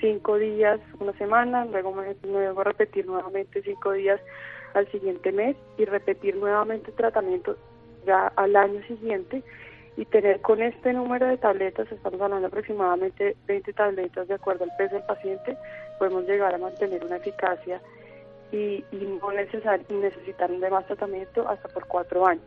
cinco 0.00 0.36
días, 0.36 0.80
una 0.98 1.12
semana, 1.12 1.64
luego, 1.64 1.94
luego 2.24 2.64
repetir 2.64 3.06
nuevamente 3.06 3.62
cinco 3.62 3.92
días 3.92 4.20
al 4.74 4.90
siguiente 4.90 5.32
mes 5.32 5.56
y 5.78 5.84
repetir 5.84 6.36
nuevamente 6.36 6.90
el 6.90 6.96
tratamiento 6.96 7.56
ya 8.06 8.28
al 8.36 8.56
año 8.56 8.82
siguiente 8.86 9.42
y 9.96 10.04
tener 10.06 10.40
con 10.40 10.62
este 10.62 10.92
número 10.92 11.26
de 11.26 11.36
tabletas, 11.36 11.90
estamos 11.90 12.20
hablando 12.20 12.46
aproximadamente 12.46 13.36
20 13.46 13.72
tabletas 13.72 14.28
de 14.28 14.34
acuerdo 14.34 14.64
al 14.64 14.76
peso 14.78 14.94
del 14.94 15.04
paciente, 15.04 15.56
podemos 15.98 16.26
llegar 16.26 16.54
a 16.54 16.58
mantener 16.58 17.04
una 17.04 17.16
eficacia 17.16 17.80
y, 18.52 18.84
no 19.20 19.30
necesar, 19.32 19.80
necesitar 19.90 20.50
de 20.50 20.70
más 20.70 20.86
tratamiento 20.86 21.48
hasta 21.48 21.68
por 21.68 21.86
cuatro 21.86 22.26
años. 22.26 22.44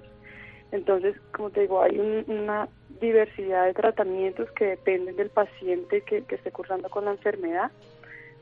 Entonces, 0.71 1.15
como 1.31 1.51
te 1.51 1.61
digo, 1.61 1.81
hay 1.81 1.99
una 2.27 2.67
diversidad 2.99 3.65
de 3.65 3.73
tratamientos 3.73 4.49
que 4.51 4.65
dependen 4.65 5.15
del 5.15 5.29
paciente 5.29 6.01
que, 6.01 6.23
esté 6.27 6.51
cursando 6.51 6.89
con 6.89 7.05
la 7.05 7.11
enfermedad, 7.11 7.71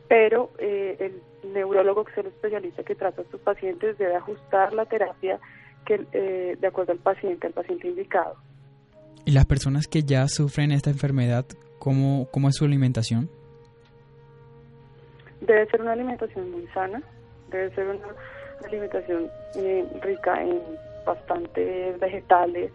pero 0.08 0.52
eh, 0.58 0.96
el 1.00 1.54
neurólogo 1.54 2.06
que 2.06 2.12
es 2.14 2.18
el 2.20 2.28
especialista 2.28 2.84
que 2.84 2.96
trata 2.96 3.22
a 3.22 3.26
estos 3.26 3.42
pacientes 3.42 3.98
debe 3.98 4.16
ajustar 4.16 4.74
la 4.74 4.86
terapia 4.86 5.40
que, 5.86 6.06
eh, 6.12 6.58
de 6.60 6.68
acuerdo 6.68 6.94
al 6.94 7.00
paciente, 7.00 7.48
al 7.48 7.54
paciente 7.54 7.88
indicado. 7.88 8.36
¿Y 9.26 9.32
las 9.32 9.46
personas 9.46 9.88
que 9.88 10.04
ya 10.04 10.28
sufren 10.28 10.72
esta 10.72 10.90
enfermedad, 10.90 11.46
cómo, 11.80 12.28
cómo 12.32 12.50
es 12.50 12.56
su 12.56 12.66
alimentación? 12.66 13.30
Debe 15.42 15.66
ser 15.68 15.82
una 15.82 15.94
alimentación 15.94 16.52
muy 16.52 16.68
sana, 16.68 17.02
debe 17.50 17.74
ser 17.76 17.88
una 17.88 18.08
alimentación 18.66 19.30
eh, 19.56 19.86
rica 20.04 20.42
en 20.44 20.62
bastantes 21.06 22.00
vegetales, 22.00 22.72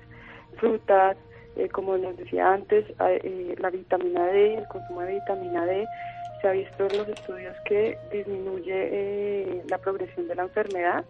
frutas, 0.57 1.17
eh, 1.57 1.69
como 1.71 1.97
les 1.97 2.17
decía 2.19 2.53
antes, 2.53 2.85
eh, 3.01 3.55
la 3.59 3.71
vitamina 3.71 4.27
D, 4.27 4.57
el 4.59 4.69
consumo 4.69 5.01
de 5.01 5.15
vitamina 5.15 5.65
D, 5.65 5.87
se 6.41 6.49
ha 6.49 6.53
visto 6.53 6.87
en 6.87 6.99
los 6.99 7.09
estudios 7.09 7.57
que 7.65 7.97
disminuye 8.13 8.89
eh, 8.93 9.63
la 9.69 9.79
progresión 9.79 10.29
de 10.29 10.35
la 10.35 10.43
enfermedad. 10.43 11.05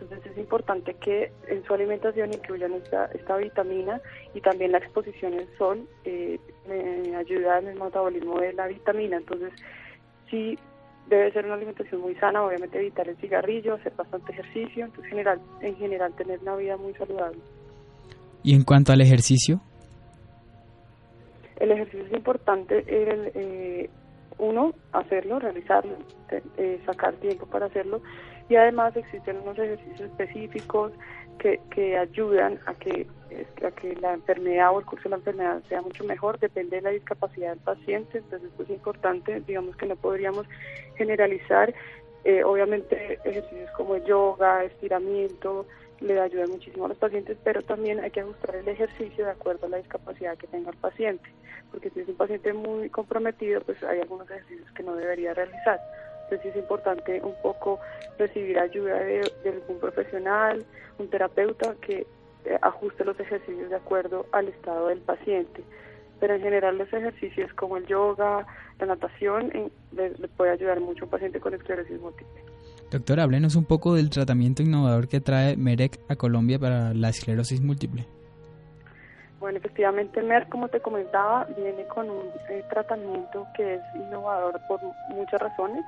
Entonces 0.00 0.32
es 0.32 0.38
importante 0.38 0.94
que 0.94 1.32
en 1.48 1.64
su 1.64 1.74
alimentación 1.74 2.32
incluyan 2.32 2.72
esta, 2.74 3.06
esta 3.06 3.36
vitamina 3.36 4.00
y 4.34 4.40
también 4.40 4.72
la 4.72 4.78
exposición 4.78 5.34
al 5.34 5.48
sol 5.56 5.88
eh, 6.04 6.38
ayuda 7.16 7.58
en 7.58 7.68
el 7.68 7.80
metabolismo 7.80 8.38
de 8.40 8.52
la 8.52 8.66
vitamina. 8.66 9.16
Entonces 9.16 9.52
sí 10.30 10.58
debe 11.08 11.32
ser 11.32 11.46
una 11.46 11.54
alimentación 11.54 12.00
muy 12.00 12.14
sana, 12.16 12.44
obviamente 12.44 12.78
evitar 12.78 13.08
el 13.08 13.16
cigarrillo, 13.16 13.74
hacer 13.74 13.92
bastante 13.96 14.32
ejercicio, 14.32 14.84
entonces 14.84 15.10
general, 15.10 15.40
en 15.60 15.76
general 15.76 16.12
tener 16.14 16.38
una 16.40 16.56
vida 16.56 16.76
muy 16.76 16.94
saludable. 16.94 17.38
¿Y 18.42 18.54
en 18.54 18.62
cuanto 18.62 18.92
al 18.92 19.00
ejercicio? 19.00 19.60
El 21.58 21.72
ejercicio 21.72 22.06
es 22.06 22.12
importante, 22.12 22.84
el, 22.86 23.32
eh, 23.34 23.90
uno, 24.38 24.74
hacerlo, 24.92 25.38
realizarlo, 25.38 25.96
eh, 26.56 26.80
sacar 26.86 27.14
tiempo 27.14 27.46
para 27.46 27.66
hacerlo. 27.66 28.00
Y 28.48 28.56
además 28.56 28.96
existen 28.96 29.38
unos 29.42 29.58
ejercicios 29.58 30.00
específicos 30.00 30.92
que, 31.38 31.60
que 31.70 31.96
ayudan 31.96 32.58
a 32.66 32.74
que, 32.74 33.06
a 33.64 33.70
que 33.72 33.94
la 33.96 34.14
enfermedad 34.14 34.72
o 34.72 34.80
el 34.80 34.86
curso 34.86 35.04
de 35.04 35.10
la 35.10 35.16
enfermedad 35.16 35.62
sea 35.68 35.82
mucho 35.82 36.04
mejor, 36.04 36.38
depende 36.38 36.76
de 36.76 36.82
la 36.82 36.90
discapacidad 36.90 37.50
del 37.50 37.60
paciente, 37.60 38.18
entonces 38.18 38.50
esto 38.50 38.62
es 38.64 38.70
importante, 38.70 39.40
digamos 39.46 39.76
que 39.76 39.86
no 39.86 39.96
podríamos 39.96 40.46
generalizar, 40.96 41.72
eh, 42.24 42.42
obviamente 42.42 43.20
ejercicios 43.24 43.70
como 43.76 43.96
yoga, 43.98 44.64
estiramiento, 44.64 45.66
le 46.00 46.20
ayudan 46.20 46.50
muchísimo 46.50 46.84
a 46.84 46.88
los 46.88 46.98
pacientes, 46.98 47.36
pero 47.42 47.62
también 47.62 48.00
hay 48.00 48.10
que 48.10 48.20
ajustar 48.20 48.56
el 48.56 48.68
ejercicio 48.68 49.24
de 49.24 49.30
acuerdo 49.32 49.66
a 49.66 49.70
la 49.70 49.76
discapacidad 49.78 50.36
que 50.36 50.46
tenga 50.46 50.70
el 50.70 50.76
paciente, 50.76 51.28
porque 51.70 51.90
si 51.90 52.00
es 52.00 52.08
un 52.08 52.16
paciente 52.16 52.52
muy 52.52 52.88
comprometido, 52.90 53.60
pues 53.62 53.82
hay 53.82 54.00
algunos 54.00 54.30
ejercicios 54.30 54.70
que 54.72 54.82
no 54.82 54.94
debería 54.94 55.34
realizar. 55.34 55.80
Entonces 56.24 56.54
es 56.54 56.56
importante 56.56 57.20
un 57.22 57.34
poco 57.42 57.80
recibir 58.18 58.58
ayuda 58.58 58.98
de, 58.98 59.32
algún 59.46 59.80
profesional, 59.80 60.64
un 60.98 61.08
terapeuta 61.08 61.74
que 61.80 62.06
eh, 62.44 62.58
ajuste 62.60 63.04
los 63.04 63.18
ejercicios 63.18 63.70
de 63.70 63.76
acuerdo 63.76 64.26
al 64.32 64.48
estado 64.48 64.88
del 64.88 65.00
paciente. 65.00 65.64
Pero 66.20 66.34
en 66.34 66.42
general 66.42 66.76
los 66.76 66.92
ejercicios 66.92 67.52
como 67.54 67.78
el 67.78 67.86
yoga, 67.86 68.46
la 68.78 68.86
natación, 68.86 69.70
le, 69.92 70.10
puede 70.36 70.50
ayudar 70.50 70.80
mucho 70.80 71.04
a 71.04 71.06
un 71.06 71.10
paciente 71.10 71.40
con 71.40 71.54
esclerosis 71.54 71.98
múltiple. 71.98 72.42
Doctor, 72.90 73.20
háblenos 73.20 73.54
un 73.54 73.66
poco 73.66 73.94
del 73.94 74.08
tratamiento 74.08 74.62
innovador 74.62 75.08
que 75.08 75.20
trae 75.20 75.56
MEREC 75.56 76.00
a 76.08 76.16
Colombia 76.16 76.58
para 76.58 76.94
la 76.94 77.10
esclerosis 77.10 77.60
múltiple. 77.60 78.06
Bueno, 79.40 79.58
efectivamente 79.58 80.22
MERC, 80.22 80.48
como 80.48 80.68
te 80.68 80.80
comentaba, 80.80 81.46
viene 81.56 81.84
con 81.86 82.08
un 82.08 82.26
eh, 82.48 82.64
tratamiento 82.70 83.46
que 83.54 83.74
es 83.74 83.80
innovador 83.94 84.58
por 84.66 84.80
muchas 85.10 85.40
razones. 85.40 85.84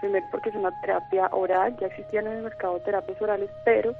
Primero 0.00 0.26
porque 0.30 0.50
es 0.50 0.54
una 0.54 0.70
terapia 0.82 1.28
oral, 1.32 1.76
ya 1.80 1.86
existían 1.86 2.26
en 2.26 2.34
el 2.34 2.42
mercado 2.42 2.78
terapias 2.80 3.20
orales, 3.22 3.50
pero 3.64 3.94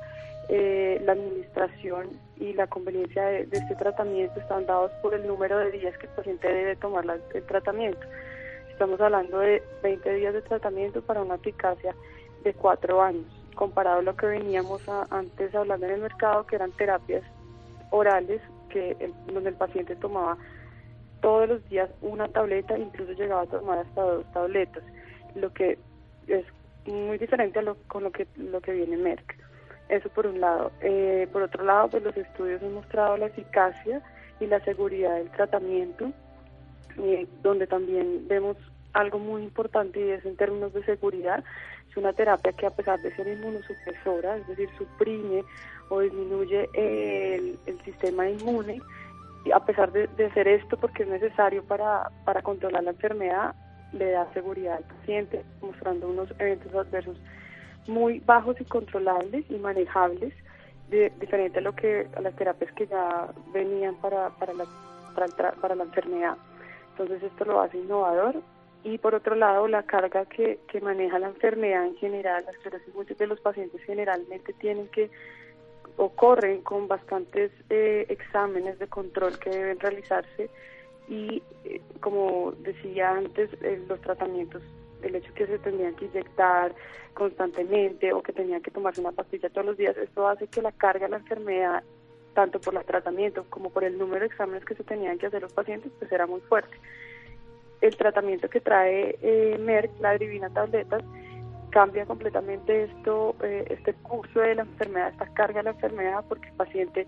eh, 0.50 1.00
la 1.02 1.12
administración 1.12 2.10
y 2.36 2.52
la 2.52 2.66
conveniencia 2.66 3.24
de, 3.24 3.48
este 3.50 3.74
tratamiento 3.74 4.38
están 4.38 4.66
dados 4.66 4.92
por 5.00 5.14
el 5.14 5.26
número 5.26 5.58
de 5.58 5.72
días 5.72 5.96
que 5.96 6.06
el 6.06 6.12
paciente 6.12 6.46
debe 6.46 6.76
tomar 6.76 7.04
el 7.32 7.42
tratamiento. 7.44 8.06
Estamos 8.70 9.00
hablando 9.00 9.38
de 9.38 9.62
20 9.82 10.14
días 10.14 10.34
de 10.34 10.42
tratamiento 10.42 11.00
para 11.00 11.22
una 11.22 11.36
eficacia 11.36 11.94
de 12.44 12.54
4 12.54 13.02
años, 13.02 13.26
comparado 13.54 13.98
a 13.98 14.02
lo 14.02 14.16
que 14.16 14.26
veníamos 14.26 14.82
antes 15.10 15.54
hablando 15.54 15.86
en 15.86 15.92
el 15.92 16.00
mercado, 16.02 16.46
que 16.46 16.56
eran 16.56 16.72
terapias 16.72 17.24
orales, 17.90 18.40
que 18.68 19.12
donde 19.32 19.50
el 19.50 19.56
paciente 19.56 19.96
tomaba 19.96 20.36
todos 21.20 21.48
los 21.48 21.68
días 21.70 21.88
una 22.02 22.28
tableta, 22.28 22.78
incluso 22.78 23.12
llegaba 23.12 23.42
a 23.42 23.46
tomar 23.46 23.78
hasta 23.78 24.02
dos 24.02 24.32
tabletas, 24.32 24.82
lo 25.34 25.52
que 25.52 25.78
es 26.26 26.44
muy 26.86 27.18
diferente 27.18 27.58
a 27.60 27.62
lo, 27.62 27.76
con 27.88 28.04
lo 28.04 28.12
que, 28.12 28.26
lo 28.36 28.60
que 28.60 28.72
viene 28.72 28.96
Merck. 28.96 29.36
Eso 29.88 30.08
por 30.10 30.26
un 30.26 30.40
lado. 30.40 30.72
Eh, 30.80 31.28
por 31.32 31.42
otro 31.42 31.64
lado, 31.64 31.88
pues 31.88 32.02
los 32.02 32.16
estudios 32.16 32.62
han 32.62 32.74
mostrado 32.74 33.16
la 33.16 33.26
eficacia 33.26 34.02
y 34.40 34.46
la 34.46 34.60
seguridad 34.60 35.16
del 35.16 35.30
tratamiento, 35.30 36.10
eh, 36.98 37.26
donde 37.42 37.66
también 37.66 38.26
vemos 38.28 38.56
algo 38.92 39.18
muy 39.18 39.42
importante 39.42 40.00
y 40.00 40.10
es 40.10 40.24
en 40.24 40.36
términos 40.36 40.72
de 40.72 40.84
seguridad. 40.84 41.44
Es 41.94 41.98
una 41.98 42.12
terapia 42.12 42.52
que 42.52 42.66
a 42.66 42.70
pesar 42.70 43.00
de 43.02 43.14
ser 43.14 43.28
inmunosupresora, 43.28 44.36
es 44.38 44.48
decir, 44.48 44.68
suprime 44.76 45.44
o 45.90 46.00
disminuye 46.00 46.68
el, 46.74 47.56
sistema 47.84 48.28
inmune, 48.28 48.82
y 49.44 49.52
a 49.52 49.60
pesar 49.60 49.92
de, 49.92 50.08
ser 50.32 50.48
esto 50.48 50.76
porque 50.76 51.04
es 51.04 51.08
necesario 51.08 51.62
para, 51.62 52.10
para 52.24 52.42
controlar 52.42 52.82
la 52.82 52.90
enfermedad, 52.90 53.54
le 53.92 54.10
da 54.10 54.26
seguridad 54.32 54.78
al 54.78 54.82
paciente, 54.82 55.44
mostrando 55.62 56.08
unos 56.08 56.28
eventos 56.40 56.74
adversos 56.74 57.16
muy 57.86 58.18
bajos 58.18 58.60
y 58.60 58.64
controlables 58.64 59.48
y 59.48 59.54
manejables, 59.54 60.34
de, 60.90 61.12
diferente 61.20 61.60
a 61.60 61.62
lo 61.62 61.76
que 61.76 62.08
a 62.16 62.20
las 62.20 62.34
terapias 62.34 62.72
que 62.72 62.88
ya 62.88 63.28
venían 63.52 63.94
para, 63.96 64.30
para, 64.30 64.52
la, 64.52 64.66
para, 65.60 65.76
la 65.76 65.84
enfermedad. 65.84 66.36
Entonces 66.90 67.22
esto 67.22 67.44
lo 67.44 67.60
hace 67.60 67.78
innovador 67.78 68.42
y 68.84 68.98
por 68.98 69.14
otro 69.14 69.34
lado 69.34 69.66
la 69.66 69.82
carga 69.82 70.26
que, 70.26 70.60
que 70.68 70.80
maneja 70.80 71.18
la 71.18 71.28
enfermedad 71.28 71.86
en 71.86 71.96
general, 71.96 72.44
las 72.44 72.54
esclerosis 72.54 72.94
múltiple, 72.94 73.26
los 73.26 73.40
pacientes 73.40 73.82
generalmente 73.82 74.52
tienen 74.52 74.88
que 74.88 75.10
o 75.96 76.10
con 76.62 76.88
bastantes 76.88 77.52
eh, 77.70 78.06
exámenes 78.08 78.78
de 78.78 78.88
control 78.88 79.38
que 79.38 79.50
deben 79.50 79.78
realizarse 79.78 80.50
y 81.08 81.42
eh, 81.64 81.80
como 82.00 82.52
decía 82.58 83.10
antes, 83.10 83.50
eh, 83.62 83.82
los 83.88 84.00
tratamientos, 84.00 84.62
el 85.02 85.14
hecho 85.14 85.32
que 85.34 85.46
se 85.46 85.58
tendrían 85.58 85.94
que 85.94 86.06
inyectar 86.06 86.74
constantemente 87.12 88.12
o 88.12 88.22
que 88.22 88.32
tenían 88.32 88.62
que 88.62 88.70
tomarse 88.70 89.00
una 89.00 89.12
pastilla 89.12 89.50
todos 89.50 89.66
los 89.66 89.76
días, 89.76 89.96
esto 89.96 90.26
hace 90.26 90.48
que 90.48 90.62
la 90.62 90.72
carga 90.72 91.06
de 91.06 91.10
la 91.12 91.18
enfermedad, 91.18 91.84
tanto 92.34 92.60
por 92.60 92.74
el 92.74 92.84
tratamiento 92.84 93.44
como 93.48 93.70
por 93.70 93.84
el 93.84 93.96
número 93.96 94.20
de 94.20 94.26
exámenes 94.26 94.64
que 94.64 94.74
se 94.74 94.82
tenían 94.82 95.18
que 95.18 95.26
hacer 95.26 95.42
los 95.42 95.52
pacientes, 95.52 95.92
pues 95.98 96.10
era 96.10 96.26
muy 96.26 96.40
fuerte. 96.40 96.76
El 97.84 97.96
tratamiento 97.96 98.48
que 98.48 98.60
trae 98.60 99.18
eh, 99.20 99.58
Merck, 99.58 99.90
la 100.00 100.16
Divina 100.16 100.48
Tabletas, 100.48 101.02
cambia 101.70 102.06
completamente 102.06 102.84
esto, 102.84 103.36
eh, 103.42 103.66
este 103.68 103.92
curso 103.94 104.40
de 104.40 104.54
la 104.54 104.62
enfermedad, 104.62 105.10
esta 105.10 105.26
carga 105.34 105.58
de 105.58 105.64
la 105.64 105.70
enfermedad, 105.70 106.24
porque 106.28 106.48
el 106.48 106.54
paciente, 106.54 107.06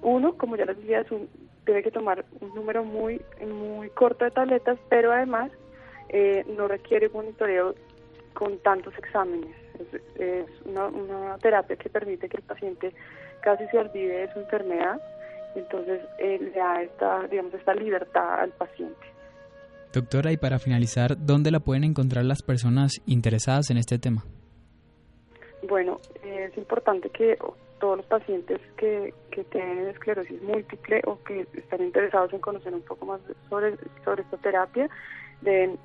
uno, 0.00 0.36
como 0.38 0.56
ya 0.56 0.64
les 0.64 0.78
decía, 0.78 1.00
es 1.00 1.10
un 1.10 1.28
tiene 1.64 1.82
que 1.82 1.90
tomar 1.90 2.24
un 2.40 2.54
número 2.54 2.82
muy, 2.82 3.20
muy 3.46 3.90
corto 3.90 4.24
de 4.24 4.30
tabletas, 4.30 4.78
pero 4.88 5.12
además 5.12 5.52
eh, 6.08 6.44
no 6.56 6.66
requiere 6.66 7.08
monitoreo 7.10 7.74
con 8.32 8.58
tantos 8.58 8.96
exámenes. 8.98 9.54
Es, 10.16 10.46
una, 10.64 11.36
terapia 11.38 11.76
que 11.76 11.88
permite 11.88 12.28
que 12.28 12.38
el 12.38 12.42
paciente 12.42 12.92
casi 13.42 13.66
se 13.68 13.78
olvide 13.78 14.26
de 14.26 14.32
su 14.32 14.40
enfermedad, 14.40 15.00
entonces 15.54 16.00
eh, 16.18 16.38
le 16.40 16.50
da 16.50 16.82
esta, 16.82 17.26
digamos, 17.28 17.54
esta 17.54 17.74
libertad 17.74 18.40
al 18.40 18.50
paciente. 18.50 19.06
Doctora, 19.92 20.30
y 20.30 20.36
para 20.36 20.58
finalizar, 20.58 21.16
¿dónde 21.18 21.50
la 21.50 21.60
pueden 21.60 21.82
encontrar 21.82 22.24
las 22.24 22.42
personas 22.42 23.00
interesadas 23.06 23.70
en 23.70 23.76
este 23.76 23.98
tema? 23.98 24.24
Bueno, 25.68 26.00
es 26.22 26.56
importante 26.56 27.10
que 27.10 27.36
todos 27.80 27.96
los 27.96 28.06
pacientes 28.06 28.60
que, 28.76 29.12
que 29.32 29.42
tienen 29.44 29.88
esclerosis 29.88 30.40
múltiple 30.42 31.00
o 31.06 31.18
que 31.24 31.46
están 31.54 31.82
interesados 31.82 32.32
en 32.32 32.38
conocer 32.38 32.72
un 32.72 32.82
poco 32.82 33.06
más 33.06 33.20
sobre, 33.48 33.76
sobre 34.04 34.22
esta 34.22 34.36
terapia 34.36 34.88
deben 35.40 35.78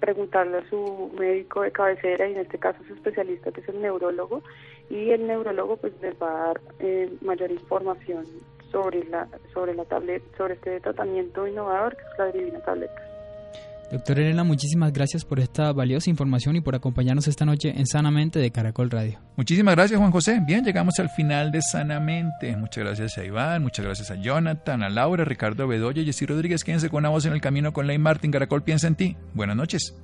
preguntarle 0.00 0.58
a 0.58 0.68
su 0.70 1.12
médico 1.18 1.62
de 1.62 1.70
cabecera 1.70 2.28
y 2.28 2.32
en 2.32 2.40
este 2.40 2.58
caso 2.58 2.82
su 2.84 2.94
especialista 2.94 3.52
que 3.52 3.60
es 3.60 3.68
el 3.68 3.80
neurólogo 3.80 4.42
y 4.88 5.10
el 5.10 5.26
neurólogo 5.26 5.76
pues 5.76 5.92
les 6.00 6.14
va 6.20 6.28
a 6.28 6.46
dar 6.46 6.60
eh, 6.80 7.12
mayor 7.20 7.50
información 7.50 8.24
sobre 8.70 9.04
la 9.04 9.28
sobre 9.52 9.74
la 9.74 9.84
tablet 9.84 10.22
sobre 10.36 10.54
este 10.54 10.80
tratamiento 10.80 11.46
innovador 11.46 11.94
que 11.94 12.02
es 12.02 12.18
la 12.18 12.32
divina 12.32 12.60
tableta. 12.60 13.11
Doctor 13.92 14.20
Elena, 14.20 14.42
muchísimas 14.42 14.90
gracias 14.90 15.22
por 15.22 15.38
esta 15.38 15.70
valiosa 15.70 16.08
información 16.08 16.56
y 16.56 16.62
por 16.62 16.74
acompañarnos 16.74 17.28
esta 17.28 17.44
noche 17.44 17.74
en 17.76 17.86
Sanamente 17.86 18.38
de 18.38 18.50
Caracol 18.50 18.90
Radio. 18.90 19.20
Muchísimas 19.36 19.74
gracias, 19.74 20.00
Juan 20.00 20.10
José. 20.10 20.40
Bien, 20.46 20.64
llegamos 20.64 20.98
al 20.98 21.10
final 21.10 21.52
de 21.52 21.60
Sanamente. 21.60 22.56
Muchas 22.56 22.84
gracias 22.84 23.18
a 23.18 23.24
Iván, 23.24 23.62
muchas 23.62 23.84
gracias 23.84 24.10
a 24.10 24.14
Jonathan, 24.14 24.82
a 24.82 24.88
Laura, 24.88 25.26
Ricardo 25.26 25.68
Bedoya, 25.68 26.02
Jessy 26.02 26.24
Rodríguez. 26.24 26.64
Quédense 26.64 26.88
con 26.88 27.00
una 27.00 27.10
voz 27.10 27.26
en 27.26 27.34
el 27.34 27.42
camino 27.42 27.74
con 27.74 27.86
Ley 27.86 27.98
Martin. 27.98 28.30
Caracol 28.30 28.62
piensa 28.62 28.86
en 28.86 28.94
ti. 28.94 29.16
Buenas 29.34 29.56
noches. 29.56 29.94